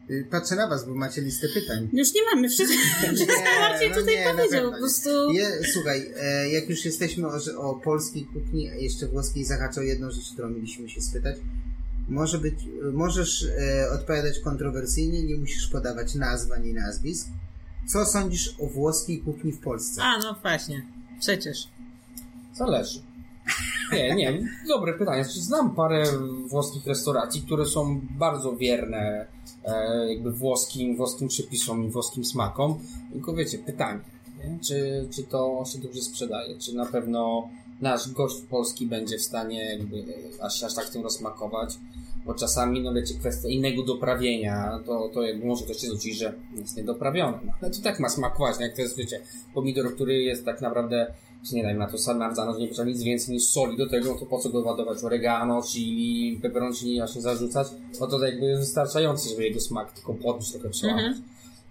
Y, 0.09 0.27
Patrzę 0.31 0.55
na 0.55 0.67
was, 0.67 0.85
bo 0.87 0.95
macie 0.95 1.21
listę 1.21 1.47
pytań. 1.53 1.89
Już 1.93 2.13
nie 2.13 2.21
mamy 2.33 2.49
wszystko. 2.53 2.77
Wszystko 3.15 3.33
Marcin 3.59 3.89
no 3.89 3.95
tutaj 3.95 4.15
nie, 4.15 4.25
na 4.25 4.31
powiedział. 4.31 4.49
pewno 4.61 4.71
Po 4.71 4.77
prostu. 4.77 5.09
Je, 5.31 5.49
słuchaj, 5.73 6.05
e, 6.21 6.49
jak 6.49 6.69
już 6.69 6.85
jesteśmy 6.85 7.27
o, 7.27 7.31
o 7.61 7.75
polskiej 7.75 8.25
kuchni, 8.25 8.69
a 8.69 8.75
jeszcze 8.75 9.07
włoskiej, 9.07 9.45
zahaczę 9.45 9.81
o 9.81 9.83
jedną 9.83 10.11
rzecz, 10.11 10.31
którą 10.33 10.49
mieliśmy 10.49 10.89
się 10.89 11.01
spytać. 11.01 11.35
Może 12.09 12.37
być, 12.37 12.55
możesz 12.93 13.43
e, 13.43 13.91
odpowiadać 13.91 14.39
kontrowersyjnie, 14.39 15.23
nie 15.23 15.35
musisz 15.35 15.67
podawać 15.67 16.15
nazw 16.15 16.51
ani 16.51 16.73
nazwisk. 16.73 17.27
Co 17.87 18.05
sądzisz 18.05 18.55
o 18.59 18.67
włoskiej 18.67 19.19
kuchni 19.19 19.51
w 19.51 19.59
Polsce? 19.59 20.01
A, 20.03 20.17
no 20.17 20.35
właśnie. 20.41 20.85
Przecież. 21.19 21.67
Zależy. 22.53 23.01
Nie, 23.91 24.15
nie, 24.15 24.47
dobre 24.67 24.93
pytanie. 24.93 25.23
Znaczy, 25.23 25.41
Znam 25.41 25.75
parę 25.75 26.03
włoskich 26.47 26.87
restauracji, 26.87 27.41
które 27.41 27.65
są 27.65 28.01
bardzo 28.09 28.55
wierne 28.55 29.25
e, 29.65 30.13
jakby 30.13 30.31
włoskim, 30.31 30.97
włoskim 30.97 31.27
przepisom 31.27 31.83
i 31.83 31.89
włoskim 31.89 32.25
smakom. 32.25 32.79
Tylko 33.13 33.33
wiecie, 33.33 33.57
pytanie, 33.57 33.99
nie? 34.37 34.59
Czy, 34.59 35.07
czy 35.11 35.23
to 35.23 35.63
się 35.73 35.79
dobrze 35.79 36.01
sprzedaje? 36.01 36.57
Czy 36.57 36.75
na 36.75 36.85
pewno 36.85 37.49
nasz 37.81 38.11
gość 38.11 38.41
polski 38.49 38.85
będzie 38.85 39.17
w 39.17 39.21
stanie 39.21 39.65
jakby 39.65 39.97
e, 39.97 40.43
aż, 40.43 40.63
aż 40.63 40.75
tak 40.75 40.89
tym 40.89 41.03
rozsmakować? 41.03 41.77
Bo 42.25 42.33
czasami, 42.33 42.81
no 42.81 42.93
wiecie, 42.93 43.13
kwestia 43.13 43.49
innego 43.49 43.83
doprawienia, 43.83 44.79
to, 44.85 45.09
to 45.13 45.21
jakby 45.21 45.45
może 45.45 45.63
ktoś 45.63 45.77
się 45.77 45.87
zwrócić, 45.87 46.17
że 46.17 46.33
jest 46.55 46.77
niedoprawione. 46.77 47.39
No, 47.45 47.51
ale 47.61 47.71
to 47.71 47.81
tak 47.81 47.99
ma 47.99 48.09
smakować, 48.09 48.55
no 48.59 48.65
jak 48.65 48.75
to 48.75 48.81
jest, 48.81 48.97
wiecie, 48.97 49.21
pomidor, 49.53 49.95
który 49.95 50.21
jest 50.21 50.45
tak 50.45 50.61
naprawdę 50.61 51.13
nie 51.53 51.63
dajmy 51.63 51.79
na 51.79 51.87
to 51.87 51.97
sarnazano, 51.97 52.53
że 52.53 52.59
nie 52.59 52.67
potrzeba 52.67 52.89
nic 52.89 53.03
więcej 53.03 53.35
niż 53.35 53.43
soli 53.43 53.77
do 53.77 53.89
tego, 53.89 54.13
no 54.13 54.19
to 54.19 54.25
po 54.25 54.39
co 54.39 54.49
go 54.49 54.59
ładować 54.59 55.03
oregano, 55.03 55.61
chili, 55.61 56.39
peperoncini 56.41 56.97
właśnie 56.97 57.21
zarzucać, 57.21 57.67
no 57.99 58.07
to 58.07 58.25
jakby 58.25 58.45
jest 58.45 58.61
wystarczające, 58.61 59.29
żeby 59.29 59.43
jego 59.43 59.59
smak 59.59 59.91
tylko 59.91 60.13
trochę 60.13 60.69
przełamać. 60.69 61.05
Mhm. 61.05 61.23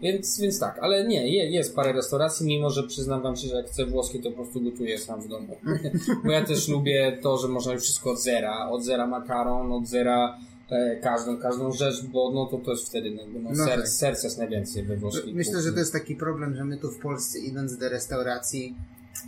Więc, 0.03 0.41
więc 0.41 0.59
tak, 0.59 0.79
ale 0.83 1.09
nie, 1.09 1.29
je, 1.29 1.51
jest 1.51 1.77
parę 1.77 1.93
restauracji, 1.93 2.47
mimo 2.47 2.71
że 2.71 2.83
przyznam 2.83 3.23
wam 3.23 3.37
się, 3.37 3.49
że 3.49 3.55
jak 3.57 3.67
chcę 3.67 3.87
włoskie, 3.87 4.19
to 4.19 4.31
po 4.31 4.37
prostu 4.37 4.61
gotuję 4.61 4.99
sam 4.99 5.21
w 5.23 5.29
domu. 5.29 5.57
Bo 6.25 6.31
ja 6.31 6.45
też 6.45 6.69
lubię 6.69 7.19
to, 7.23 7.39
że 7.39 7.49
można 7.49 7.73
już 7.73 7.83
wszystko 7.83 8.11
od 8.11 8.23
zera, 8.23 8.69
od 8.69 8.85
zera 8.85 9.07
makaron, 9.07 9.73
od 9.73 9.87
zera 9.87 10.39
e, 10.71 10.97
każdą, 10.97 11.37
każdą 11.39 11.73
rzecz, 11.73 12.05
bo 12.05 12.31
no 12.35 12.47
to, 12.47 12.59
to 12.59 12.71
jest 12.71 12.89
wtedy 12.89 13.11
jakby, 13.11 13.41
no, 13.41 13.51
No 13.51 13.65
ser, 13.65 13.79
tak. 13.79 13.89
serca 13.89 14.27
jest 14.27 14.39
najwięcej 14.39 14.83
we 14.85 14.97
włoskiej 14.97 15.35
Myślę, 15.35 15.53
że 15.53 15.59
kuchni. 15.59 15.73
to 15.75 15.79
jest 15.81 15.93
taki 15.93 16.17
problem, 16.17 16.57
że 16.57 16.65
my 16.65 16.77
tu 16.77 16.91
w 16.91 16.99
Polsce 16.99 17.39
idąc 17.39 17.77
do 17.79 17.89
restauracji 17.89 18.77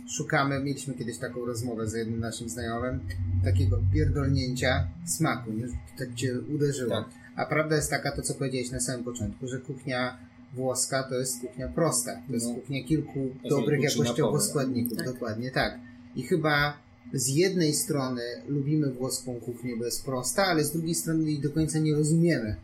szukamy, 0.09 0.59
mieliśmy 0.59 0.93
kiedyś 0.93 1.17
taką 1.17 1.45
rozmowę 1.45 1.87
z 1.87 1.93
jednym 1.93 2.19
naszym 2.19 2.49
znajomym, 2.49 2.99
takiego 3.43 3.79
pierdolnięcia 3.93 4.87
smaku, 5.05 5.51
nie? 5.51 5.67
Że 5.67 5.73
tak 5.97 6.13
cię 6.15 6.33
uderzyło. 6.55 6.91
Tak. 6.91 7.05
A 7.35 7.45
prawda 7.45 7.75
jest 7.75 7.89
taka, 7.89 8.15
to 8.15 8.21
co 8.21 8.33
powiedziałeś 8.33 8.71
na 8.71 8.79
samym 8.79 9.03
początku, 9.03 9.47
że 9.47 9.59
kuchnia 9.59 10.17
włoska 10.53 11.03
to 11.03 11.15
jest 11.15 11.41
kuchnia 11.41 11.67
prosta. 11.67 12.11
To 12.27 12.33
jest 12.33 12.45
No. 12.47 12.55
kuchnia 12.55 12.83
kilku 12.83 13.19
jest 13.19 13.55
dobrych 13.55 13.81
jakościowo 13.81 14.41
składników. 14.41 14.97
Tak. 14.97 15.05
Dokładnie 15.05 15.51
tak. 15.51 15.79
I 16.15 16.23
chyba 16.23 16.77
z 17.13 17.27
jednej 17.27 17.73
strony 17.73 18.21
lubimy 18.47 18.91
włoską 18.91 19.39
kuchnię, 19.39 19.77
bo 19.77 19.85
jest 19.85 20.05
prosta, 20.05 20.45
ale 20.45 20.63
z 20.63 20.71
drugiej 20.71 20.95
strony 20.95 21.23
jej 21.23 21.39
do 21.39 21.49
końca 21.49 21.79
nie 21.79 21.95
rozumiemy. 21.95 22.55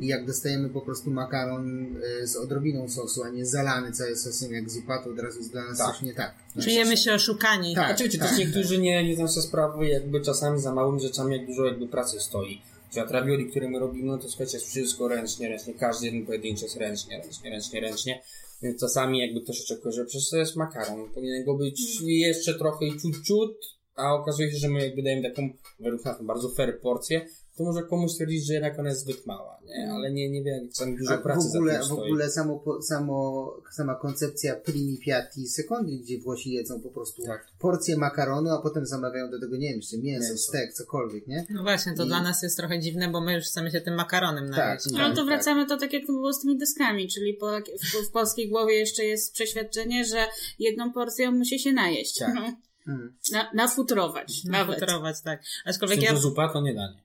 I 0.00 0.06
jak 0.06 0.26
dostajemy 0.26 0.68
po 0.68 0.80
prostu 0.80 1.10
makaron 1.10 1.96
y, 2.22 2.26
z 2.26 2.36
odrobiną 2.36 2.88
sosu, 2.88 3.22
a 3.24 3.28
nie 3.30 3.46
zalany 3.46 3.92
cały 3.92 4.16
sosem 4.16 4.52
jak 4.52 4.70
zupa, 4.70 4.98
to 5.02 5.10
od 5.10 5.18
razu 5.18 5.38
jest 5.38 5.52
dla 5.52 5.64
nas 5.64 5.78
Tak. 5.78 5.86
coś 5.86 6.02
nie 6.02 6.14
tak. 6.14 6.34
Czujemy 6.62 6.96
się 6.96 7.14
oszukani. 7.14 7.74
Tak. 7.74 7.86
Znaczy, 7.88 8.04
wiecie, 8.04 8.18
też 8.18 8.38
niektórzy 8.38 8.78
nie, 8.78 9.04
nie 9.04 9.14
zdają 9.14 9.28
sobie 9.28 9.46
sprawy, 9.46 9.86
jakby 9.88 10.20
czasami 10.20 10.60
za 10.60 10.74
małymi 10.74 11.00
rzeczami, 11.00 11.36
jak 11.36 11.46
dużo 11.46 11.64
jakby 11.64 11.88
pracy 11.88 12.20
stoi. 12.20 12.60
Czy 12.94 13.00
na 13.00 13.06
ravioli, 13.06 13.50
które 13.50 13.68
my 13.68 13.78
robimy, 13.78 14.06
no 14.06 14.18
to 14.18 14.28
słuchajcie, 14.28 14.56
jest 14.56 14.68
wszystko 14.68 15.08
ręcznie, 15.08 15.48
ręcznie, 15.48 15.74
każdy 15.74 16.06
jeden 16.06 16.26
pojedynczy 16.26 16.64
jest 16.64 16.76
ręcznie, 16.76 17.18
ręcznie, 17.18 17.50
ręcznie, 17.50 17.80
ręcznie. 17.80 18.22
Więc 18.62 18.80
czasami 18.80 19.18
jakby 19.18 19.40
ktoś 19.40 19.60
oczekuje, 19.60 19.92
że 19.92 20.04
przecież 20.04 20.30
to 20.30 20.36
jest 20.36 20.56
makaron, 20.56 21.10
powinien 21.14 21.44
go 21.44 21.54
być 21.54 22.00
jeszcze 22.00 22.54
trochę 22.54 22.86
i 22.86 23.00
ciut, 23.00 23.22
ciut, 23.26 23.56
a 23.94 24.14
okazuje 24.14 24.52
się, 24.52 24.56
że 24.56 24.68
my 24.68 24.86
jakby 24.86 25.02
dajemy 25.02 25.30
taką, 25.30 25.48
według 25.80 26.04
nas, 26.04 26.22
bardzo 26.22 26.48
fair 26.48 26.80
porcję, 26.80 27.26
to 27.56 27.64
może 27.64 27.82
komuś 27.82 28.10
stwierdzić, 28.12 28.46
że 28.46 28.52
jednak 28.54 28.78
ona 28.78 28.88
jest 28.88 29.00
zbyt 29.00 29.26
mała, 29.26 29.58
nie? 29.64 29.92
Ale 29.92 30.12
nie, 30.12 30.30
nie 30.30 30.42
wiem, 30.44 30.62
jak 30.62 30.72
czasami 30.72 30.96
dużo 30.98 31.14
A 31.14 31.18
pracy 31.18 31.48
w 31.52 31.56
ogóle, 31.56 31.72
za 31.72 31.88
tym 31.88 31.96
w 31.96 31.98
ogóle 31.98 32.30
samo, 32.30 32.64
samo, 32.82 33.56
sama 33.72 33.94
koncepcja 33.94 34.56
primi 34.56 34.98
piatti 34.98 35.48
secondi, 35.48 36.00
gdzie 36.00 36.18
Włosi 36.18 36.50
jedzą 36.52 36.80
po 36.80 36.90
prostu 36.90 37.22
Tak. 37.22 37.46
porcję 37.58 37.96
makaronu, 37.96 38.50
a 38.50 38.62
potem 38.62 38.86
zamawiają 38.86 39.30
do 39.30 39.40
tego, 39.40 39.56
nie 39.56 39.70
wiem, 39.70 39.80
czy 39.80 39.98
mięso, 39.98 40.28
Mięso. 40.28 40.42
stek, 40.48 40.72
cokolwiek, 40.72 41.26
nie? 41.26 41.46
No 41.50 41.62
właśnie, 41.62 41.94
to 41.94 42.04
I- 42.04 42.06
dla 42.06 42.22
nas 42.22 42.42
jest 42.42 42.56
trochę 42.56 42.78
dziwne, 42.80 43.08
bo 43.08 43.20
my 43.20 43.34
już 43.34 43.44
chcemy 43.44 43.70
się 43.70 43.80
tym 43.80 43.94
makaronem 43.94 44.48
Tak. 44.48 44.56
najeść. 44.58 44.86
No 44.92 44.98
Tak, 44.98 45.16
to 45.16 45.24
wracamy 45.24 45.66
do 45.66 45.76
tak, 45.78 45.92
jak 45.92 46.06
to 46.06 46.12
było 46.12 46.32
z 46.32 46.40
tymi 46.40 46.58
deskami, 46.58 47.08
czyli 47.08 47.34
po, 47.34 47.46
w, 47.58 48.08
w 48.08 48.10
polskiej 48.10 48.48
głowie 48.48 48.74
jeszcze 48.74 49.04
jest 49.04 49.32
przeświadczenie, 49.32 50.04
że 50.04 50.26
jedną 50.58 50.92
porcją 50.92 51.32
musi 51.32 51.58
się 51.58 51.72
najeść. 51.72 52.18
Tak. 52.18 52.34
No, 52.34 52.40
Hmm. 52.86 53.16
Na, 53.32 53.50
nafutrować. 53.54 54.44
Nawet. 54.44 54.80
Nafutrować, 54.80 55.16
tak. 55.22 55.44
Z 55.44 55.68
Aczkolwiek 55.68 56.02
ja, 56.02 56.14
że 56.14 56.20
zupa 56.20 56.52
to 56.52 56.60
nie 56.60 56.74
danie. 56.74 57.03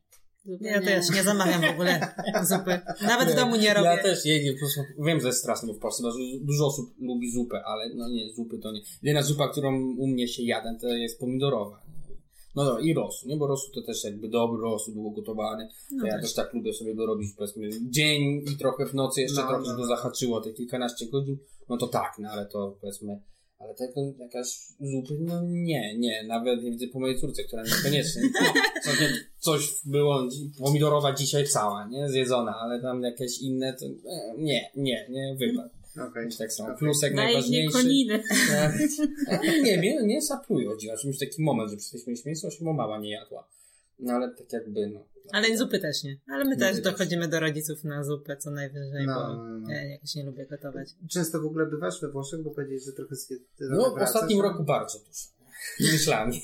Ja 0.61 0.81
też 0.81 1.09
nie 1.15 1.23
zamawiam 1.23 1.61
w 1.61 1.69
ogóle 1.73 2.13
zupy. 2.43 2.79
Nawet 3.01 3.29
w 3.29 3.35
domu 3.35 3.55
nie 3.55 3.73
robię. 3.73 3.87
Ja 3.87 4.03
też 4.03 4.25
je, 4.25 4.37
je, 4.37 4.53
po 4.53 4.59
prostu, 4.59 4.81
wiem, 4.99 5.19
że 5.19 5.27
jest 5.27 5.39
straszne, 5.39 5.67
bo 5.67 5.73
w 5.73 5.79
Polsce 5.79 6.03
dużo 6.41 6.67
osób 6.67 6.93
lubi 6.99 7.31
zupę, 7.31 7.63
ale 7.65 7.89
no 7.95 8.09
nie, 8.09 8.33
zupy 8.33 8.57
to 8.57 8.71
nie. 8.71 8.81
Jedyna 9.03 9.23
zupa, 9.23 9.47
którą 9.47 9.95
u 9.97 10.07
mnie 10.07 10.27
się 10.27 10.43
jadę, 10.43 10.77
to 10.81 10.87
jest 10.87 11.19
pomidorowa. 11.19 11.81
No 12.55 12.65
dobra, 12.65 12.81
i 12.81 12.93
rosół, 12.93 13.29
nie? 13.29 13.37
Bo 13.37 13.47
rosół 13.47 13.73
to 13.73 13.81
też 13.81 14.03
jakby 14.03 14.29
dobry 14.29 14.61
rosół, 14.61 14.93
długo 14.93 15.21
gotowany. 15.21 15.69
No 15.91 16.01
to 16.01 16.07
ja 16.07 16.13
też. 16.13 16.21
też 16.21 16.33
tak 16.33 16.53
lubię 16.53 16.73
sobie 16.73 16.95
go 16.95 17.05
robić, 17.05 17.33
powiedzmy, 17.37 17.69
dzień 17.81 18.43
i 18.53 18.57
trochę 18.57 18.85
w 18.85 18.93
nocy, 18.93 19.21
jeszcze 19.21 19.41
No, 19.41 19.47
trochę, 19.47 19.59
no, 19.59 19.65
żeby 19.65 19.81
no. 19.81 19.87
zahaczyło 19.87 20.41
te 20.41 20.53
kilkanaście 20.53 21.05
godzin. 21.05 21.37
No 21.69 21.77
to 21.77 21.87
tak, 21.87 22.15
no 22.19 22.29
ale 22.29 22.45
to 22.45 22.77
powiedzmy, 22.81 23.21
ale 23.59 23.75
tak 23.75 23.89
no, 23.95 24.13
jakaś 24.19 24.47
zupy, 24.79 25.17
no 25.19 25.41
nie, 25.45 25.97
nie, 25.97 26.23
nawet 26.23 26.63
nie 26.63 26.71
widzę 26.71 26.87
po 26.87 26.99
mojej 26.99 27.19
córce, 27.19 27.43
która 27.43 27.63
niekoniecznie, 27.63 28.21
no, 28.41 28.91
coś, 29.39 29.71
było, 29.85 30.27
pomidorowa 30.59 31.13
dzisiaj 31.13 31.47
cała, 31.47 31.87
nie, 31.87 32.09
zjedzona, 32.09 32.55
ale 32.61 32.81
tam 32.81 33.01
jakieś 33.01 33.41
inne, 33.41 33.73
to 33.73 33.85
e, 33.85 34.33
nie, 34.37 34.71
nie, 34.75 35.07
nie, 35.09 35.35
wypadł. 35.39 35.69
Okej. 36.09 36.29
Tak 36.37 36.53
samo, 36.53 36.69
Okej. 36.69 36.79
plusek 36.79 37.15
Daj 37.15 37.25
najważniejszy. 37.25 37.73
koniny. 37.73 38.23
E, 38.51 39.61
nie, 39.63 39.77
mnie, 39.77 40.01
mnie 40.01 40.21
dziwne, 40.77 40.97
czymś 40.97 41.19
taki 41.19 41.43
moment, 41.43 41.71
że 41.71 41.77
przestaliśmy 41.77 42.11
mieć 42.11 42.25
mięso, 42.25 42.51
się 42.51 42.65
mama 42.65 42.97
nie 42.97 43.11
jadła. 43.11 43.47
No 43.99 44.13
ale 44.13 44.35
tak 44.35 44.53
jakby, 44.53 44.87
no. 44.87 45.05
Ale 45.31 45.57
zupy 45.57 45.79
też 45.79 46.03
nie. 46.03 46.17
Ale 46.33 46.45
my 46.45 46.53
Zupy 46.53 46.65
też 46.65 46.81
dochodzimy 46.81 47.27
do 47.27 47.39
rodziców 47.39 47.83
na 47.83 48.03
zupę 48.03 48.37
co 48.37 48.51
najwyżej, 48.51 49.05
No, 49.05 49.13
bo 49.13 49.43
no, 49.43 49.59
no. 49.59 49.71
ja 49.71 49.83
jakoś 49.83 50.15
nie 50.15 50.23
lubię 50.23 50.45
gotować. 50.45 50.89
Często 51.09 51.41
w 51.41 51.45
ogóle 51.45 51.65
bywasz 51.65 52.01
we 52.01 52.09
Włoszech, 52.11 52.43
bo 52.43 52.51
powiedziałeś, 52.51 52.83
że 52.85 52.91
trochę 52.93 53.15
zwie... 53.15 53.35
No, 53.59 53.95
w 53.95 54.01
ostatnim 54.01 54.41
roku 54.41 54.63
bardzo 54.63 54.99
dużo. 54.99 55.39
Z 55.79 55.91
myślami. 55.93 56.41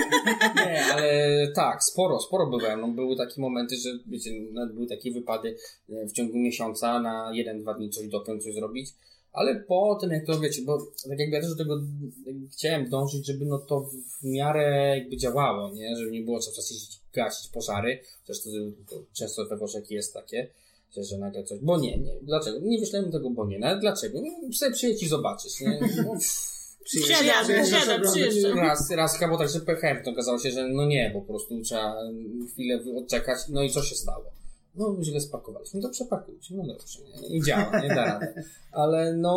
nie, 0.66 0.84
ale 0.84 1.12
tak, 1.54 1.84
sporo, 1.84 2.20
sporo 2.20 2.46
byłem. 2.46 2.80
No, 2.80 2.88
były 2.88 3.16
takie 3.16 3.40
momenty, 3.40 3.76
że 3.76 3.90
wiecie, 4.06 4.30
nawet 4.52 4.74
były 4.74 4.86
takie 4.86 5.12
wypady 5.12 5.56
e, 5.88 6.06
w 6.06 6.12
ciągu 6.12 6.38
miesiąca 6.38 7.00
na 7.00 7.30
jeden, 7.34 7.60
dwa 7.60 7.74
dni 7.74 7.90
coś 7.90 8.08
dopiąć, 8.08 8.44
coś 8.44 8.54
zrobić. 8.54 8.90
Ale 9.36 9.54
po 9.54 9.98
tym, 10.00 10.10
jak 10.10 10.26
to 10.26 10.40
wiecie, 10.40 10.62
bo 10.62 10.78
tak 11.08 11.18
jakby 11.18 11.36
ja 11.36 11.40
też 11.40 11.50
do 11.50 11.56
tego 11.56 11.80
chciałem 12.52 12.90
dążyć, 12.90 13.26
żeby 13.26 13.44
no 13.44 13.58
to 13.58 13.90
w 14.20 14.24
miarę 14.24 14.98
jakby 14.98 15.16
działało, 15.16 15.74
nie? 15.74 15.96
Żeby 15.96 16.10
nie 16.10 16.22
było 16.22 16.40
co 16.40 16.52
czas 16.52 16.70
jeździć, 16.70 17.00
gasić 17.12 17.50
pożary. 17.50 18.00
Chociaż 18.20 18.42
to, 18.42 18.50
to 18.90 19.02
często 19.12 19.46
we 19.46 19.56
Włoszech 19.56 19.90
jest 19.90 20.14
takie, 20.14 20.50
że, 20.96 21.18
nagle 21.18 21.44
coś, 21.44 21.58
bo 21.60 21.78
nie, 21.78 21.98
nie, 21.98 22.12
dlaczego? 22.22 22.58
Nie 22.62 22.78
wyślemy 22.78 23.12
tego, 23.12 23.30
bo 23.30 23.46
nie, 23.46 23.58
nawet 23.58 23.80
dlaczego? 23.80 24.20
No, 24.20 24.52
sobie 24.52 24.72
przyjedź 24.72 25.02
i 25.02 25.08
zobaczysz, 25.08 25.60
nie? 25.60 25.80
No. 26.04 26.14
Raz, 28.54 28.90
raz 28.90 29.18
chyba 29.18 29.38
tak, 29.38 29.48
że 29.48 29.60
pechałem, 29.60 30.04
to 30.04 30.10
okazało 30.10 30.38
się, 30.38 30.50
że 30.50 30.68
no 30.68 30.86
nie, 30.86 31.10
po 31.14 31.20
prostu 31.20 31.60
trzeba 31.60 31.96
chwilę 32.52 32.80
odczekać, 32.96 33.38
no 33.48 33.62
i 33.62 33.70
co 33.70 33.82
się 33.82 33.94
stało? 33.94 34.24
No 34.76 34.96
źle 35.02 35.20
spakowaliśmy, 35.20 35.80
to 35.80 35.88
przepakujcie, 35.88 36.54
no 36.54 36.66
dobrze, 36.66 36.98
nie, 37.22 37.28
nie 37.28 37.42
działa, 37.42 37.80
nie 37.80 37.88
da 37.88 38.04
rady. 38.04 38.44
Ale 38.72 39.16
no 39.16 39.34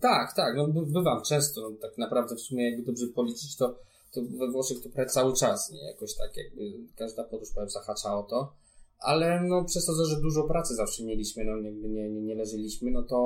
tak, 0.00 0.36
tak, 0.36 0.56
no 0.56 0.68
by- 0.68 0.86
bywam 0.86 1.22
często, 1.22 1.60
no, 1.60 1.76
tak 1.80 1.98
naprawdę 1.98 2.36
w 2.36 2.40
sumie 2.40 2.70
jakby 2.70 2.86
dobrze 2.86 3.06
policzyć, 3.06 3.56
to, 3.56 3.74
to 4.12 4.20
we 4.22 4.50
Włoszech 4.50 4.82
to 4.82 4.88
prawie 4.88 5.10
cały 5.10 5.34
czas, 5.34 5.70
nie, 5.70 5.82
jakoś 5.84 6.14
tak 6.14 6.36
jakby 6.36 6.72
każda 6.96 7.24
podróż 7.24 7.50
powiem 7.54 7.70
zahacza 7.70 8.18
o 8.18 8.22
to, 8.22 8.52
ale 8.98 9.40
no 9.40 9.64
przez 9.64 9.86
to, 9.86 10.04
że 10.04 10.20
dużo 10.20 10.42
pracy 10.44 10.74
zawsze 10.74 11.04
mieliśmy, 11.04 11.44
no 11.44 11.56
jakby 11.56 11.88
nie, 11.88 12.10
nie, 12.10 12.20
nie 12.22 12.34
leżeliśmy, 12.34 12.90
no 12.90 13.02
to 13.02 13.18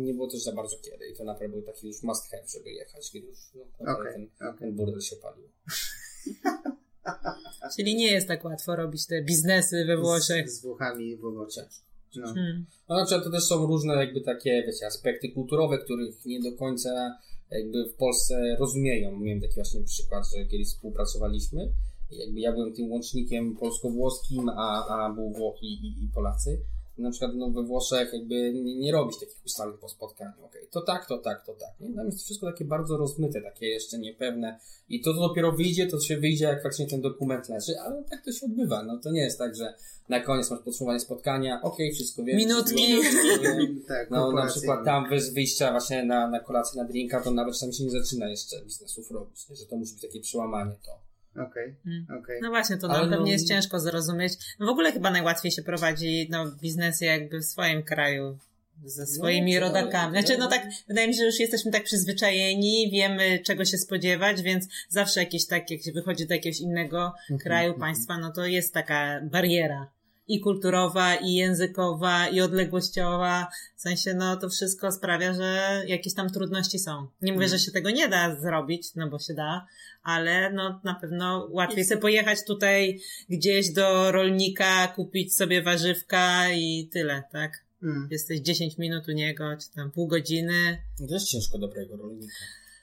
nie 0.00 0.14
było 0.14 0.28
też 0.30 0.42
za 0.42 0.52
bardzo 0.52 0.76
kiedy 0.76 1.06
i 1.08 1.16
to 1.16 1.24
naprawdę 1.24 1.56
był 1.56 1.66
taki 1.66 1.86
już 1.86 2.02
must 2.02 2.30
have, 2.30 2.42
żeby 2.46 2.70
jechać, 2.70 3.10
kiedy 3.10 3.26
już 3.26 3.38
no, 3.54 3.92
Okej, 3.92 4.12
ten, 4.12 4.48
okej. 4.48 4.58
ten 4.58 4.76
burdel 4.76 5.00
się 5.00 5.16
palił. 5.16 5.48
Czyli 7.76 7.96
nie 7.96 8.12
jest 8.12 8.28
tak 8.28 8.44
łatwo 8.44 8.76
robić 8.76 9.06
te 9.06 9.22
biznesy 9.22 9.84
we 9.84 9.96
Włoszech. 9.96 10.50
Z, 10.50 10.60
z 10.60 10.62
Włochami 10.62 11.16
w 11.16 11.24
owocie. 11.24 11.68
No. 12.16 12.26
Hmm. 12.26 12.66
No, 12.88 13.06
znaczy, 13.06 13.24
to 13.24 13.30
też 13.30 13.44
są 13.44 13.66
różne 13.66 13.94
jakby 13.94 14.20
takie, 14.20 14.62
wiecie, 14.66 14.86
aspekty 14.86 15.28
kulturowe, 15.28 15.78
których 15.78 16.26
nie 16.26 16.40
do 16.40 16.52
końca 16.56 17.18
jakby 17.50 17.84
w 17.84 17.94
Polsce 17.94 18.56
rozumieją. 18.58 19.18
Miałem 19.18 19.40
taki 19.40 19.54
właśnie 19.54 19.80
przykład, 19.80 20.24
że 20.36 20.46
kiedyś 20.46 20.68
współpracowaliśmy 20.68 21.72
i 22.10 22.18
jakby 22.18 22.40
ja 22.40 22.52
byłem 22.52 22.74
tym 22.74 22.90
łącznikiem 22.90 23.56
polsko-włoskim, 23.56 24.48
a, 24.48 24.86
a 24.88 25.12
był 25.14 25.32
Włoch 25.32 25.62
i, 25.62 25.66
i, 25.66 26.04
i 26.04 26.08
Polacy. 26.14 26.60
Na 26.98 27.10
przykład 27.10 27.32
no, 27.34 27.50
we 27.50 27.62
Włoszech 27.62 28.12
jakby 28.12 28.52
nie, 28.52 28.74
nie 28.74 28.92
robić 28.92 29.20
takich 29.20 29.44
ustaleń 29.46 29.78
po 29.80 29.88
spotkaniu. 29.88 30.44
Okej, 30.44 30.68
to 30.70 30.80
tak, 30.80 31.06
to 31.06 31.18
tak, 31.18 31.46
to 31.46 31.54
tak. 31.54 31.80
Nie? 31.80 31.94
Tam 31.94 32.06
jest 32.06 32.18
to 32.18 32.24
wszystko 32.24 32.46
takie 32.46 32.64
bardzo 32.64 32.96
rozmyte, 32.96 33.42
takie 33.42 33.66
jeszcze 33.66 33.98
niepewne. 33.98 34.58
I 34.88 35.00
to, 35.00 35.14
to 35.14 35.20
dopiero 35.20 35.52
wyjdzie, 35.52 35.86
to 35.86 36.00
się 36.00 36.16
wyjdzie, 36.16 36.44
jak 36.44 36.62
faktycznie 36.62 36.86
ten 36.86 37.00
dokument 37.00 37.48
leży, 37.48 37.72
ale 37.80 38.04
tak 38.10 38.24
to 38.24 38.32
się 38.32 38.46
odbywa. 38.46 38.82
No 38.82 38.98
to 38.98 39.10
nie 39.10 39.20
jest 39.20 39.38
tak, 39.38 39.56
że 39.56 39.74
na 40.08 40.20
koniec 40.20 40.50
masz 40.50 40.60
podsumowanie 40.60 41.00
spotkania, 41.00 41.62
okej, 41.62 41.92
wszystko 41.92 42.24
wiem. 42.24 42.36
Minutki. 42.36 43.02
wszystko 43.02 43.42
wiem. 43.42 43.82
Tak, 43.88 44.10
No 44.10 44.32
na 44.32 44.46
przykład 44.46 44.84
tam 44.84 45.10
bez 45.10 45.34
wyjścia 45.34 45.70
właśnie 45.70 46.04
na, 46.04 46.30
na 46.30 46.40
kolację, 46.40 46.82
na 46.82 46.88
drinka, 46.88 47.20
to 47.20 47.30
nawet 47.30 47.60
tam 47.60 47.72
się 47.72 47.84
nie 47.84 47.90
zaczyna 47.90 48.28
jeszcze 48.28 48.64
biznesów 48.64 49.10
robić, 49.10 49.48
nie? 49.48 49.56
że 49.56 49.66
to 49.66 49.76
musi 49.76 49.92
być 49.92 50.02
takie 50.02 50.20
przełamanie 50.20 50.76
to. 50.86 51.09
Okej, 51.36 51.74
Mm. 51.86 52.06
okej. 52.22 52.38
No 52.42 52.48
właśnie, 52.48 52.76
to 52.76 52.90
Ale 52.90 53.06
no- 53.06 53.16
pewnie 53.16 53.32
jest 53.32 53.48
ciężko 53.48 53.80
zrozumieć. 53.80 54.32
No 54.58 54.66
w 54.66 54.68
ogóle 54.68 54.92
chyba 54.92 55.10
najłatwiej 55.10 55.52
się 55.52 55.62
prowadzi 55.62 56.28
no, 56.30 56.46
biznesy 56.62 57.04
jakby 57.04 57.38
w 57.40 57.44
swoim 57.44 57.82
kraju. 57.82 58.38
Ze 58.84 59.06
swoimi 59.06 59.54
No, 59.54 59.60
rodakami. 59.60 60.14
no, 60.14 60.20
Znaczy, 60.20 60.38
no 60.38 60.44
no. 60.44 60.50
tak, 60.50 60.66
wydaje 60.88 61.08
mi 61.08 61.14
się, 61.14 61.18
że 61.18 61.26
już 61.26 61.40
jesteśmy 61.40 61.72
tak 61.72 61.84
przyzwyczajeni, 61.84 62.90
wiemy 62.92 63.38
czego 63.38 63.64
się 63.64 63.78
spodziewać, 63.78 64.42
więc 64.42 64.66
zawsze 64.88 65.20
jakieś 65.20 65.46
tak, 65.46 65.70
jak 65.70 65.82
się 65.82 65.92
wychodzi 65.92 66.26
do 66.26 66.34
jakiegoś 66.34 66.60
innego 66.60 67.12
kraju, 67.40 67.74
państwa, 67.74 68.18
no 68.18 68.32
to 68.32 68.46
jest 68.46 68.74
taka 68.74 69.20
bariera. 69.24 69.86
I 70.30 70.40
kulturowa, 70.40 71.14
i 71.14 71.34
językowa, 71.34 72.28
i 72.28 72.40
odległościowa. 72.40 73.48
W 73.76 73.80
sensie, 73.80 74.14
no 74.14 74.36
to 74.36 74.48
wszystko 74.48 74.92
sprawia, 74.92 75.34
że 75.34 75.82
jakieś 75.86 76.14
tam 76.14 76.30
trudności 76.30 76.78
są. 76.78 77.06
Nie 77.22 77.32
mówię, 77.32 77.48
że 77.48 77.58
się 77.58 77.72
tego 77.72 77.90
nie 77.90 78.08
da 78.08 78.40
zrobić, 78.40 78.94
no 78.94 79.08
bo 79.08 79.18
się 79.18 79.34
da, 79.34 79.66
ale 80.02 80.52
no 80.52 80.80
na 80.84 80.94
pewno 80.94 81.48
łatwiej 81.50 81.84
sobie 81.84 82.00
pojechać 82.00 82.38
tutaj 82.46 83.00
gdzieś 83.28 83.70
do 83.70 84.12
rolnika, 84.12 84.88
kupić 84.88 85.36
sobie 85.36 85.62
warzywka 85.62 86.50
i 86.52 86.88
tyle, 86.92 87.22
tak? 87.32 87.64
Mm. 87.82 88.08
Jesteś 88.10 88.40
10 88.40 88.78
minut 88.78 89.08
u 89.08 89.12
niego, 89.12 89.56
czy 89.60 89.70
tam 89.74 89.90
pół 89.90 90.06
godziny. 90.06 90.78
To 91.08 91.14
jest 91.14 91.28
ciężko 91.28 91.58
dobrego 91.58 91.96
rolnika. 91.96 92.34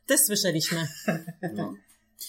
Też 0.05 0.19
słyszeliśmy. 0.19 0.87
No. 1.53 1.73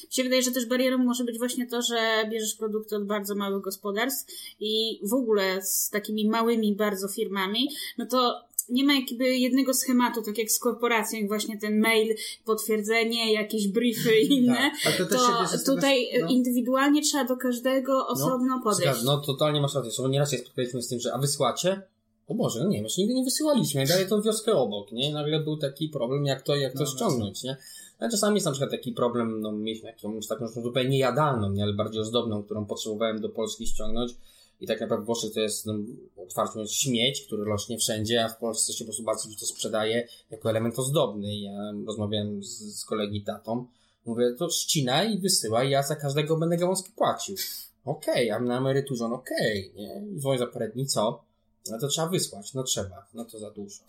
Mi 0.05 0.13
się 0.13 0.23
wydaje, 0.23 0.43
że 0.43 0.51
też 0.51 0.67
barierą 0.67 0.99
może 0.99 1.25
być 1.25 1.39
właśnie 1.39 1.67
to, 1.67 1.83
że 1.83 2.29
bierzesz 2.31 2.55
produkty 2.55 2.97
od 2.97 3.05
bardzo 3.05 3.35
małych 3.35 3.63
gospodarstw 3.63 4.35
i 4.61 5.01
w 5.03 5.15
ogóle 5.15 5.63
z 5.63 5.91
takimi 5.91 6.29
małymi 6.29 6.77
bardzo 6.77 7.09
firmami, 7.09 7.69
no 7.99 8.07
to 8.07 8.49
nie 8.69 8.85
ma 8.85 8.95
jakby 8.95 9.37
jednego 9.37 9.75
schematu, 9.75 10.23
tak 10.23 10.39
jak 10.39 10.51
z 10.51 10.59
korporacją, 10.59 11.19
jak 11.19 11.29
właśnie 11.29 11.59
ten 11.59 11.81
mail, 11.81 12.17
potwierdzenie, 12.45 13.33
jakieś 13.33 13.69
briefy 13.69 14.19
i 14.19 14.33
inne. 14.37 14.71
Tak. 14.85 14.97
To 14.97 15.05
To 15.05 15.75
tutaj 15.75 16.09
no. 16.21 16.29
indywidualnie 16.29 17.03
trzeba 17.03 17.25
do 17.25 17.37
każdego 17.37 18.07
osobno 18.07 18.61
podejść. 18.65 18.83
Zgadzam, 18.83 19.05
no 19.05 19.19
totalnie 19.19 19.61
masz 19.61 19.75
rację. 19.75 20.09
Nieraz 20.09 20.31
się 20.31 20.39
spotkaliśmy 20.39 20.83
z 20.83 20.89
tym, 20.89 21.01
że 21.01 21.15
a 21.15 21.19
wysyłacie? 21.19 21.83
O 22.29 22.35
Boże, 22.35 22.63
no 22.63 22.69
nie, 22.69 22.83
jeszcze 22.83 23.01
nigdy 23.01 23.15
nie 23.15 23.25
wysyłaliśmy. 23.25 23.87
Dalej 23.87 24.09
tą 24.09 24.23
wioskę 24.23 24.53
obok, 24.53 24.93
nie? 24.93 25.11
I 25.11 25.13
nagle 25.13 25.41
był 25.41 25.57
taki 25.57 25.89
problem, 25.89 26.25
jak 26.25 26.43
to, 26.43 26.57
jak 26.57 26.73
to 26.73 26.79
No 26.79 26.87
ściągnąć, 26.87 27.43
nie? 27.43 27.57
No, 28.01 28.11
czasami 28.11 28.35
jest 28.35 28.47
na 28.47 28.53
przykład 28.53 28.71
taki 28.71 28.93
problem, 28.93 29.41
no 29.41 29.53
mieliśmy 29.53 29.89
jakąś 29.89 30.27
taką 30.27 30.45
już 30.45 30.55
zupełnie 30.55 30.99
jadalną, 30.99 31.51
nie? 31.51 31.63
Ale 31.63 31.73
bardziej 31.73 32.01
ozdobną, 32.01 32.43
którą 32.43 32.67
potrzebowałem 32.67 33.21
do 33.21 33.29
Polski 33.29 33.67
ściągnąć. 33.67 34.13
I 34.61 34.67
tak 34.67 34.81
naprawdę 34.81 35.05
w 35.05 35.07
Włoszech 35.07 35.35
to 35.35 35.41
jest, 35.41 35.67
no, 35.67 35.75
otwarcie 36.17 36.53
mówiąc, 36.55 36.73
śmieć, 36.73 37.27
który 37.27 37.45
rośnie 37.45 37.79
wszędzie, 37.79 38.25
a 38.25 38.29
w 38.29 38.39
Polsce 38.39 38.73
się 38.73 38.85
po 38.85 38.87
prostu 38.87 39.03
bardzo 39.03 39.29
dużo 39.29 39.41
to 39.41 39.47
sprzedaje 39.47 40.09
jako 40.31 40.51
element 40.51 40.79
ozdobny. 40.79 41.35
I 41.35 41.43
Ja 41.43 41.73
rozmawiałem 41.87 42.43
z, 42.43 42.81
z 42.81 42.85
kolegi 42.85 43.23
tatą, 43.23 43.67
mówię, 44.07 44.35
to 44.39 44.51
ścinaj 44.51 45.15
i 45.15 45.19
wysyłaj, 45.19 45.71
ja 45.71 45.83
za 45.83 45.97
każdego 45.97 46.37
będę 46.37 46.57
gałązki 46.57 46.93
płacił. 46.97 47.37
Okej, 47.85 48.31
a 48.31 48.41
na 48.41 48.59
emeryturze, 48.59 49.09
no 49.09 49.15
okej, 49.15 49.73
nie? 49.77 50.03
I 50.13 50.19
dzwonię 50.19 50.39
za 50.39 50.47
parę 50.47 50.69
dni, 50.69 50.87
co? 50.87 51.28
No 51.71 51.79
to 51.79 51.89
trzeba 51.89 52.09
wysłać, 52.09 52.55
no 52.55 52.63
trzeba, 52.63 53.07
no 53.15 53.25
to 53.25 53.39
za 53.39 53.51
dużo. 53.51 53.83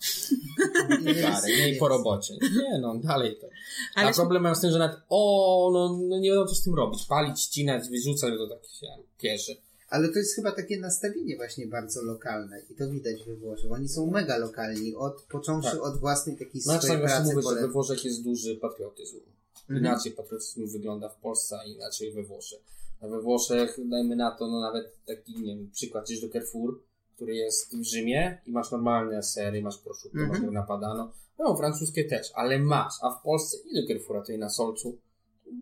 Nie 1.58 1.68
i 1.72 1.76
po 1.78 1.88
robocie. 1.88 2.34
Nie 2.34 2.78
no, 2.78 2.94
dalej 2.98 3.36
to. 3.40 3.46
Ale 3.94 4.08
A 4.08 4.12
problem 4.12 4.42
mam 4.42 4.54
z 4.54 4.60
tym, 4.60 4.70
że 4.70 4.78
nawet, 4.78 4.96
o, 5.08 5.70
no, 5.72 5.98
no 6.08 6.18
nie 6.18 6.28
wiadomo 6.30 6.46
co 6.46 6.54
z 6.54 6.62
tym 6.62 6.74
robić. 6.74 7.04
Palić, 7.04 7.40
ścinać, 7.40 7.88
wyrzucać, 7.88 8.34
to 8.38 8.48
tak 8.48 8.58
się 8.80 8.86
pierze. 9.18 9.52
Ale 9.88 10.08
to 10.08 10.18
jest 10.18 10.34
chyba 10.36 10.52
takie 10.52 10.80
nastawienie 10.80 11.36
właśnie 11.36 11.66
bardzo 11.66 12.02
lokalne 12.02 12.60
i 12.70 12.74
to 12.74 12.90
widać 12.90 13.24
we 13.24 13.34
Włoszech. 13.36 13.72
Oni 13.72 13.88
są 13.88 14.06
mega 14.10 14.36
lokalni, 14.38 14.94
od, 14.94 15.22
począwszy 15.22 15.70
Tak. 15.70 15.82
od 15.82 16.00
własnej 16.00 16.36
takiej 16.38 16.62
No, 16.66 16.78
swojej 16.78 16.98
pracy. 16.98 17.22
mówię, 17.22 17.42
że 17.42 17.48
pole- 17.48 17.60
we 17.60 17.68
Włoszech 17.68 18.04
jest 18.04 18.24
duży 18.24 18.56
patriotyzm. 18.56 19.16
Mhm. 19.60 19.78
Inaczej 19.80 20.12
patriotyzm 20.12 20.66
wygląda 20.66 21.08
w 21.08 21.16
Polsce, 21.20 21.58
a 21.58 21.64
inaczej 21.64 22.12
we 22.12 22.22
Włoszech. 22.22 22.60
A 23.00 23.08
we 23.08 23.20
Włoszech, 23.20 23.76
dajmy 23.88 24.16
na 24.16 24.30
to, 24.30 24.46
no 24.46 24.60
nawet 24.60 25.04
taki, 25.06 25.40
nie 25.40 25.56
wiem, 25.56 25.70
przykład, 25.74 26.10
idziesz 26.10 26.20
do 26.20 26.28
Carrefour, 26.28 26.80
który 27.20 27.34
jest 27.34 27.76
w 27.76 27.84
Rzymie 27.84 28.38
i 28.46 28.52
masz 28.52 28.70
normalne 28.70 29.22
sery, 29.22 29.62
masz 29.62 29.78
prosciutto, 29.78 30.18
Mhm. 30.18 30.42
masz 30.44 30.52
napadano. 30.52 31.12
No, 31.38 31.56
francuskie 31.56 32.04
też, 32.04 32.32
ale 32.34 32.58
masz. 32.58 32.92
A 33.02 33.10
w 33.10 33.22
Polsce 33.22 33.56
ile 33.70 33.86
Carrefoura 33.86 34.20
tutaj 34.20 34.38
na 34.38 34.50
Solcu? 34.50 34.98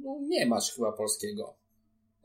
No, 0.04 0.18
nie 0.28 0.46
masz 0.46 0.72
chyba 0.74 0.92
polskiego. 0.92 1.54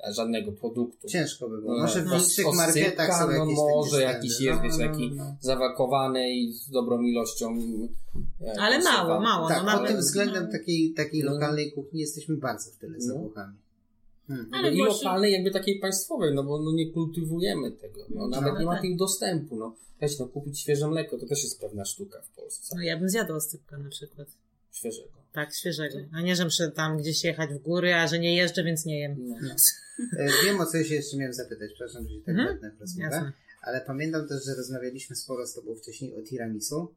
e, 0.09 0.13
Żadnego 0.13 0.51
produktu. 0.51 1.07
Ciężko 1.07 1.49
by 1.49 1.57
było. 1.61 1.73
No, 1.73 1.81
Może 1.81 2.01
w 2.01 2.05
no, 2.05 2.15
osypka, 2.15 2.51
marketach 2.51 3.19
są 3.19 3.27
no 3.27 3.31
jakieś 3.34 3.57
może 3.57 3.91
takie 3.91 4.03
jakiś 4.13 4.41
jest, 4.41 4.61
wiesz, 4.61 4.77
no, 4.77 4.88
taki 4.88 5.11
no. 5.15 5.36
zawakowany 5.39 6.34
i 6.34 6.53
z 6.53 6.69
dobrą 6.69 7.01
ilością. 7.01 7.57
e, 8.41 8.61
Ale 8.61 8.79
mało, 8.84 9.19
mało. 9.21 9.47
Tak, 9.47 9.63
no, 9.65 9.77
pod 9.77 9.88
tym 9.88 9.97
względem 9.97 10.51
takiej, 10.51 10.93
takiej 10.93 11.23
No. 11.23 11.31
lokalnej 11.34 11.71
kuchni 11.71 11.99
jesteśmy 11.99 12.38
bardzo 12.38 12.71
w 12.71 12.77
tyle 12.77 12.99
za 13.01 13.13
No. 13.13 13.29
Hmm. 14.28 14.49
Ale 14.53 14.71
I 14.74 14.78
Włosi- 14.78 15.03
lokalnej, 15.03 15.34
jakby 15.34 15.51
takiej 15.51 15.80
państwowej, 15.80 16.34
no 16.36 16.43
bo 16.43 16.61
no, 16.61 16.71
nie 16.71 16.91
kultywujemy 16.91 17.71
tego. 17.71 18.05
No, 18.09 18.28
No, 18.28 18.41
nawet 18.41 18.59
nie 18.59 18.65
ma 18.65 18.74
tak. 18.74 18.82
tych 18.82 18.95
dostępu. 18.97 19.55
No. 19.55 19.76
Wiesz, 20.01 20.19
no, 20.19 20.28
kupić 20.28 20.59
świeże 20.59 20.88
mleko 20.88 21.17
to 21.17 21.26
też 21.28 21.43
jest 21.43 21.59
pewna 21.61 21.86
sztuka 21.86 22.21
w 22.21 22.30
Polsce. 22.30 22.76
No 22.76 22.82
ja 22.84 22.97
bym 22.97 23.09
zjadła 23.09 23.36
oscypka 23.36 23.78
na 23.78 23.89
przykład. 23.89 24.28
Świeżego. 24.71 25.09
Tak, 25.34 25.55
świeżego. 25.55 25.97
A 26.13 26.21
nie, 26.21 26.36
że 26.36 26.43
muszę 26.43 26.71
tam 26.71 26.97
gdzieś 26.97 27.24
jechać 27.24 27.49
w 27.53 27.57
góry, 27.57 27.93
a 27.93 28.07
że 28.07 28.19
nie 28.19 28.36
jeżdżę, 28.36 28.63
więc 28.63 28.86
nie 28.86 28.99
jem. 28.99 29.15
No. 29.28 29.36
E, 30.19 30.28
Wiem 30.45 30.59
o 30.61 30.65
co 30.65 30.84
się 30.84 30.95
jeszcze 30.95 31.17
miałem 31.17 31.34
zapytać, 31.34 31.69
przepraszam, 31.74 32.07
że 32.07 32.15
się 32.15 32.21
tak 32.21 32.36
wetnę 32.36 32.71
w 32.71 32.80
rozmowę, 32.82 33.32
ale 33.61 33.82
pamiętam 33.82 34.28
też, 34.28 34.45
że 34.45 34.55
rozmawialiśmy 34.55 35.15
sporo 35.15 35.47
z 35.47 35.53
tobą 35.53 35.76
wcześniej 35.76 36.15
o 36.15 36.21
tiramisu. 36.21 36.93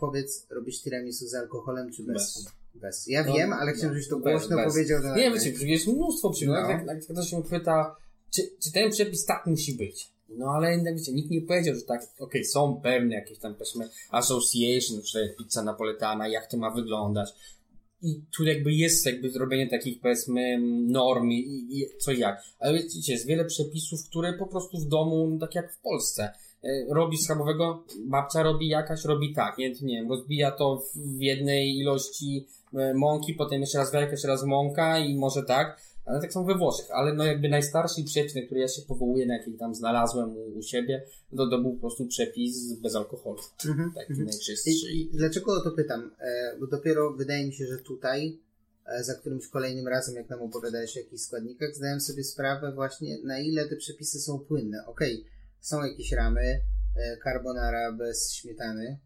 Powiedz, 0.00 0.46
robisz 0.50 0.82
tiramisu 0.82 1.26
z 1.26 1.34
alkoholem 1.34 1.92
czy 1.92 2.02
bez? 2.02 2.14
Bez. 2.14 2.52
Bez. 2.74 3.06
Ja 3.06 3.24
No, 3.24 3.34
wiem, 3.34 3.52
ale 3.52 3.70
no, 3.70 3.76
chciałem, 3.76 3.94
żebyś 3.94 4.08
to 4.08 4.16
bez, 4.18 4.32
głośno 4.40 4.56
bez. 4.56 4.72
powiedział. 4.72 5.02
Do 5.02 5.16
Nie, 5.16 5.30
wiecie, 5.30 5.66
jest 5.66 5.86
mnóstwo 5.86 6.30
przykładów. 6.30 6.64
No. 6.64 6.70
Jak, 6.70 6.86
jak 6.86 7.04
ktoś 7.04 7.30
się 7.30 7.42
pyta, 7.42 7.96
czy, 8.34 8.42
czy 8.62 8.72
ten 8.72 8.90
przepis 8.90 9.24
tak 9.24 9.46
musi 9.46 9.74
być? 9.74 10.08
No 10.28 10.46
ale 10.46 10.76
jak 10.78 10.96
wiecie, 10.98 11.12
nikt 11.12 11.30
nie 11.30 11.42
powiedział, 11.42 11.74
że 11.74 11.82
tak, 11.82 12.02
okej, 12.18 12.44
są 12.44 12.80
pewne 12.82 13.14
jakieś 13.14 13.38
tam 13.38 13.54
powiedzmy 13.54 13.88
association, 14.10 14.96
na 14.96 15.02
przykład 15.02 15.36
pizza 15.38 15.62
napoletana, 15.62 16.28
jak 16.28 16.46
to 16.50 16.56
ma 16.56 16.70
wyglądać. 16.70 17.30
I 18.02 18.20
tu 18.36 18.44
jakby 18.44 18.72
jest 18.72 19.06
jakby 19.06 19.30
zrobienie 19.30 19.70
takich 19.70 20.00
powiedzmy 20.00 20.58
norm 20.86 21.30
i, 21.30 21.66
i 21.70 21.86
co 21.98 22.12
jak. 22.12 22.42
Ale 22.58 22.78
wiecie, 22.78 23.12
jest 23.12 23.26
wiele 23.26 23.44
przepisów, 23.44 24.08
które 24.08 24.32
po 24.32 24.46
prostu 24.46 24.78
w 24.78 24.88
domu, 24.88 25.28
no, 25.30 25.38
tak 25.38 25.54
jak 25.54 25.72
w 25.72 25.80
Polsce, 25.80 26.32
robi 26.88 27.18
schabowego, 27.18 27.84
babcia 28.06 28.42
robi 28.42 28.68
jakaś, 28.68 29.04
robi 29.04 29.34
tak, 29.34 29.58
nie, 29.58 29.70
nie 29.70 29.96
wiem, 29.96 30.08
rozbija 30.08 30.50
to 30.50 30.82
w, 30.94 31.20
jednej 31.20 31.78
ilości 31.78 32.46
e, 32.74 32.94
mąki, 32.94 33.34
potem 33.34 33.60
jeszcze 33.60 33.78
raz 33.78 33.92
jajka, 33.92 34.10
jeszcze 34.10 34.28
raz 34.28 34.44
mąka 34.44 34.98
i 34.98 35.18
może 35.18 35.42
tak, 35.42 35.80
ale 36.06 36.20
tak 36.20 36.32
są 36.32 36.44
we 36.44 36.54
Włoszech, 36.54 36.86
ale 36.90 37.14
no 37.14 37.24
jakby 37.24 37.48
najstarszy 37.48 38.04
przepis, 38.04 38.34
na 38.34 38.42
który 38.42 38.60
ja 38.60 38.68
się 38.68 38.82
powołuję, 38.82 39.26
na 39.26 39.36
jaki 39.36 39.52
tam 39.52 39.74
znalazłem 39.74 40.36
u, 40.36 40.58
u 40.58 40.62
siebie, 40.62 41.02
to, 41.36 41.46
to 41.50 41.58
był 41.58 41.74
po 41.74 41.80
prostu 41.80 42.06
przepis 42.06 42.72
bez 42.72 42.96
alkoholu, 42.96 43.38
Mhm, 43.68 43.92
taki 43.94 44.12
mhm. 44.12 44.28
najczystszy. 44.28 44.70
I, 44.70 45.00
I 45.00 45.16
dlaczego 45.16 45.52
o 45.52 45.60
to 45.60 45.70
pytam? 45.70 46.10
E, 46.20 46.56
bo 46.60 46.66
dopiero 46.66 47.12
wydaje 47.12 47.46
mi 47.46 47.52
się, 47.52 47.66
że 47.66 47.78
tutaj, 47.78 48.38
e, 48.86 49.04
za 49.04 49.14
którymś 49.14 49.48
kolejnym 49.48 49.88
razem, 49.88 50.14
jak 50.14 50.30
nam 50.30 50.42
opowiadałeś 50.42 50.96
o 50.96 51.00
jakichś 51.00 51.22
składnikach, 51.22 51.74
zdałem 51.74 52.00
sobie 52.00 52.24
sprawę 52.24 52.72
właśnie, 52.72 53.18
na 53.24 53.38
ile 53.38 53.68
te 53.68 53.76
przepisy 53.76 54.20
są 54.20 54.38
płynne. 54.38 54.86
Okej, 54.86 55.24
są 55.60 55.84
jakieś 55.84 56.12
ramy, 56.12 56.60
e, 56.96 57.16
carbonara 57.24 57.92
bez 57.92 58.34
śmietany. 58.34 58.98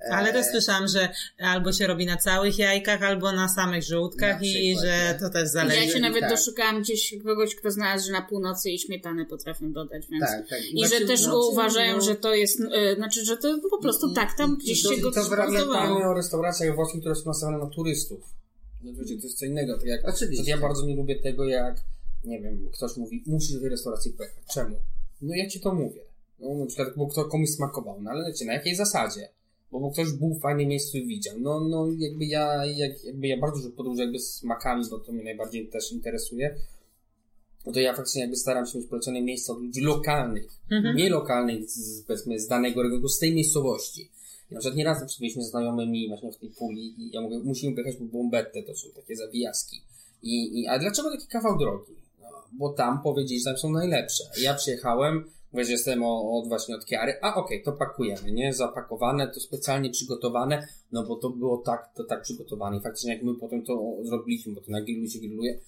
E, 0.00 0.12
Ale 0.14 0.32
też 0.32 0.46
słyszałam, 0.46 0.88
że 0.88 1.08
albo 1.38 1.72
się 1.72 1.86
robi 1.86 2.06
na 2.06 2.16
całych 2.16 2.58
jajkach, 2.58 3.02
albo 3.02 3.32
na 3.32 3.48
samych 3.48 3.82
żółtkach 3.84 4.40
Na 4.40 4.46
i 4.46 4.74
przykład, 4.74 4.84
że 4.84 5.12
nie? 5.14 5.18
to 5.20 5.30
też 5.30 5.42
Ja 5.42 5.46
zależy. 5.48 5.88
się 5.92 6.00
nawet 6.00 6.20
tak. 6.20 6.30
doszukałam 6.30 6.82
gdzieś 6.82 7.14
kogoś, 7.24 7.54
kto 7.54 7.70
znalazł, 7.70 8.06
że 8.06 8.12
na 8.12 8.22
północy 8.22 8.70
i 8.70 8.78
śmietany 8.78 9.26
potrafią 9.26 9.72
dodać, 9.72 10.06
więc... 10.10 10.24
Tak, 10.24 10.48
tak. 10.48 10.58
I 10.72 10.82
że 10.82 10.88
Znaczy, 10.88 11.06
też 11.06 11.26
no, 11.26 11.48
uważają, 11.48 11.96
no, 11.96 12.02
że 12.02 12.14
to 12.14 12.34
jest, 12.34 12.60
e, 12.74 12.94
znaczy, 12.94 13.24
że 13.24 13.36
to 13.36 13.58
po 13.70 13.78
prostu 13.82 14.10
I- 14.12 14.14
tak, 14.14 14.36
tam 14.36 14.54
i- 14.54 14.62
gdzieś 14.64 14.80
i 14.80 14.82
to- 14.84 14.94
się 14.94 15.00
go 15.02 15.10
i 15.10 15.14
to 15.14 15.24
wracamy- 15.24 16.06
o 16.06 16.14
restauracjach 16.14 16.74
włoskich, 16.74 17.00
które 17.00 17.14
są 17.14 17.22
nastawione 17.26 17.58
na 17.64 17.70
turystów. 17.70 18.20
No, 18.82 18.92
wiecie, 18.92 19.16
to 19.16 19.22
jest 19.26 19.38
co 19.38 19.44
innego. 19.46 19.76
Tak 19.78 19.86
jak, 19.86 20.08
Oczywiście. 20.08 20.50
Ja 20.50 20.58
bardzo 20.58 20.86
nie 20.86 20.96
lubię 20.96 21.22
tego, 21.22 21.44
jak, 21.44 21.76
nie 22.24 22.40
wiem, 22.40 22.68
ktoś 22.74 22.96
mówi, 22.96 23.24
musisz 23.26 23.52
do 23.52 23.60
tej 23.60 23.68
restauracji 23.68 24.12
pojechać. 24.12 24.44
Czemu? 24.54 24.76
No 25.22 25.34
ja 25.34 25.48
ci 25.48 25.60
to 25.60 25.74
mówię. 25.74 26.00
No, 26.38 26.54
na 26.54 26.66
przykład, 26.66 26.88
bo 26.96 27.06
kto 27.06 27.24
komuś 27.24 27.48
smakował. 27.48 28.02
No 28.02 28.10
ale 28.10 28.26
wiecie, 28.26 28.44
na 28.44 28.52
jakiej 28.52 28.76
zasadzie? 28.76 29.28
Bo, 29.72 29.80
bo 29.80 29.90
ktoś 29.90 30.12
był 30.12 30.34
w 30.34 30.40
fajnym 30.40 30.68
miejscu 30.68 30.98
i 30.98 31.06
widział. 31.06 31.34
No, 31.38 31.60
no 31.60 31.88
jakby 31.98 32.24
ja, 32.24 32.66
jak, 32.66 33.04
jakby 33.04 33.26
ja 33.26 33.38
bardzo 33.38 33.56
dużo 33.56 33.70
podróżuję 33.70 34.04
jakby 34.04 34.18
z 34.18 34.34
smakami, 34.34 34.84
bo 34.90 34.98
to 34.98 35.12
mnie 35.12 35.24
najbardziej 35.24 35.68
też 35.68 35.92
interesuje. 35.92 36.56
No 37.66 37.72
to 37.72 37.80
ja 37.80 37.94
faktycznie 37.94 38.20
jakby 38.20 38.36
staram 38.36 38.66
się 38.66 38.78
mieć 38.78 38.88
polecone 38.88 39.22
miejsca 39.22 39.52
od 39.52 39.62
ludzi 39.62 39.80
lokalnych. 39.80 40.60
Mhm. 40.70 40.96
Nie 40.96 41.10
lokalnych, 41.10 41.70
z, 41.70 42.02
powiedzmy, 42.02 42.40
z 42.40 42.46
danego 42.46 42.82
regionu, 42.82 43.08
z 43.08 43.18
tej 43.18 43.34
miejscowości. 43.34 44.10
I 44.50 44.54
na 44.54 44.60
przykład 44.60 44.76
nieraz 44.76 45.00
na 45.00 45.06
przykład 45.06 45.20
byliśmy 45.20 45.42
znajomymi 45.44 46.08
właśnie 46.08 46.32
w 46.32 46.36
tej 46.36 46.50
puli 46.50 46.94
i 46.98 47.10
ja 47.12 47.20
mówię, 47.20 47.38
musimy 47.38 47.74
pojechać 47.74 47.96
po 47.96 48.04
Bombette, 48.04 48.62
to 48.62 48.74
są 48.74 48.88
takie 48.96 49.16
zawijaski. 49.16 49.82
I, 50.22 50.60
i, 50.60 50.66
a 50.66 50.78
dlaczego 50.78 51.10
taki 51.10 51.26
kawał 51.26 51.58
drogi? 51.58 51.99
Bo 52.52 52.72
tam 52.72 53.02
powiedzieli, 53.02 53.40
że 53.40 53.44
tam 53.44 53.58
są 53.58 53.70
najlepsze. 53.70 54.24
Ja 54.40 54.54
przyjechałem, 54.54 55.24
mówię, 55.52 55.64
że 55.64 55.72
jestem 55.72 56.02
od 56.04 56.48
właśnie 56.48 56.74
od 56.74 56.86
Kiary, 56.86 57.14
a 57.22 57.34
okej, 57.34 57.62
to 57.62 57.72
pakujemy, 57.72 58.32
nie? 58.32 58.54
Zapakowane, 58.54 59.28
to 59.28 59.40
specjalnie 59.40 59.90
przygotowane, 59.90 60.68
no 60.92 61.06
bo 61.06 61.16
to 61.16 61.30
było 61.30 61.58
tak, 61.58 61.94
to 61.94 62.04
tak 62.04 62.22
przygotowane. 62.22 62.76
I 62.76 62.80
faktycznie 62.80 63.14
jak 63.14 63.22
my 63.22 63.34
potem 63.34 63.64
to 63.64 63.96
zrobiliśmy, 64.02 64.52
bo 64.52 64.60
to 64.60 64.70
na 64.70 64.80
grillu 64.80 65.08
się 65.08 65.18
grilluje, 65.18 65.58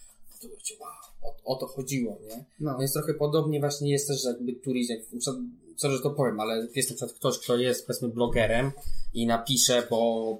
to 0.42 0.48
wiecie, 0.48 0.74
wow, 0.80 0.90
o, 1.22 1.54
o 1.54 1.56
to 1.56 1.66
chodziło, 1.66 2.18
nie? 2.28 2.44
No, 2.60 2.78
Więc 2.78 2.92
trochę 2.92 3.14
podobnie 3.14 3.60
właśnie 3.60 3.90
jest 3.90 4.08
też, 4.08 4.24
jakby 4.24 4.52
turizm, 4.52 4.92
jak, 4.92 5.00
co, 5.76 5.90
że 5.90 6.00
to 6.00 6.10
powiem, 6.10 6.40
ale 6.40 6.68
jest 6.74 6.90
na 6.90 6.96
przykład 6.96 7.18
ktoś, 7.18 7.38
kto 7.38 7.56
jest 7.56 7.86
powiedzmy 7.86 8.08
blogerem 8.08 8.72
i 9.14 9.26
napisze 9.26 9.82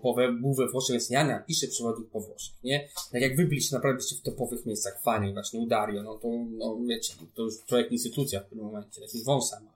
po 0.02 0.14
we, 0.16 0.32
był 0.32 0.54
we 0.54 0.68
Włoszech, 0.68 0.92
więc 0.92 1.10
ja 1.10 1.24
napiszę 1.24 1.66
przewodnik 1.66 2.10
po 2.10 2.20
Włoszech, 2.20 2.54
nie? 2.64 2.88
Tak 3.12 3.22
jak 3.22 3.36
wy 3.36 3.44
byliście 3.44 3.76
naprawdę 3.76 3.96
byliście 3.96 4.16
w 4.16 4.22
topowych 4.22 4.66
miejscach, 4.66 5.02
fajnie 5.02 5.32
właśnie 5.32 5.60
u 5.60 5.66
Dario, 5.66 6.02
no 6.02 6.14
to, 6.14 6.28
no 6.50 6.78
wiecie, 6.88 7.14
to 7.34 7.42
już 7.42 7.54
człowiek 7.66 7.92
instytucja 7.92 8.40
w 8.40 8.48
tym 8.48 8.58
momencie, 8.58 9.00
jakiś 9.00 9.24
wąsa 9.24 9.60
ma. 9.60 9.72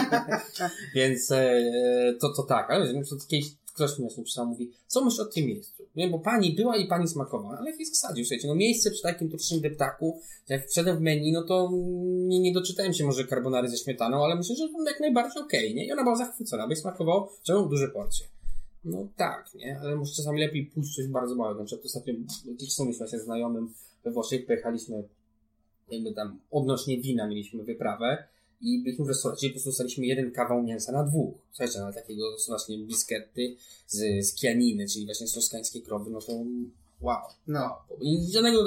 więc 0.94 1.30
e, 1.30 1.62
to, 2.20 2.32
to 2.36 2.42
tak, 2.42 2.70
ale 2.70 2.92
na 2.92 3.02
przykład 3.02 3.26
kiedyś 3.26 3.50
ktoś 3.74 3.98
mi 3.98 4.04
właśnie 4.04 4.24
pisał, 4.24 4.46
mówi, 4.46 4.70
co 4.86 5.04
myślisz 5.04 5.20
o 5.20 5.24
tym 5.24 5.46
miejscu? 5.46 5.82
Nie, 5.96 6.08
bo 6.08 6.18
pani 6.18 6.54
była 6.54 6.76
i 6.76 6.88
pani 6.88 7.08
smakowała, 7.08 7.58
ale 7.58 7.70
w 7.70 7.72
jakiej 7.72 7.86
zasadzie, 7.86 8.24
słuchajcie, 8.24 8.48
no 8.48 8.54
miejsce 8.54 8.90
przy 8.90 9.02
takim 9.02 9.28
turystycznym 9.28 9.60
deptaku, 9.60 10.20
jak 10.48 10.68
wszedłem 10.68 10.96
w 10.96 11.00
menu, 11.00 11.32
no 11.32 11.42
to 11.42 11.70
nie, 12.02 12.40
nie 12.40 12.52
doczytałem 12.52 12.92
się 12.92 13.04
może 13.04 13.26
carbonary 13.26 13.68
ze 13.68 13.76
śmietaną, 13.76 14.24
ale 14.24 14.36
myślę, 14.36 14.56
że 14.56 14.68
jak 14.86 15.00
najbardziej 15.00 15.42
okej, 15.42 15.74
nie? 15.74 15.86
I 15.86 15.92
ona 15.92 16.02
była 16.02 16.16
zachwycona, 16.16 16.66
bo 16.66 16.72
jej 16.72 16.80
smakowało, 16.80 17.32
że 17.44 17.54
mam 17.54 17.68
duże 17.68 17.88
porcje. 17.88 18.26
No 18.84 19.08
tak, 19.16 19.54
nie? 19.54 19.78
Ale 19.80 19.96
może 19.96 20.14
czasami 20.14 20.40
lepiej 20.40 20.66
pójść 20.66 20.96
coś 20.96 21.06
bardzo 21.06 21.34
małego. 21.34 21.60
Na 21.60 21.66
przykład 21.66 21.86
ostatnio 21.86 22.14
jakiś 22.46 22.72
są 22.72 22.92
właśnie 22.92 23.18
znajomym 23.18 23.74
we 24.04 24.10
Włoszech, 24.10 24.46
pojechaliśmy 24.46 25.04
jakby 25.90 26.12
tam 26.12 26.38
odnośnie 26.50 27.00
wina 27.00 27.28
mieliśmy 27.28 27.64
wyprawę 27.64 28.24
i 28.60 28.82
byliśmy 28.82 29.04
w 29.04 29.08
restauracji 29.08 29.48
po 29.48 29.52
prostu 29.52 29.70
dostaliśmy 29.70 30.06
jeden 30.06 30.32
kawał 30.32 30.62
mięsa 30.62 30.92
na 30.92 31.04
dwóch. 31.04 31.34
Słuchajcie, 31.50 31.78
na 31.78 31.92
takiego 31.92 32.36
właśnie 32.48 32.78
bisketty 32.78 33.56
z, 33.86 34.26
z 34.26 34.34
kianiny, 34.34 34.86
czyli 34.88 35.06
właśnie 35.06 35.26
z 35.26 35.34
toskańskiej 35.34 35.82
krowy, 35.82 36.10
no 36.10 36.20
to 36.20 36.32
wow. 37.00 37.22
no. 37.46 37.78
I 38.00 38.32
żadnego 38.32 38.64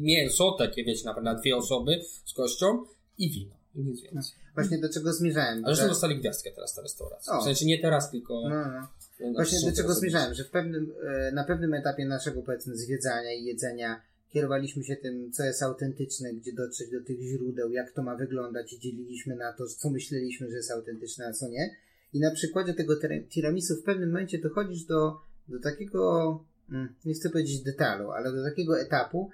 mięso, 0.00 0.56
takie 0.58 0.84
wiecie, 0.84 1.04
na, 1.04 1.20
na 1.20 1.34
dwie 1.34 1.56
osoby 1.56 2.00
z 2.24 2.32
kością 2.32 2.84
i 3.18 3.30
wino. 3.30 3.56
I 3.74 3.80
nic 3.80 4.00
więcej. 4.00 4.34
Właśnie 4.54 4.78
do 4.78 4.88
czego 4.88 5.12
zmierzałem. 5.12 5.64
Ale 5.64 5.74
że- 5.74 5.76
zresztą 5.76 5.92
dostali 5.92 6.20
gwiazdkę 6.20 6.50
teraz 6.50 6.74
ta 6.74 6.82
restauracja. 6.82 7.32
O. 7.32 7.40
W 7.40 7.44
sensie 7.44 7.66
nie 7.66 7.78
teraz, 7.78 8.10
tylko... 8.10 8.48
No, 8.48 8.48
no. 8.48 8.88
no, 9.20 9.32
Właśnie 9.34 9.70
do 9.70 9.76
czego 9.76 9.94
zmierzałem, 9.94 10.34
że 10.34 10.44
w 10.44 10.50
pewnym, 10.50 10.92
e, 11.06 11.32
na 11.32 11.44
pewnym 11.44 11.74
etapie 11.74 12.04
naszego 12.04 12.42
powiedzmy 12.42 12.76
zwiedzania 12.76 13.32
i 13.32 13.44
jedzenia 13.44 14.02
kierowaliśmy 14.32 14.84
się 14.84 14.96
tym, 14.96 15.32
co 15.32 15.44
jest 15.44 15.62
autentyczne, 15.62 16.34
gdzie 16.34 16.52
dotrzeć 16.52 16.90
do 16.90 17.00
tych 17.00 17.20
źródeł, 17.20 17.72
jak 17.72 17.90
to 17.90 18.02
ma 18.02 18.16
wyglądać 18.16 18.72
i 18.72 18.78
dzieliliśmy 18.78 19.36
na 19.36 19.52
to, 19.52 19.66
co 19.66 19.90
myśleliśmy, 19.90 20.50
że 20.50 20.56
jest 20.56 20.70
autentyczne, 20.70 21.26
a 21.26 21.32
co 21.32 21.48
nie. 21.48 21.76
I 22.12 22.20
na 22.20 22.30
przykładzie 22.30 22.74
tego 22.74 22.94
tira- 22.96 23.28
tiramisu 23.28 23.76
w 23.76 23.82
pewnym 23.82 24.08
momencie 24.08 24.38
dochodzisz 24.38 24.84
do, 24.84 25.20
do 25.48 25.60
takiego, 25.60 26.40
mm, 26.70 26.88
nie 27.04 27.14
chcę 27.14 27.30
powiedzieć 27.30 27.62
detalu, 27.62 28.10
ale 28.10 28.32
do 28.32 28.42
takiego 28.42 28.80
etapu, 28.80 29.30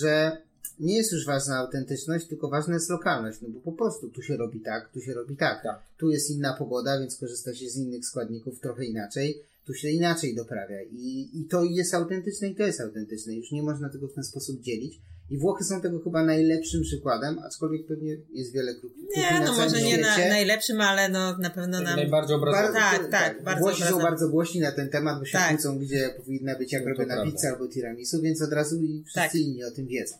że 0.00 0.36
nie 0.80 0.96
jest 0.96 1.12
już 1.12 1.26
ważna 1.26 1.56
autentyczność, 1.56 2.26
tylko 2.26 2.48
ważna 2.48 2.74
jest 2.74 2.90
lokalność, 2.90 3.40
no 3.42 3.48
bo 3.48 3.60
po 3.60 3.72
prostu 3.72 4.08
tu 4.08 4.22
się 4.22 4.36
robi 4.36 4.60
tak, 4.60 4.92
tu 4.92 5.00
się 5.00 5.14
robi 5.14 5.36
tak. 5.36 5.62
Tak. 5.62 5.82
Tu 5.98 6.10
jest 6.10 6.30
inna 6.30 6.54
pogoda, 6.54 7.00
więc 7.00 7.18
korzysta 7.18 7.54
się 7.54 7.70
z 7.70 7.76
innych 7.76 8.06
składników 8.06 8.60
trochę 8.60 8.84
inaczej. 8.84 9.42
Tu 9.66 9.74
się 9.74 9.90
inaczej 9.90 10.34
doprawia. 10.34 10.82
I, 10.82 11.30
I 11.32 11.44
to 11.44 11.64
jest 11.64 11.94
autentyczne 11.94 12.48
i 12.48 12.54
to 12.54 12.62
jest 12.62 12.80
autentyczne. 12.80 13.34
Już 13.34 13.52
nie 13.52 13.62
można 13.62 13.88
tego 13.88 14.08
w 14.08 14.14
ten 14.14 14.24
sposób 14.24 14.60
dzielić. 14.60 14.98
I 15.30 15.38
Włochy 15.38 15.64
są 15.64 15.80
tego 15.80 16.00
chyba 16.00 16.24
najlepszym 16.24 16.82
przykładem, 16.82 17.38
aczkolwiek 17.38 17.86
pewnie 17.86 18.16
jest 18.32 18.52
wiele 18.52 18.74
grup. 18.74 18.92
Nie, 19.16 19.40
no 19.44 19.52
może 19.52 19.82
nie 19.82 19.98
na, 19.98 20.18
najlepszym, 20.18 20.80
ale 20.80 21.08
no 21.08 21.38
na 21.38 21.50
pewno 21.50 21.80
nam... 21.80 21.96
Najbardziej 21.96 22.36
obrazowy. 22.36 22.72
Tak, 22.74 23.10
tak, 23.10 23.42
bardzo 23.44 23.60
Włosi 23.64 23.82
są 23.82 23.98
bardzo 23.98 24.28
głośni 24.28 24.60
na 24.60 24.72
ten 24.72 24.88
temat, 24.88 25.18
bo 25.18 25.24
się 25.24 25.32
Tak. 25.32 25.48
kłócą, 25.54 25.78
gdzie 25.78 26.14
powinna 26.16 26.58
być 26.58 26.72
jak 26.72 26.82
No 26.82 26.86
to 26.86 26.98
robię 26.98 27.06
na 27.08 27.14
prawda. 27.14 27.32
pizzę 27.32 27.48
albo 27.48 27.68
tiramisu, 27.68 28.20
więc 28.22 28.42
od 28.42 28.52
razu 28.52 28.82
i 28.82 29.02
wszyscy 29.04 29.20
Tak. 29.20 29.34
inni 29.34 29.64
o 29.64 29.70
tym 29.70 29.86
wiedzą. 29.86 30.16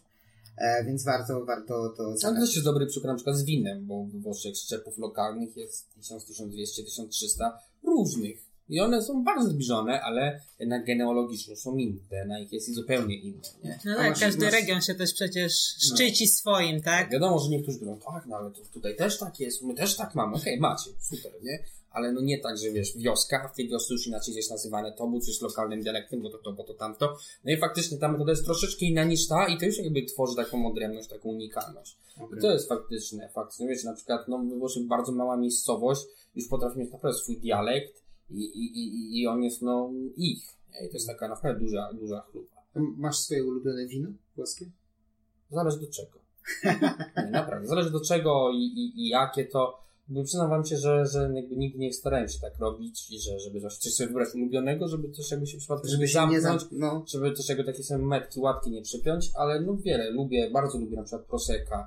E, 0.58 0.84
więc 0.84 1.04
warto, 1.04 1.44
warto 1.44 1.94
to 1.96 2.04
Ale 2.06 2.16
zadać. 2.18 2.40
też 2.40 2.54
jest 2.54 2.64
dobry 2.64 2.86
przykład 2.86 3.10
na 3.12 3.16
przykład 3.16 3.36
z 3.36 3.44
winem, 3.44 3.86
bo 3.86 4.06
we 4.12 4.18
Włoszech 4.18 4.56
sklepów 4.56 4.98
lokalnych 4.98 5.56
jest 5.56 5.94
1000, 5.94 6.24
1200, 6.24 6.82
1300 6.84 7.58
różnych. 7.84 8.45
I 8.68 8.80
one 8.80 9.02
są 9.02 9.24
bardzo 9.24 9.48
zbliżone, 9.48 10.02
ale 10.02 10.40
jednak 10.60 10.84
genealogicznie 10.84 11.56
są 11.56 11.76
inne, 11.76 12.24
na 12.26 12.38
ich 12.38 12.52
jest 12.52 12.74
zupełnie 12.74 13.16
inne, 13.16 13.48
nie? 13.64 13.78
No 13.84 13.94
tak, 13.96 14.10
masz- 14.10 14.20
każdy 14.20 14.44
masz- 14.44 14.54
region 14.54 14.80
się 14.80 14.94
też 14.94 15.12
przecież 15.12 15.52
szczyci 15.92 16.28
swoim, 16.28 16.82
tak? 16.82 17.10
Wiadomo, 17.10 17.38
że 17.38 17.50
niektórzy 17.50 17.78
mówią, 17.78 18.00
tak, 18.12 18.26
no 18.26 18.36
ale 18.36 18.50
to 18.50 18.60
tutaj 18.72 18.96
też 18.96 19.18
tak 19.18 19.40
jest, 19.40 19.62
my 19.62 19.74
też 19.74 19.96
tak 19.96 20.14
mamy, 20.14 20.36
okej, 20.36 20.60
macie, 20.60 20.90
super, 21.00 21.32
nie? 21.42 21.58
Ale 21.90 22.12
no 22.12 22.20
nie 22.20 22.38
tak, 22.38 22.58
że 22.58 22.70
wiesz, 22.70 22.96
wioska, 22.96 23.42
a 23.44 23.48
w 23.48 23.56
tej 23.56 23.68
wiosce 23.68 23.94
już 23.94 24.06
inaczej 24.06 24.34
jest 24.34 24.50
nazywane 24.50 24.92
to, 24.92 25.06
bo 25.06 25.20
coś 25.20 25.40
lokalnym 25.40 25.82
dialektem, 25.82 26.22
bo 26.22 26.30
to 26.30 26.38
to, 26.38 26.52
bo 26.52 26.64
to 26.64 26.74
tamto. 26.74 27.16
No 27.44 27.52
i 27.52 27.56
faktycznie 27.56 27.98
ta 27.98 28.12
metoda 28.12 28.32
jest 28.32 28.44
troszeczkę 28.44 28.86
inna 28.86 29.04
niż 29.04 29.28
ta 29.28 29.46
i 29.48 29.58
to 29.58 29.66
już 29.66 29.78
jakby 29.78 30.02
tworzy 30.02 30.36
taką 30.36 30.66
odrębność, 30.66 31.08
taką 31.08 31.28
unikalność. 31.28 31.96
I 32.38 32.40
to 32.40 32.52
jest 32.52 32.68
faktyczne, 32.68 33.28
faktycznie, 33.34 33.68
wiecie, 33.68 33.84
na 33.84 33.94
przykład, 33.94 34.28
no 34.28 34.38
Włoszech 34.38 34.86
bardzo 34.86 35.12
mała 35.12 35.36
miejscowość, 35.36 36.02
już 36.34 36.48
potrafi 36.48 36.78
mieć 36.78 36.92
naprawdę 36.92 37.18
swój 37.18 37.36
dialekt 37.36 38.05
i, 38.30 38.44
i, 38.44 38.78
i, 38.78 39.20
i 39.20 39.26
on 39.26 39.42
jest, 39.42 39.62
no, 39.62 39.90
ich. 40.16 40.42
I 40.84 40.88
to 40.88 40.94
jest 40.94 41.06
taka 41.06 41.28
naprawdę 41.28 41.60
duża, 41.60 41.92
duża 41.92 42.20
chlupa. 42.20 42.56
Masz 42.74 43.18
swoje 43.18 43.44
ulubione 43.44 43.86
wino 43.86 44.08
włoskie? 44.36 44.70
Zależy 45.50 45.80
do 45.80 45.86
czego. 45.86 46.18
Nie, 47.16 47.30
naprawdę. 47.30 47.68
Zależy 47.68 47.90
do 47.90 48.00
czego 48.00 48.50
i, 48.52 48.56
i, 48.56 49.00
i 49.00 49.08
jakie 49.08 49.44
to. 49.44 49.86
Bo 50.08 50.24
przyznam 50.24 50.50
wam 50.50 50.64
się, 50.64 50.76
że, 50.76 51.06
że 51.06 51.30
jakby 51.34 51.56
nigdy 51.56 51.78
nie 51.78 51.92
starałem 51.92 52.28
się 52.28 52.40
tak 52.40 52.58
robić 52.58 53.10
i 53.10 53.20
że, 53.20 53.38
żeby 53.38 53.60
coś 53.60 53.94
sobie 53.94 54.06
wybrać 54.06 54.34
ulubionego, 54.34 54.88
żeby 54.88 55.08
też 55.08 55.30
jakby 55.30 55.46
się 55.46 55.56
w 55.56 55.60
przypadku, 55.60 55.88
żeby, 55.88 56.08
się 56.08 56.28
nie 56.28 56.40
zamknąć, 56.40 56.70
zam... 56.70 56.80
No, 56.80 57.04
żeby 57.08 57.32
też 57.32 57.48
jakby 57.48 57.64
takie 57.64 57.82
same 57.82 58.04
metki, 58.04 58.40
łatki 58.40 58.70
nie 58.70 58.82
przypiąć, 58.82 59.30
ale 59.34 59.60
no 59.60 59.76
wiele, 59.76 60.10
lubię, 60.10 60.50
bardzo 60.50 60.78
lubię 60.78 60.96
na 60.96 61.02
przykład 61.02 61.26
Prosecca, 61.26 61.86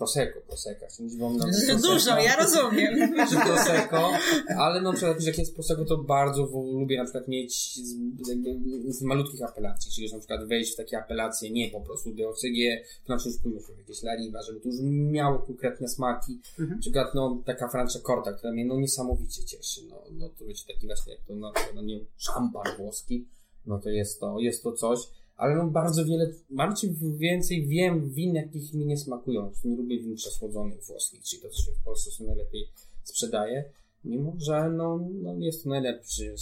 Prosecco, 0.00 0.40
Prosecca, 0.46 0.90
się 0.90 1.02
nie 1.02 1.10
dziwą 1.10 1.34
na 1.36 1.44
Dużo, 1.82 2.18
ja 2.18 2.36
rozumiem. 2.36 2.94
czy 3.30 3.36
Prosecco, 3.36 4.10
ale 4.58 4.80
no 4.80 4.90
na 4.90 4.96
przykład 4.96 5.22
jak 5.22 5.38
jest 5.38 5.54
Prosecco, 5.54 5.84
to 5.84 5.96
bardzo 5.98 6.42
lubię 6.72 6.96
na 6.98 7.04
przykład 7.04 7.28
mieć 7.28 7.74
z, 7.76 7.94
jakby, 8.28 8.60
z 8.92 9.02
malutkich 9.02 9.42
apelacji, 9.42 9.92
czyli 9.92 10.08
że 10.08 10.14
na 10.14 10.20
przykład 10.20 10.48
wejść 10.48 10.72
w 10.72 10.76
takie 10.76 10.98
apelacje, 10.98 11.50
nie 11.50 11.70
po 11.70 11.80
prostu 11.80 12.14
DOCG, 12.14 12.58
to 13.06 13.12
na 13.12 13.18
przykład 13.18 13.44
już 13.44 13.78
jakieś 13.78 14.02
Lariva, 14.02 14.42
żeby 14.42 14.60
to 14.60 14.68
już 14.68 14.76
miało 14.90 15.38
konkretne 15.38 15.88
smaki, 15.88 16.40
Mhm. 16.58 16.70
na 16.70 16.78
przykład 16.80 17.14
no 17.14 17.42
taka 17.46 17.68
Francia 17.68 18.00
Corta, 18.06 18.32
która 18.32 18.52
mnie 18.52 18.64
no 18.64 18.80
niesamowicie 18.80 19.44
cieszy, 19.44 19.80
no, 19.88 20.02
no 20.12 20.28
to 20.28 20.44
wiecie, 20.44 20.64
taki 20.74 20.86
właśnie 20.86 21.12
jak 21.14 21.22
to, 21.24 21.34
no, 21.34 21.52
no 21.74 21.82
nie 21.82 22.00
szampan 22.16 22.76
włoski, 22.78 23.28
no 23.66 23.78
to 23.78 23.90
jest 23.90 24.20
to, 24.20 24.38
jest 24.38 24.62
to 24.62 24.72
coś, 24.72 24.98
ale 25.40 25.56
no 25.56 25.66
bardzo 25.66 26.04
wiele, 26.04 26.32
bardziej 26.50 26.94
więcej 27.18 27.66
wiem 27.66 28.10
win, 28.10 28.34
jakich 28.34 28.74
mi 28.74 28.86
nie 28.86 28.96
smakują. 28.96 29.52
Nie 29.64 29.76
lubię 29.76 29.98
win 29.98 30.14
przesłodzonych 30.14 30.84
włoskich, 30.84 31.22
czyli 31.22 31.42
to, 31.42 31.48
co 31.48 31.62
się 31.62 31.72
w 31.72 31.84
Polsce 31.84 32.10
co 32.10 32.24
najlepiej 32.24 32.68
sprzedaje. 33.04 33.64
Mimo, 34.04 34.36
że 34.38 34.70
no, 34.70 35.08
no 35.22 35.34
jest 35.38 35.62
to 35.62 35.68
najlepszy. 35.68 36.34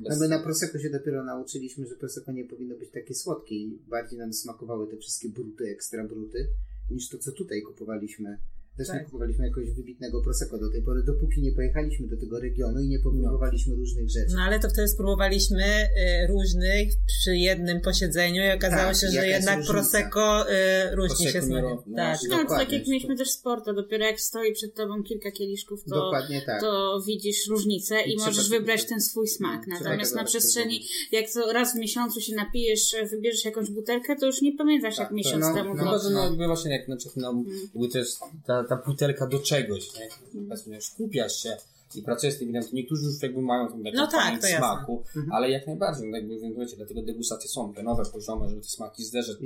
No 0.00 0.08
Bez... 0.08 0.20
my 0.20 0.28
na 0.28 0.38
Prosecco 0.38 0.78
się 0.78 0.90
dopiero 0.90 1.24
nauczyliśmy, 1.24 1.86
że 1.86 1.94
Prosecco 1.94 2.32
nie 2.32 2.44
powinno 2.44 2.76
być 2.76 2.90
takie 2.90 3.14
słodkie 3.14 3.54
i 3.54 3.78
bardziej 3.88 4.18
nam 4.18 4.32
smakowały 4.32 4.86
te 4.90 4.96
wszystkie 4.96 5.28
bruty, 5.28 5.64
ekstra 5.64 6.04
bruty, 6.04 6.48
niż 6.90 7.08
to, 7.08 7.18
co 7.18 7.32
tutaj 7.32 7.62
kupowaliśmy 7.62 8.38
Też 8.78 8.88
nie 8.88 8.94
Tak. 8.94 9.04
kupowaliśmy 9.04 9.44
jakiegoś 9.48 9.70
wybitnego 9.70 10.22
Prosecco 10.22 10.58
do 10.58 10.70
tej 10.70 10.82
pory, 10.82 11.02
dopóki 11.02 11.42
nie 11.42 11.52
pojechaliśmy 11.52 12.08
do 12.08 12.16
tego 12.16 12.40
regionu 12.40 12.80
i 12.80 12.88
nie 12.88 12.98
popróbowaliśmy 12.98 13.74
różnych 13.76 14.08
rzeczy. 14.10 14.32
No 14.34 14.42
ale 14.42 14.60
to 14.60 14.68
wtedy 14.68 14.88
spróbowaliśmy 14.88 15.64
y, 15.64 16.26
różnych 16.26 16.88
przy 17.06 17.36
jednym 17.36 17.80
posiedzeniu 17.80 18.42
i 18.42 18.56
okazało 18.56 18.92
Tak, 18.92 19.00
się, 19.00 19.08
że 19.08 19.26
jednak 19.28 19.56
różnica. 19.56 19.72
Prosecco 19.72 20.52
y, 20.52 20.54
różni 20.96 21.16
się 21.16 21.22
Prosecco 21.32 21.46
smakuje. 21.46 21.62
miało- 21.62 21.84
no 21.86 21.96
Tak. 21.96 22.18
No, 22.30 22.38
to 22.44 22.48
tak 22.56 22.72
jak 22.72 22.86
mieliśmy 22.86 23.16
też 23.16 23.30
sporta, 23.30 23.72
dopiero 23.72 24.04
jak 24.04 24.20
stoi 24.20 24.52
przed 24.52 24.74
tobą 24.74 25.02
kilka 25.02 25.30
kieliszków, 25.30 25.84
to, 25.84 25.94
Dokładnie 25.94 26.42
tak. 26.46 26.60
to 26.60 27.00
widzisz 27.06 27.46
różnicę 27.48 28.02
i, 28.02 28.12
I 28.12 28.16
możesz 28.16 28.48
wybrać 28.50 28.84
ten 28.84 29.00
swój 29.00 29.28
smak. 29.28 29.66
Natomiast 29.66 30.14
na 30.14 30.24
przestrzeni, 30.24 30.84
jak 31.12 31.24
to 31.34 31.52
raz 31.52 31.72
w 31.74 31.78
miesiącu 31.78 32.20
się 32.20 32.34
napijesz, 32.34 32.96
wybierzesz 33.10 33.44
jakąś 33.44 33.70
butelkę, 33.70 34.16
to 34.16 34.26
już 34.26 34.42
nie 34.42 34.56
pamiętasz 34.56 34.98
jak 34.98 35.08
Tak, 35.08 35.16
miesiąc 35.16 35.44
no, 35.48 35.54
temu 35.54 35.74
no, 35.74 35.84
no, 35.84 36.10
no. 36.10 36.24
jakby 36.24 36.46
właśnie 36.46 36.72
jak 36.72 36.88
na 36.88 36.96
przykład 36.96 37.16
no, 37.16 37.44
to 37.92 37.98
jest 37.98 38.20
ta, 38.46 38.64
ta 38.68 38.76
butelka 38.86 39.26
do 39.26 39.38
czegoś, 39.38 39.94
nie? 39.94 40.08
Powiedzmy, 40.48 40.74
że 40.74 40.80
skupiasz 40.80 41.42
się 41.42 41.56
i 41.94 42.02
pracujesz 42.02 42.34
z 42.34 42.38
tym 42.38 42.48
winem, 42.48 42.62
to 42.62 42.68
niektórzy 42.72 43.06
już 43.06 43.22
jakby 43.22 43.40
mają 43.42 43.68
tam 43.68 43.84
taki 43.84 43.96
No 43.96 44.06
tak, 44.06 44.40
to 44.40 44.46
jasne. 44.46 44.58
smaku, 44.58 45.02
ale 45.30 45.50
jak 45.50 45.66
najbardziej, 45.66 46.10
no 46.10 46.16
jakby 46.16 46.34
wiecie, 46.58 46.76
dlatego 46.76 47.02
degustacje 47.02 47.48
są 47.50 47.74
te 47.74 47.82
nowe 47.82 48.02
poziomy, 48.12 48.48
żeby 48.48 48.60
te 48.62 48.68
smaki 48.68 49.04
zderzać, 49.04 49.36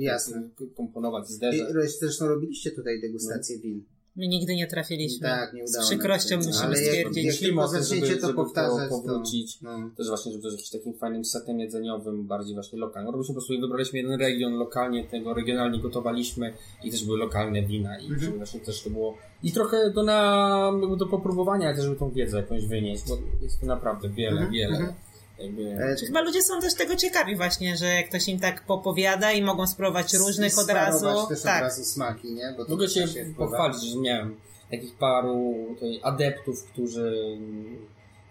komponować, 0.75 1.29
I, 1.29 1.33
zderzać. 1.33 1.67
zresztą 1.99 2.27
robiliście 2.27 2.71
tutaj 2.71 3.01
degustację 3.01 3.59
win. 3.59 3.83
My 4.15 4.27
nigdy 4.27 4.55
nie 4.55 4.67
trafiliśmy. 4.67 5.27
Tak, 5.27 5.53
nie 5.53 5.67
Z 5.67 5.71
udało 5.71 5.85
przykrością 5.89 6.35
nam 6.35 6.41
się. 6.43 6.47
musimy 6.47 6.65
Ale 6.65 6.75
stwierdzić. 6.77 7.41
jak 7.41 7.69
zaczniecie 7.69 8.05
żeby- 8.07 8.21
to 8.21 8.27
żeby 8.27 8.37
to 8.37 8.43
powtarzać, 8.43 8.89
powrócić. 8.89 9.57
to... 9.59 9.77
No. 9.79 9.89
Też 9.97 10.07
właśnie, 10.07 10.31
żeby 10.31 10.43
to 10.43 10.49
z 10.49 10.53
jakimś 10.53 10.69
takim 10.69 10.93
fajnym 10.93 11.25
setem 11.25 11.59
jedzeniowym, 11.59 12.27
bardziej 12.27 12.53
właśnie 12.53 12.79
lokalnym. 12.79 13.11
Robiliśmy 13.13 13.35
po 13.35 13.41
prostu, 13.41 13.61
wybraliśmy 13.61 13.99
jeden 13.99 14.19
region 14.19 14.53
lokalnie, 14.53 15.03
tego 15.07 15.33
regionalnie 15.33 15.79
gotowaliśmy 15.79 16.53
i 16.83 16.91
też 16.91 17.05
były 17.05 17.17
lokalne 17.17 17.61
wina 17.63 17.99
i 17.99 18.07
żeby 18.19 18.37
właśnie 18.37 18.59
też 18.59 18.83
to 18.83 18.89
było 18.89 19.17
i 19.43 19.51
trochę 19.51 19.91
do, 19.91 20.03
na, 20.03 20.71
do 20.97 21.05
popróbowania, 21.07 21.67
ale 21.67 21.75
też 21.75 21.85
żeby 21.85 21.95
tą 21.99 22.11
wiedzę 22.11 22.37
jakąś 22.37 22.65
wynieść, 22.65 23.03
bo 23.09 23.17
jest 23.41 23.59
to 23.59 23.65
naprawdę 23.65 24.09
wiele, 24.09 24.31
Mhm, 24.31 24.51
wiele. 24.51 24.77
mhm. 24.77 24.93
Jakby, 25.39 25.77
E, 25.83 25.95
Czy 25.95 26.05
chyba 26.05 26.21
ludzie 26.21 26.41
są 26.43 26.61
też 26.61 26.73
tego 26.75 26.95
ciekawi 26.95 27.35
właśnie, 27.35 27.77
że 27.77 28.03
ktoś 28.03 28.27
im 28.27 28.39
tak 28.39 28.65
popowiada 28.65 29.31
i 29.31 29.41
mogą 29.41 29.67
spróbować 29.67 30.13
różnych 30.13 30.59
od 30.59 30.69
razu. 30.69 31.27
też 31.29 31.41
Tak. 31.41 31.55
od 31.57 31.69
razu 31.69 31.85
smaki, 31.85 32.33
nie? 32.33 32.53
Bo 32.57 32.65
to 32.65 32.71
Mogę 32.71 32.89
się 32.89 33.07
wpływa. 33.07 33.37
pochwalić, 33.37 33.83
że 33.83 33.97
miałem 33.99 34.35
takich 34.71 34.95
paru 34.95 35.53
tutaj 35.69 35.99
adeptów, 36.03 36.63
którzy 36.63 37.37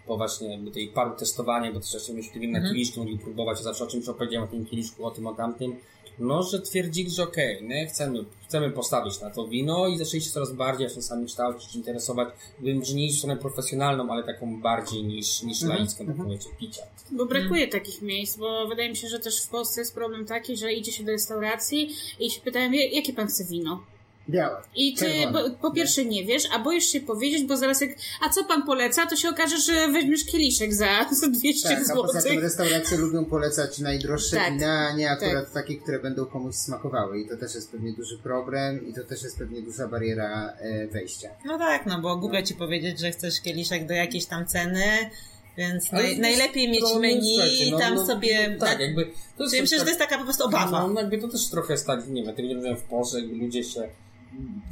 po 0.07 0.17
właśnie 0.17 0.51
jakby 0.51 0.71
tej 0.71 0.89
paru 0.89 1.17
testowania, 1.17 1.73
bo 1.73 1.81
też 1.81 1.95
jeszcze 1.95 2.13
mieliśmy 2.13 2.41
tym 2.41 2.51
na 2.51 2.61
kieliszku, 2.61 3.01
mogli 3.01 3.19
próbować, 3.19 3.63
zawsze 3.63 3.85
o 3.85 3.87
czymś 3.87 4.09
opowiedziałem 4.09 4.49
o 4.49 4.51
tym 4.53 4.67
kieliszku, 4.67 5.07
o 5.07 5.11
tym, 5.11 5.27
o 5.27 5.35
tamtym, 5.35 5.77
no, 6.19 6.43
że 6.43 6.61
twierdzili, 6.61 7.11
że 7.11 7.23
okej, 7.23 7.63
nie, 7.63 7.87
chcemy, 7.87 8.25
chcemy 8.49 8.71
postawić 8.71 9.21
na 9.21 9.31
to 9.31 9.49
wino 9.49 9.89
i 9.89 9.99
zaczęli 9.99 10.23
się 10.23 10.31
coraz 10.31 10.53
bardziej 10.53 10.87
właśnie 10.87 11.03
sami 11.03 11.27
kształcić, 11.27 11.75
interesować, 11.77 12.29
bym, 12.61 12.85
że 12.85 12.95
nie 12.95 13.07
iść 13.07 13.15
w 13.15 13.19
stronę 13.19 13.41
profesjonalną, 13.41 14.13
ale 14.13 14.23
taką 14.25 14.61
bardziej 14.61 15.05
niż, 15.05 15.43
niż 15.43 15.63
Mhm, 15.63 15.79
laicką, 15.79 15.99
tak 15.99 16.09
mhm. 16.09 16.29
powiecie, 16.29 16.49
picia. 16.59 16.83
Bo 17.11 17.27
brakuje 17.27 17.69
takich 17.69 18.03
miejsc, 18.03 18.37
bo 18.37 18.69
wydaje 18.69 18.91
mi 18.91 18.97
się, 18.97 19.09
że 19.09 19.19
też 19.19 19.43
w 19.43 19.49
Polsce 19.49 19.81
jest 19.81 19.95
problem 19.95 20.27
taki, 20.27 20.57
że 20.57 20.73
idzie 20.73 20.93
się 20.93 21.05
do 21.05 21.13
restauracji 21.13 21.91
i 22.21 22.31
się 22.31 22.41
pytają, 22.41 22.73
jakie 22.73 23.13
pan 23.13 23.27
chce 23.27 23.45
wino? 23.45 23.85
Białe. 24.29 24.63
I 24.77 24.95
ty 24.95 25.05
Czerwone. 25.05 25.51
po 25.51 25.71
pierwsze 25.71 26.05
nie 26.05 26.25
wiesz, 26.25 26.43
a 26.53 26.59
boisz 26.59 26.85
się 26.85 27.01
powiedzieć, 27.01 27.45
bo 27.45 27.57
zaraz 27.57 27.81
jak, 27.81 27.91
a 28.27 28.29
co 28.29 28.45
pan 28.45 28.63
poleca, 28.63 29.07
to 29.07 29.17
się 29.17 29.29
okaże, 29.29 29.59
że 29.59 29.89
weźmiesz 29.89 30.25
kieliszek 30.25 30.75
za, 30.75 31.07
za 31.21 31.29
200 31.29 31.69
Tak, 31.69 31.79
a 31.79 31.85
zł. 31.85 32.03
poza 32.03 32.23
tym 32.23 32.39
restauracje 32.39 32.99
lubią 32.99 33.25
polecać 33.25 33.79
najdroższe 33.79 34.37
Tak. 34.37 34.53
wina, 34.53 34.89
a 34.89 34.97
nie 34.97 35.11
akurat 35.11 35.53
takie, 35.53 35.77
które 35.77 35.99
będą 35.99 36.27
komuś 36.27 36.55
smakowały. 36.55 37.21
I 37.21 37.29
to 37.29 37.37
też 37.37 37.55
jest 37.55 37.71
pewnie 37.71 37.93
duży 37.93 38.19
problem 38.19 38.89
i 38.89 38.95
to 38.95 39.05
też 39.05 39.23
jest 39.23 39.39
pewnie 39.39 39.63
duża 39.63 39.89
bariera 39.89 40.53
e, 40.59 40.87
wejścia. 40.87 41.29
No 41.45 41.59
tak, 41.59 41.87
no 41.87 42.01
bo 42.01 42.17
głupio 42.17 42.43
ci 42.43 42.55
powiedzieć, 42.55 43.01
że 43.01 43.11
chcesz 43.11 43.41
kieliszek 43.41 43.87
do 43.87 43.95
jakiejś 43.95 44.27
tam 44.27 44.47
ceny, 44.47 45.11
więc 45.57 45.93
naj, 45.93 46.19
najlepiej 46.19 46.63
jest 46.63 46.75
mieć 46.75 46.93
to, 46.93 46.99
menu 46.99 47.35
słuchajcie, 47.35 47.65
i 47.65 47.73
no, 47.73 47.79
tam 47.79 47.95
no, 47.95 48.07
sobie... 48.07 48.57
Tak, 48.61 48.81
jakby... 48.81 49.11
To 49.39 49.49
Czyli 49.51 49.63
myślę, 49.63 49.79
że 49.79 49.85
to 49.85 49.91
jest 49.91 50.01
taka 50.01 50.19
po 50.19 50.25
prostu 50.25 50.45
obawa. 50.45 50.81
No, 50.81 50.89
no 50.89 51.01
jakby 51.01 51.19
to 51.19 51.29
też 51.29 51.49
trochę 51.49 51.73
jest 51.73 51.87
tak, 51.87 52.09
nie 52.09 52.25
wiem, 52.25 52.35
tego 52.35 52.49
nie 52.49 52.55
rozumiem 52.55 52.77
w 52.77 52.83
Polsce, 52.83 53.21
jakby 53.21 53.37
ludzie 53.37 53.65
się... 53.65 53.89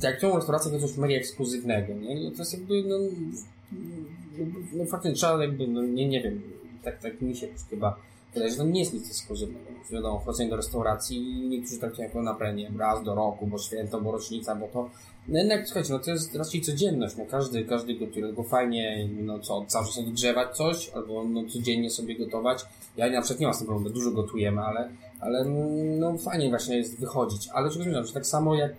Jak 0.03 0.21
tą 0.21 0.37
restaurację 0.37 0.71
to 0.73 0.81
coś 0.81 0.97
mega 0.97 1.15
ekskluzywnego, 1.15 1.95
nie? 1.95 2.21
No 2.25 2.31
to 2.31 2.37
jest 2.39 2.53
jakby, 2.53 2.83
no... 2.83 2.97
No 4.73 4.85
faktycznie 4.85 5.17
trzeba 5.17 5.43
jakby, 5.43 5.69
no 5.69 5.83
nie, 5.83 6.09
nie 6.09 6.23
wiem, 6.23 6.43
tak, 6.85 7.03
tak 7.03 7.21
mi 7.21 7.37
się 7.37 7.49
chyba 7.71 7.97
wydaje, 8.35 8.51
że 8.51 8.57
to 8.57 8.65
nie 8.65 8.81
jest 8.81 8.95
nic 8.95 9.07
ekskluzywnego. 9.07 9.67
Wiadomo, 9.91 10.21
wchodzenie 10.21 10.51
do 10.51 10.57
restauracji 10.57 11.49
niektórzy 11.49 11.79
traktują 11.79 12.09
jako 12.09 12.23
na 12.23 12.35
premię, 12.35 12.71
raz 12.79 13.05
do 13.05 13.15
roku, 13.15 13.47
bo 13.47 13.59
święto, 13.59 14.01
bo 14.01 14.13
rocznica, 14.13 14.55
bo 14.55 14.69
to... 14.69 14.91
No 15.29 15.39
jednak, 15.39 15.67
słuchajcie, 15.67 15.93
no 15.93 15.99
to 15.99 16.11
jest 16.11 16.35
raczej 16.35 16.61
codzienność, 16.61 17.17
no 17.17 17.27
każdy, 17.27 17.65
każdy 17.65 17.95
gotuje, 17.95 18.27
tylko 18.27 18.43
fajnie, 18.43 19.09
no 19.21 19.39
co, 19.39 19.65
cały 19.67 19.87
czas 19.87 19.99
odgrzewać 19.99 20.57
coś, 20.57 20.91
albo 20.91 21.25
no 21.25 21.45
codziennie 21.49 21.91
sobie 21.91 22.19
gotować. 22.19 22.65
Ja 22.97 23.11
na 23.11 23.21
przykład 23.21 23.41
nie 23.41 23.47
mam 23.47 23.55
z 23.55 23.59
tym 23.59 23.67
problemu, 23.67 23.95
dużo 23.95 24.11
gotujemy, 24.11 24.61
ale, 24.61 24.91
ale 25.21 25.45
no 25.99 26.19
fajnie 26.19 26.49
właśnie 26.49 26.77
jest 26.77 27.01
wychodzić. 27.01 27.49
Ale 27.53 27.71
wiem, 27.71 28.05
że 28.05 28.13
tak 28.13 28.27
samo 28.27 28.55
jak 28.55 28.73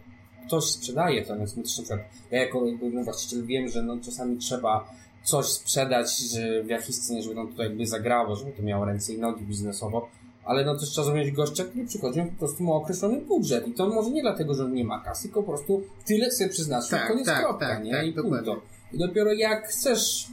ktoś 0.48 0.64
sprzedaje 0.64 1.26
to, 1.26 1.38
więc 1.38 1.58
na 1.58 1.64
przykład, 1.64 2.00
ja 2.32 2.42
jako 2.42 2.66
jakby, 2.66 2.90
no, 2.90 3.04
właściciel 3.04 3.46
wiem, 3.46 3.68
że 3.70 3.84
no 3.84 3.98
czasami 4.06 4.38
trzeba 4.38 4.90
coś 5.24 5.46
sprzedać, 5.46 6.18
że 6.18 6.64
w 6.64 6.68
jakiejś 6.70 6.96
scenie, 6.96 7.24
żeby 7.24 7.36
no 7.36 7.48
to 7.58 7.64
jakby 7.64 7.88
zagrało, 7.88 8.36
żeby 8.36 8.52
to 8.52 8.64
miało 8.64 8.86
ręce 8.86 9.14
i 9.14 9.18
nogi 9.18 9.46
biznesowo, 9.46 10.10
ale 10.46 10.66
no 10.66 10.76
też 10.80 10.90
trzeba 10.90 11.06
zrozumieć 11.06 11.32
gościa, 11.32 11.64
który 11.64 11.86
przychodzi, 11.86 12.22
po 12.22 12.40
prostu 12.40 12.64
ma 12.64 12.74
określony 12.74 13.22
budżet 13.22 13.68
i 13.68 13.74
to 13.74 13.88
może 13.90 14.10
nie 14.10 14.22
dlatego, 14.22 14.54
że 14.54 14.66
on 14.66 14.74
nie 14.74 14.84
ma 14.86 15.00
kasy, 15.00 15.24
tylko 15.24 15.44
po 15.44 15.52
prostu 15.52 15.84
tyle 16.06 16.32
sobie 16.32 16.50
przyznaczył, 16.50 16.90
Tak, 16.98 17.08
koniec 17.08 17.26
tak, 17.26 17.40
kropka, 17.44 17.68
tak, 17.68 17.84
nie? 17.84 17.92
tak, 17.92 18.06
I 18.06 18.14
punto. 18.14 18.62
I 18.94 18.98
dopiero 18.98 19.34
jak 19.34 19.68
chcesz 19.68 20.28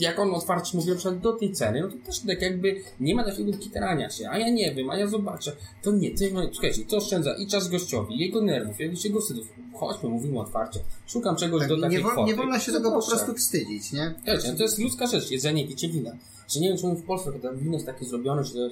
jak 0.00 0.18
on 0.18 0.34
otwarcie 0.34 0.78
mówi 0.78 0.90
na 1.04 1.10
do 1.10 1.32
tej 1.32 1.52
ceny, 1.52 1.80
no 1.80 1.88
to 1.88 1.96
też 2.06 2.20
tak 2.20 2.42
jakby 2.42 2.80
nie 3.00 3.14
ma 3.14 3.24
takiego 3.24 3.52
kiterania 3.58 4.10
się, 4.10 4.28
a 4.30 4.38
ja 4.38 4.50
nie 4.50 4.74
wiem, 4.74 4.90
a 4.90 4.96
ja 4.96 5.06
zobaczę. 5.06 5.52
To 5.82 5.92
nie, 5.92 6.10
to, 6.10 6.24
no, 6.32 6.42
słuchajcie, 6.52 6.84
to 6.84 6.96
oszczędza 6.96 7.34
i 7.36 7.46
czas 7.46 7.68
gościowi, 7.68 8.14
i 8.14 8.18
jego 8.18 8.42
nerwów, 8.42 8.80
i 8.80 8.82
jego 9.04 9.20
wstydów. 9.20 9.48
Chodźmy, 9.74 10.08
mówimy 10.08 10.40
otwarcie. 10.40 10.80
Szukam 11.06 11.36
czegoś 11.36 11.60
Tak, 11.60 11.68
do 11.68 11.80
takiej 11.80 11.98
nie, 11.98 12.04
wo, 12.04 12.10
kwoty. 12.10 12.30
nie 12.30 12.36
wolno 12.36 12.58
się 12.58 12.72
No 12.72 12.78
tego 12.78 12.90
po 12.90 12.96
proszę. 12.96 13.10
prostu 13.10 13.34
wstydzić, 13.34 13.92
nie? 13.92 14.14
Wiecie, 14.26 14.52
to 14.52 14.62
jest 14.62 14.78
ludzka 14.78 15.06
rzecz, 15.06 15.30
jedzenie, 15.30 15.68
picie 15.68 15.88
wina. 15.88 16.16
Że 16.48 16.60
nie 16.60 16.68
wiem, 16.68 16.78
czemu 16.78 16.96
w 16.96 17.02
Polsce 17.02 17.32
to 17.32 17.54
wino 17.56 17.72
jest 17.74 17.86
takie 17.86 18.04
zrobione, 18.04 18.44
że 18.44 18.70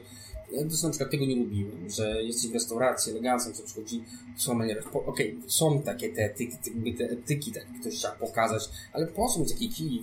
ja 0.53 0.59
to 0.59 0.87
na 0.87 0.91
przykład 0.91 1.11
tego 1.11 1.27
nie 1.27 1.37
lubiłem, 1.37 1.91
że 1.91 2.23
jesteś 2.23 2.51
w 2.51 2.55
restauracji 2.55 3.13
elegancko, 3.13 3.53
co 3.53 3.63
przychodzi 3.63 4.05
sommelier. 4.37 4.85
Po- 4.85 5.05
Okej, 5.05 5.39
są 5.47 5.83
takie 5.83 6.09
te 6.09 6.25
etyki, 6.25 6.57
te, 6.57 6.93
te 6.99 7.13
etyki, 7.13 7.53
tak 7.53 7.67
ktoś 7.81 7.95
chciał 7.95 8.13
pokazać, 8.21 8.69
ale 8.93 9.07
po 9.07 9.29
co 9.29 9.45
taki 9.45 9.69
kij 9.69 10.03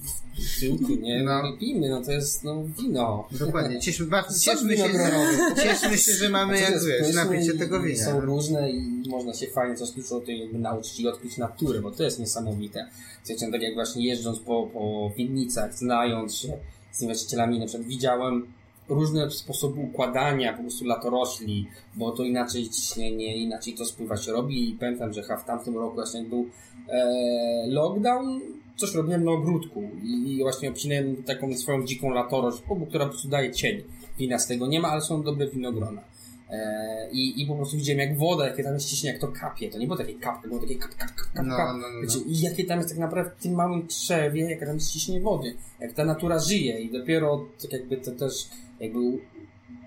w 0.55 0.59
tyłku, 0.59 0.95
nie? 0.95 1.23
No. 1.23 1.43
No. 1.43 1.57
Pijmy, 1.57 1.89
no 1.89 2.01
to 2.01 2.11
jest 2.11 2.43
no 2.43 2.63
wino. 2.77 3.27
Dokładnie. 3.31 3.79
Cieszmy, 3.79 4.05
bardzo, 4.15 4.39
cieszmy, 4.39 4.77
się, 4.77 4.83
winogronowy. 4.83 5.37
cieszmy 5.63 5.97
się, 5.97 6.11
że 6.11 6.29
mamy 6.29 6.53
To 6.53 6.59
jak 6.59 6.83
wiesz, 6.83 7.15
napić 7.15 7.45
się 7.45 7.53
tego 7.53 7.81
wina. 7.81 8.05
Są 8.05 8.19
różne 8.19 8.71
i 8.71 9.03
można 9.09 9.33
się 9.33 9.47
fajnie 9.47 9.75
coś 9.75 9.91
dużo 9.91 10.17
o 10.17 10.21
tej 10.21 10.39
jakby 10.39 10.59
nauczyć 10.59 10.99
i 10.99 11.07
odkryć 11.07 11.37
naturę, 11.37 11.81
bo 11.81 11.91
to 11.91 12.03
jest 12.03 12.19
niesamowite. 12.19 12.89
Słuchajcie, 13.23 13.51
tak 13.51 13.61
jak 13.61 13.73
właśnie 13.73 14.05
jeżdżąc 14.05 14.39
po, 14.39 14.69
po 14.73 15.11
winnicach, 15.17 15.77
znając 15.77 16.35
się 16.35 16.57
z 16.91 17.03
właścicielami, 17.03 17.59
na 17.59 17.65
przykład 17.65 17.87
widziałem 17.87 18.47
różne 18.89 19.31
sposoby 19.31 19.79
układania 19.81 20.53
po 20.53 20.61
prostu 20.61 20.85
latorośli, 20.85 21.67
bo 21.95 22.11
to 22.11 22.23
inaczej 22.23 22.69
ciśnienie, 22.69 23.37
inaczej 23.37 23.73
to 23.73 23.85
spływa 23.85 24.17
się 24.17 24.31
robi 24.31 24.69
i 24.69 24.73
pamiętam, 24.73 25.13
że 25.13 25.23
w 25.23 25.43
tamtym 25.45 25.77
roku 25.77 25.95
właśnie 25.95 26.19
jak 26.19 26.29
był 26.29 26.45
e, 26.89 27.67
lockdown, 27.67 28.41
coś 28.75 28.93
robiłem 28.95 29.23
na 29.23 29.31
ogródku 29.31 29.83
i, 30.03 30.33
i 30.33 30.41
właśnie 30.41 30.69
obcinałem 30.69 31.23
taką 31.23 31.53
swoją 31.57 31.85
dziką 31.85 32.09
latorośl, 32.09 32.63
obu, 32.69 32.85
która 32.85 33.05
po 33.05 33.11
prostu 33.11 33.27
daje 33.29 33.51
cień. 33.51 33.83
Wina 34.19 34.39
z 34.39 34.47
tego 34.47 34.67
nie 34.67 34.79
ma, 34.79 34.87
ale 34.87 35.01
są 35.01 35.23
dobre 35.23 35.47
winogrona. 35.47 36.01
E, 36.49 37.09
i, 37.11 37.41
I 37.41 37.45
po 37.47 37.55
prostu 37.55 37.77
widziałem 37.77 37.99
jak 37.99 38.17
woda, 38.17 38.47
jakie 38.47 38.63
tam 38.63 38.73
jest 38.73 38.89
ciśnienie, 38.89 39.13
jak 39.13 39.21
to 39.21 39.27
kapie. 39.27 39.69
To 39.69 39.77
nie 39.77 39.87
było 39.87 39.97
takie 39.97 40.13
kapy, 40.13 40.47
było 40.47 40.59
takie 40.59 40.75
kap, 40.75 40.95
kap, 40.95 41.09
kap, 41.15 41.31
kap, 41.33 41.45
No, 41.45 41.57
kap. 41.57 41.67
no, 41.81 41.87
no. 41.93 42.01
Wiecie, 42.01 42.19
I 42.27 42.41
jakie 42.41 42.65
tam 42.65 42.77
jest 42.77 42.89
tak 42.89 42.99
naprawdę 42.99 43.31
w 43.39 43.43
tym 43.43 43.53
małym 43.53 43.87
krzewie, 43.87 44.49
jaka 44.49 44.65
tam 44.65 44.75
jest 44.75 44.91
ciśnienie 44.91 45.21
wody. 45.21 45.55
Jak 45.79 45.93
ta 45.93 46.05
natura 46.05 46.39
żyje 46.39 46.79
i 46.81 46.91
dopiero 46.91 47.45
tak 47.61 47.71
jakby 47.73 47.97
to 47.97 48.11
też 48.11 48.49
jakby 48.79 48.99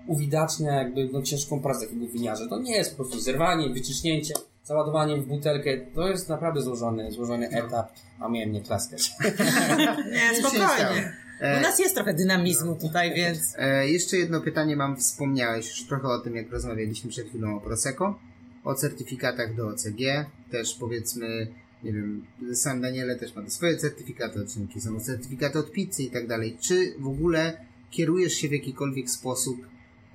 uwidacznia 0.07 0.71
jakby 0.71 1.09
no, 1.13 1.21
ciężką 1.21 1.61
pracę 1.61 1.85
takiego 1.85 2.07
winiarza. 2.07 2.47
To 2.47 2.59
nie 2.59 2.75
jest 2.75 2.91
po 2.91 2.97
prostu 2.97 3.19
zerwanie, 3.19 3.69
wyciśnięcie, 3.69 4.33
załadowanie 4.63 5.17
w 5.17 5.25
butelkę. 5.25 5.77
To 5.95 6.07
jest 6.07 6.29
naprawdę 6.29 6.61
złożony, 6.61 7.11
złożony 7.11 7.49
etap, 7.49 7.91
a 8.19 8.29
miałem 8.29 8.51
nie 8.51 8.61
klaskać. 8.61 9.11
Nie, 10.13 10.35
spokojnie. 10.39 11.13
U 11.41 11.43
E, 11.43 11.61
nas 11.61 11.79
jest 11.79 11.95
trochę 11.95 12.13
dynamizmu 12.13 12.75
tutaj, 12.75 13.13
więc... 13.15 13.55
E, 13.57 13.89
jeszcze 13.89 14.17
jedno 14.17 14.41
pytanie 14.41 14.75
mam. 14.75 14.97
Wspomniałeś 14.97 15.69
już 15.69 15.87
trochę 15.87 16.07
o 16.07 16.19
tym, 16.19 16.35
jak 16.35 16.51
rozmawialiśmy 16.51 17.09
przed 17.09 17.29
chwilą 17.29 17.57
o 17.57 17.61
Prosecco, 17.61 18.19
o 18.63 18.75
certyfikatach 18.75 19.55
do 19.55 19.67
OCG, 19.67 20.29
też 20.51 20.75
powiedzmy, 20.79 21.47
nie 21.83 21.93
wiem, 21.93 22.25
sam 22.53 22.81
Daniele 22.81 23.15
też 23.15 23.35
ma 23.35 23.41
te 23.41 23.49
swoje 23.49 23.77
certyfikaty, 23.77 24.41
odcinki 24.41 24.81
są 24.81 24.99
certyfikaty 24.99 25.59
od 25.59 25.71
pizzy 25.71 26.03
i 26.03 26.11
tak 26.11 26.27
dalej. 26.27 26.57
Czy 26.61 26.93
w 26.99 27.07
ogóle 27.07 27.57
kierujesz 27.91 28.33
się 28.33 28.47
w 28.47 28.51
jakikolwiek 28.51 29.09
sposób 29.09 29.57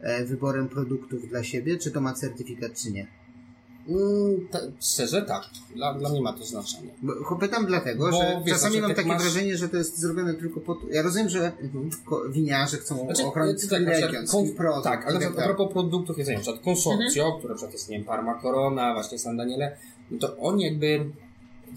e, 0.00 0.24
wyborem 0.24 0.68
produktów 0.68 1.28
dla 1.28 1.44
siebie, 1.44 1.78
czy 1.78 1.90
to 1.90 2.00
ma 2.00 2.14
certyfikat, 2.14 2.72
czy 2.74 2.92
nie? 2.92 3.06
Mm, 3.88 4.48
ta, 4.50 4.58
szczerze 4.80 5.22
tak. 5.22 5.42
Dla, 5.76 5.94
dla 5.94 6.10
mnie 6.10 6.20
ma 6.20 6.32
to 6.32 6.44
znaczenie. 6.44 6.88
Bo, 7.02 7.36
pytam 7.36 7.66
dlatego, 7.66 8.10
Bo 8.10 8.16
że 8.16 8.42
wiesz, 8.44 8.54
czasami 8.54 8.72
znaczy, 8.72 8.86
mam 8.88 8.94
takie 8.96 9.08
masz- 9.08 9.22
wrażenie, 9.22 9.56
że 9.56 9.68
to 9.68 9.76
jest 9.76 9.98
zrobione 9.98 10.34
tylko 10.34 10.60
po 10.60 10.74
to. 10.74 10.80
Ja 10.90 11.02
rozumiem, 11.02 11.28
że 11.28 11.52
ko- 12.04 12.28
winiarze 12.28 12.76
chcą 12.76 13.04
Znaczy, 13.04 13.24
ochronić 13.24 13.60
tak, 13.60 13.66
swój 13.66 13.80
na 13.86 13.90
przykład 13.92 14.12
region, 14.12 14.26
kon- 14.26 14.46
swój 14.46 14.56
produkt. 14.56 14.84
Tak, 14.84 15.04
ale 15.04 15.12
tak 15.12 15.20
przykład 15.22 15.44
a 15.44 15.54
propos 15.54 15.72
produktów 15.72 16.18
jedzenia, 16.18 16.38
na 16.38 16.42
przykład 16.42 16.64
konsorcjo, 16.64 17.32
które 17.38 17.50
na 17.50 17.56
przykład 17.56 17.72
jest, 17.72 17.88
nie 17.88 17.96
wiem, 17.96 18.06
Parma 18.06 18.42
Corona, 18.42 18.94
właśnie 18.94 19.18
San 19.18 19.36
Daniele, 19.36 19.76
no 20.10 20.18
to 20.18 20.36
oni 20.36 20.64
jakby 20.64 21.04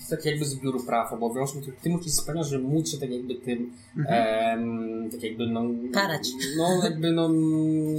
taki 0.09 0.29
jakby 0.29 0.45
zbiór 0.45 0.85
praw, 0.85 1.13
obowiązków, 1.13 1.61
których 1.61 1.79
ty 1.79 1.89
musisz 1.89 2.13
spełniać, 2.13 2.47
żeby 2.47 2.67
móc 2.67 2.91
się 2.91 2.97
tak 2.97 3.09
jakby 3.09 3.35
tym 3.35 3.73
em, 4.07 5.09
tak 5.11 5.23
jakby 5.23 5.47
no... 5.47 5.61
Karać. 5.93 6.29
No 6.57 6.83
jakby 6.83 7.11
no... 7.11 7.29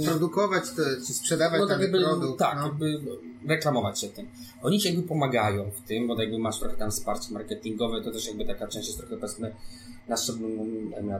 Produkować 0.05 0.63
to, 0.63 0.81
czy 1.07 1.13
sprzedawać 1.13 1.61
no 1.61 1.67
tak 1.67 1.81
jakby, 1.81 1.99
produkt. 1.99 2.39
tak, 2.39 2.57
no. 2.57 2.65
jakby 2.65 2.99
reklamować 3.47 4.01
się 4.01 4.07
tym. 4.07 4.27
Oni 4.61 4.79
ci 4.79 4.87
jakby 4.87 5.03
pomagają 5.03 5.71
w 5.71 5.81
tym, 5.81 6.07
bo 6.07 6.21
jakby 6.21 6.39
masz 6.39 6.59
trochę 6.59 6.77
tam 6.77 6.91
wsparcie 6.91 7.33
marketingowe, 7.33 8.01
to 8.01 8.11
też 8.11 8.27
jakby 8.27 8.45
taka 8.45 8.67
część 8.67 8.87
jest 8.87 8.99
trochę 8.99 9.17
powiedzmy 9.17 9.55
na 10.07 10.17
szczeblu, 10.17 10.49
no, 10.49 10.63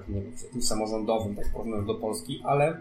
nie 0.08 0.22
wiem, 0.22 0.32
takim 0.44 0.62
samorządowym, 0.62 1.36
tak 1.36 1.52
porównując 1.54 1.88
do 1.88 1.96
Polski, 1.96 2.42
ale 2.44 2.78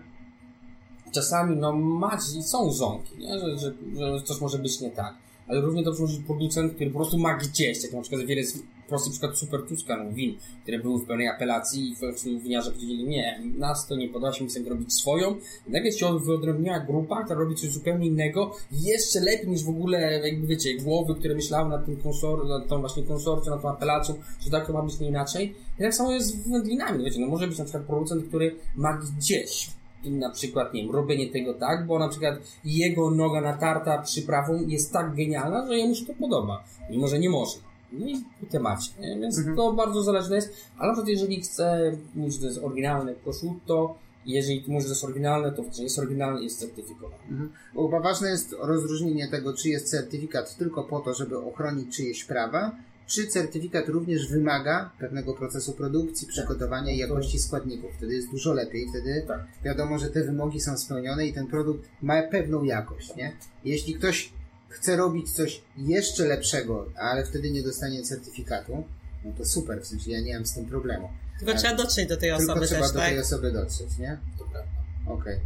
czasami 1.13 1.57
no 1.57 1.73
macie, 1.73 2.43
są 2.43 2.73
ząki, 2.73 3.19
nie? 3.19 3.39
Że, 3.39 3.59
że, 3.59 3.75
że 3.95 4.23
coś 4.23 4.41
może 4.41 4.59
być 4.59 4.81
nie 4.81 4.91
tak. 4.91 5.15
Ale 5.49 5.61
równie 5.61 5.83
dobrze 5.83 6.03
może 6.03 6.17
być 6.17 6.27
producent, 6.27 6.75
który 6.75 6.91
po 6.91 6.99
prostu 6.99 7.19
ma 7.19 7.37
gdzieś, 7.37 7.83
jak 7.83 7.93
na 7.93 8.01
przykład 8.01 8.27
wiele 8.27 8.45
z 8.45 8.63
prosty 8.89 9.11
przykład 9.11 9.39
Super 9.39 9.63
Tuscan 9.63 10.15
win, 10.15 10.37
które 10.63 10.79
były 10.79 10.99
w 10.99 11.07
pełnej 11.07 11.29
apelacji 11.29 11.91
i 11.91 11.97
w 12.39 12.43
winiarze 12.43 12.71
powiedzieli, 12.71 13.05
nie, 13.05 13.43
nas 13.59 13.87
to 13.87 13.97
nie 13.97 14.09
podoba 14.09 14.33
się, 14.33 14.45
my 14.45 14.51
chcemy 14.51 14.69
robić 14.69 14.93
swoją. 14.95 15.37
Nagle 15.69 15.93
się 15.93 16.19
wyodrębniła 16.19 16.81
grupa, 16.81 17.25
która 17.25 17.41
robi 17.41 17.55
coś 17.55 17.71
zupełnie 17.71 18.07
innego, 18.07 18.55
jeszcze 18.73 19.21
lepiej 19.21 19.49
niż 19.49 19.65
w 19.65 19.69
ogóle, 19.69 20.21
jakby 20.29 20.47
wiecie, 20.47 20.77
głowy, 20.77 21.15
które 21.15 21.35
myślały 21.35 21.69
nad 21.69 21.87
tym 21.87 21.97
konsor, 21.97 22.49
nad 22.49 22.69
tą 22.69 22.81
właśnie 22.81 23.03
konsorcją, 23.03 23.53
nad 23.53 23.63
tą 23.63 23.69
apelacją, 23.69 24.15
że 24.41 24.51
tak 24.51 24.67
to 24.67 24.73
ma 24.73 24.83
być 24.83 25.01
nie 25.01 25.09
inaczej. 25.09 25.55
I 25.79 25.83
tak 25.83 25.95
samo 25.95 26.13
jest 26.13 26.27
z 26.27 26.51
wędlinami, 26.51 27.05
wiecie, 27.05 27.21
no 27.21 27.27
może 27.27 27.49
być 27.49 27.59
na 27.59 27.65
przykład 27.65 27.85
producent, 27.85 28.25
który 28.29 28.57
ma 28.77 28.99
gdzieś 28.99 29.78
na 30.05 30.31
przykład, 30.31 30.75
nie 30.75 30.83
wiem, 30.83 30.91
robienie 30.91 31.33
tego 31.33 31.55
tak, 31.55 31.87
bo 31.87 31.99
na 31.99 32.09
przykład 32.09 32.35
jego 32.65 33.11
noga 33.11 33.41
natarta 33.41 34.03
przyprawą 34.03 34.67
jest 34.67 34.93
tak 34.93 35.15
genialna, 35.15 35.67
że 35.67 35.79
jemu 35.79 35.95
się 35.95 36.07
to 36.07 36.15
podoba, 36.15 36.65
mimo 36.91 37.09
że 37.09 37.19
nie 37.19 37.31
może. 37.31 37.59
No 37.93 38.07
i 38.07 38.17
w 38.17 38.51
temacie, 38.51 38.91
nie? 39.01 39.19
więc 39.21 39.41
to 39.57 39.73
bardzo 39.73 40.03
zależne 40.03 40.37
jest, 40.37 40.55
ale 40.79 40.89
na 40.89 40.93
przykład 40.93 41.09
jeżeli 41.09 41.41
chce 41.41 41.93
mówić, 42.15 42.35
że 42.35 42.41
to 42.41 42.47
jest 42.47 42.59
oryginalne 42.59 43.15
prosciutto, 43.15 43.95
jeżeli 44.27 44.65
mówisz, 44.67 44.85
że 44.85 44.89
jest 44.89 45.05
oryginalne, 45.05 45.53
to 45.53 45.65
że 45.77 45.83
jest 45.83 45.99
oryginalne 45.99 46.43
jest 46.43 46.61
certyfikowane. 46.61 47.23
Mhm. 47.31 47.53
Bo 47.75 48.01
ważne 48.01 48.29
jest 48.29 48.55
rozróżnienie 48.59 49.29
tego, 49.29 49.55
czy 49.55 49.69
jest 49.69 49.91
certyfikat 49.91 50.57
tylko 50.57 50.85
po 50.85 51.01
to, 51.01 51.15
żeby 51.15 51.39
ochronić 51.39 51.97
czyjeś 51.97 52.25
prawa, 52.25 52.77
czy 53.09 53.27
certyfikat 53.27 53.89
również 53.89 54.29
wymaga 54.29 54.91
pewnego 54.99 55.35
procesu 55.35 55.73
produkcji, 55.73 56.29
przygotowania 56.29 56.93
i 56.93 56.99
jakości 56.99 57.39
składników. 57.39 57.91
Wtedy 57.97 58.15
jest 58.15 58.31
dużo 58.31 58.53
lepiej, 58.53 58.87
wtedy 58.91 59.25
Tak. 59.29 59.41
wiadomo, 59.65 59.99
że 59.99 60.11
te 60.11 60.25
wymogi 60.25 60.61
są 60.61 60.79
spełnione 60.79 61.27
i 61.27 61.33
ten 61.33 61.47
produkt 61.47 61.89
ma 62.03 62.23
pewną 62.23 62.63
jakość, 62.65 63.17
nie? 63.17 63.33
Jeśli 63.65 63.95
ktoś 63.95 64.33
chce 64.69 64.97
robić 64.97 65.33
coś 65.33 65.63
jeszcze 65.77 66.27
lepszego, 66.27 66.87
ale 66.97 67.25
wtedy 67.25 67.51
nie 67.51 67.63
dostanie 67.63 68.03
certyfikatu, 68.03 68.85
no 69.25 69.33
to 69.39 69.45
super, 69.45 69.83
w 69.83 69.87
sensie 69.87 70.11
ja 70.11 70.21
nie 70.21 70.35
mam 70.35 70.47
z 70.47 70.55
tym 70.55 70.67
problemu. 70.67 71.09
Tylko 71.39 71.55
trzeba 71.55 71.75
dotrzeć 71.77 72.09
do 72.09 72.17
tej 72.17 72.31
Tylko 72.31 72.53
osoby 72.53 72.67
trzeba 72.67 72.81
też, 72.83 72.93
do 72.93 72.99
tak? 72.99 73.09
tej 73.09 73.19
osoby 73.19 73.53
dotrzeć, 73.53 73.99
nie? 73.99 74.19
To 74.39 74.45
prawda. 74.45 74.71
Okej. 75.07 75.41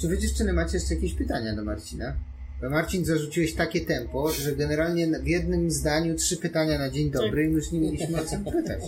Czy 0.00 0.08
wy 0.08 0.18
dziewczyny 0.18 0.52
macie 0.52 0.76
jeszcze 0.76 0.94
jakieś 0.94 1.14
pytania 1.14 1.56
do 1.56 1.64
Marcina? 1.64 2.14
Bo 2.62 2.70
Marcin 2.70 3.04
zarzuciłeś 3.04 3.54
takie 3.54 3.80
tempo, 3.80 4.32
że 4.32 4.52
generalnie 4.56 5.06
w 5.20 5.26
jednym 5.26 5.70
zdaniu 5.70 6.14
trzy 6.14 6.36
pytania 6.36 6.78
na 6.78 6.90
dzień 6.90 7.10
dobry 7.10 7.44
i 7.44 7.48
my 7.48 7.54
już 7.54 7.72
nie 7.72 7.80
mieliśmy 7.80 8.20
o 8.20 8.24
co 8.24 8.36
pytać. 8.52 8.80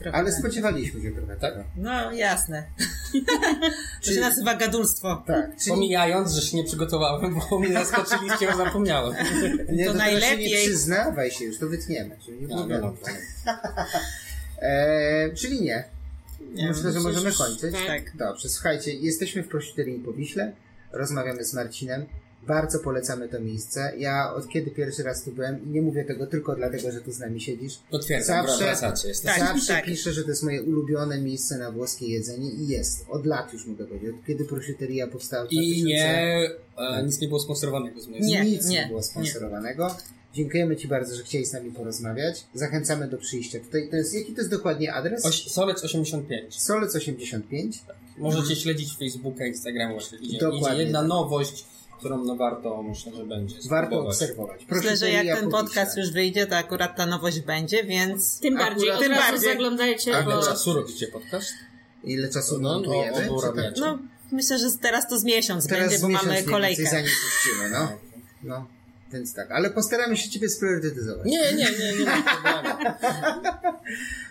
Trochę 0.00 0.18
Ale 0.18 0.30
tak. 0.30 0.40
spodziewaliśmy 0.40 1.02
się 1.02 1.10
trochę 1.12 1.36
Tak? 1.36 1.52
tego. 1.54 1.64
No 1.76 2.12
jasne. 2.12 2.64
To 3.14 4.08
Czy- 4.10 4.14
się 4.14 4.20
nazywa 4.20 4.54
gadulstwo. 4.54 5.22
Tak. 5.26 5.56
Czyli 5.56 5.70
Pomijając, 5.70 6.32
że 6.32 6.42
się 6.42 6.56
nie 6.56 6.64
przygotowałem, 6.64 7.36
bo 7.50 7.58
mnie 7.58 7.72
zaskoczyliście, 7.72 8.46
bo 8.50 8.56
zapomniałem. 8.56 9.14
nie, 9.72 9.84
to 9.86 9.92
to 9.92 9.98
najlepiej. 9.98 9.98
najlepiej. 10.30 10.50
Nie 10.50 10.56
przyznawaj 10.68 11.30
się 11.30 11.44
już, 11.44 11.58
to 11.58 11.68
wytniemy. 11.68 12.16
Czyli 12.24 12.40
nie, 12.40 12.46
No, 12.56 12.66
no, 12.66 12.78
no. 12.80 12.94
Eee, 14.62 15.34
czyli 15.34 15.60
nie. 15.62 15.84
Nie, 16.54 16.68
Myślę, 16.68 16.92
że 16.92 17.00
możemy 17.00 17.32
że- 17.32 17.38
kończyć. 17.38 17.74
Tak. 17.86 18.16
Dobrze, 18.16 18.48
słuchajcie, 18.48 18.94
jesteśmy 18.94 19.42
w 19.42 19.48
Prosciuterii 19.48 19.98
po 19.98 20.12
Wiśle, 20.12 20.52
rozmawiamy 20.92 21.44
z 21.44 21.54
Marcinem, 21.54 22.06
bardzo 22.46 22.78
polecamy 22.78 23.28
to 23.28 23.40
miejsce. 23.40 23.92
Ja 23.98 24.34
od 24.34 24.48
kiedy 24.48 24.70
pierwszy 24.70 25.02
raz 25.02 25.24
tu 25.24 25.32
byłem 25.32 25.64
i 25.64 25.68
nie 25.68 25.82
mówię 25.82 26.04
tego 26.04 26.26
tylko 26.26 26.56
dlatego, 26.56 26.92
że 26.92 27.00
tu 27.00 27.12
z 27.12 27.18
nami 27.18 27.40
siedzisz. 27.40 27.78
Potwierdzam, 27.90 28.46
Zawsze- 28.46 28.64
wracacie. 28.64 29.08
Tak, 29.24 29.38
Zawsze 29.38 29.72
tak. 29.72 29.84
piszę, 29.84 30.12
że 30.12 30.22
to 30.22 30.28
jest 30.28 30.42
moje 30.42 30.62
ulubione 30.62 31.20
miejsce 31.20 31.58
na 31.58 31.70
włoskie 31.72 32.06
jedzenie 32.08 32.50
i 32.50 32.68
jest. 32.68 33.04
Od 33.08 33.26
lat 33.26 33.52
już 33.52 33.66
mogę 33.66 33.84
powiedzieć. 33.86 34.10
Od 34.20 34.26
kiedy 34.26 34.44
Prosciuteria 34.44 35.06
powstała 35.06 35.46
w 35.46 35.52
I 35.52 35.56
2000 35.56 35.88
nie, 35.88 36.50
e, 36.78 37.02
nic 37.02 37.20
nie 37.20 37.28
było 37.28 37.40
sponsorowanego 37.40 38.00
z 38.00 38.06
mojej 38.08 38.22
Nie, 38.22 38.28
strony. 38.36 38.50
nic 38.50 38.66
nie, 38.66 38.80
nie, 38.80 38.86
było 38.86 38.98
nie. 39.00 39.04
sponsorowanego. 39.04 39.96
Dziękujemy 40.34 40.76
Ci 40.76 40.88
bardzo, 40.88 41.16
że 41.16 41.22
chcieli 41.22 41.46
z 41.46 41.52
nami 41.52 41.70
porozmawiać. 41.70 42.44
Zachęcamy 42.54 43.08
do 43.08 43.18
przyjścia. 43.18 43.58
Tutaj 43.60 43.88
to 43.90 43.96
jest, 43.96 44.14
jaki 44.14 44.32
to 44.32 44.40
jest 44.40 44.50
dokładnie 44.50 44.94
adres? 44.94 45.24
Oś, 45.26 45.50
Solec 45.50 45.84
85. 45.84 46.62
Solec 46.62 46.96
85. 46.96 47.82
Możecie 48.18 48.56
śledzić 48.56 48.96
Facebooka, 48.98 49.46
Instagrama, 49.46 49.94
Dokładnie 50.40 50.68
idzie 50.68 50.82
jedna 50.82 50.98
tak. 51.00 51.08
nowość, 51.08 51.64
którą 51.98 52.24
no 52.24 52.36
warto, 52.36 52.82
myślę, 52.82 53.12
że 53.14 53.24
będzie 53.24 53.54
Warto 53.70 53.86
spróbować. 53.88 54.14
obserwować. 54.14 54.66
Myślę, 54.70 54.96
że 54.96 55.10
jak 55.10 55.38
ten 55.40 55.50
po 55.50 55.56
podcast 55.58 55.90
Wiśle. 55.90 56.02
już 56.02 56.12
wyjdzie, 56.12 56.46
to 56.46 56.56
akurat 56.56 56.96
ta 56.96 57.06
nowość 57.06 57.40
będzie, 57.40 57.84
więc 57.84 58.40
Tym 58.40 58.56
bardziej, 58.56 58.88
Akurat- 58.90 59.00
Tym 59.02 59.12
razu 59.12 59.32
bardziej. 59.32 59.50
zaglądajcie, 59.50 60.16
A 60.16 60.22
bo... 60.22 60.32
ile 60.32 60.42
czasu 60.42 60.72
robicie 60.72 61.06
podcast? 61.08 61.50
Ile 62.04 62.28
czasu 62.28 62.58
No, 62.60 62.68
montujemy? 62.72 63.16
o- 63.16 63.20
Czy 63.40 63.46
obrabiacie. 63.48 63.80
no 63.80 63.98
myślę, 64.32 64.58
że 64.58 64.66
teraz 64.82 65.08
to 65.08 65.18
z 65.18 65.24
miesiąc 65.24 65.66
Teraz 65.66 65.88
będzie, 65.88 66.02
bo 66.02 66.08
miesiąc 66.08 66.26
mamy 66.26 66.42
kolejkę. 66.42 66.82
więcej 66.82 66.98
zanim 67.00 67.16
puścimy, 67.24 67.70
no. 67.70 67.88
no. 68.42 68.66
Więc 69.12 69.34
tak, 69.34 69.50
ale 69.50 69.70
postaramy 69.70 70.16
się 70.16 70.30
Ciebie 70.30 70.48
spriorytetyzować. 70.48 71.26
Nie, 71.26 71.40
nie, 71.52 71.70
nie, 71.70 71.92
nie 71.98 72.06
problemu. 72.22 72.78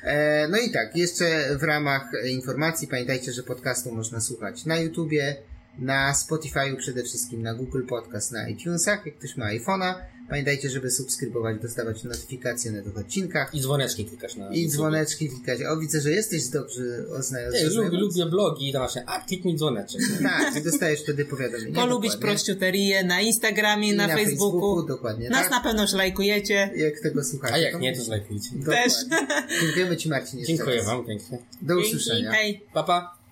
E, 0.03 0.47
no 0.47 0.57
i 0.57 0.72
tak, 0.72 0.95
jeszcze 0.95 1.57
w 1.59 1.64
ramach 1.64 2.11
informacji 2.32 2.88
pamiętajcie, 2.88 3.32
że 3.34 3.43
podcastu 3.43 3.91
można 3.91 4.22
słuchać 4.22 4.66
na 4.66 4.78
YouTubie, 4.78 5.36
na 5.80 6.13
Spotify'u 6.13 6.78
przede 6.78 7.03
wszystkim, 7.03 7.41
na 7.41 7.53
Google 7.53 7.84
Podcast, 7.86 8.32
na 8.32 8.49
iTunesach, 8.49 9.05
jak 9.05 9.15
ktoś 9.17 9.38
ma 9.38 9.45
iPhone'a. 9.45 9.93
Pamiętajcie, 10.30 10.69
żeby 10.69 10.91
subskrybować, 10.91 11.61
dostawać 11.61 12.03
notyfikacje 12.03 12.71
na 12.71 12.82
tych 12.82 12.97
odcinkach 12.97 13.55
I 13.55 13.61
dzwoneczki 13.61 14.05
klikasz 14.05 14.36
na 14.36 14.53
i 14.53 14.57
YouTube. 14.61 14.74
dzwoneczki 14.74 15.30
klikać. 15.30 15.59
O, 15.63 15.78
widzę, 15.78 16.01
że 16.01 16.11
jesteś 16.11 16.47
dobrze 16.47 16.82
Ej, 16.84 17.05
oznajomiony. 17.17 17.69
lubię, 17.76 17.97
lubię 17.97 18.26
blogi 18.26 18.69
i 18.69 18.74
tam 18.74 18.82
właśnie, 18.82 19.03
a 19.05 19.19
kliknij 19.19 19.55
dzwoneczek. 19.57 20.01
Tak, 20.24 20.55
i 20.55 20.61
dostajesz 20.63 21.01
wtedy 21.01 21.26
powiadomienie. 21.26 21.74
Polubić 21.76 22.15
prościuterię 22.15 23.03
na 23.03 23.21
Instagramie, 23.21 23.89
I 23.89 23.95
na, 23.95 24.07
Facebooku. 24.07 24.84
Dokładnie, 24.84 25.30
Nas 25.30 25.41
tak. 25.41 25.51
na 25.51 25.61
pewno 25.61 25.82
już 25.82 25.93
lajkujecie. 25.93 26.71
Jak 26.76 26.99
tego 26.99 27.24
słuchacie. 27.24 27.53
A 27.53 27.57
jak 27.57 27.80
nie, 27.80 27.95
to 27.97 28.03
zlajkujcie. 28.03 28.49
Dokładnie. 28.53 28.84
Też. 28.84 28.93
Dziękujemy 29.61 29.97
Ci 29.97 30.09
Marcin 30.09 30.39
jeszcze 30.39 30.55
Dziękuję 30.55 30.78
raz. 30.78 30.86
wam 30.86 31.05
pięknie. 31.05 31.38
Do 31.61 31.76
Dzięki. 31.76 31.89
usłyszenia. 31.95 32.32
Hej. 32.32 32.61
Pa, 32.74 32.84
pa. 32.84 33.22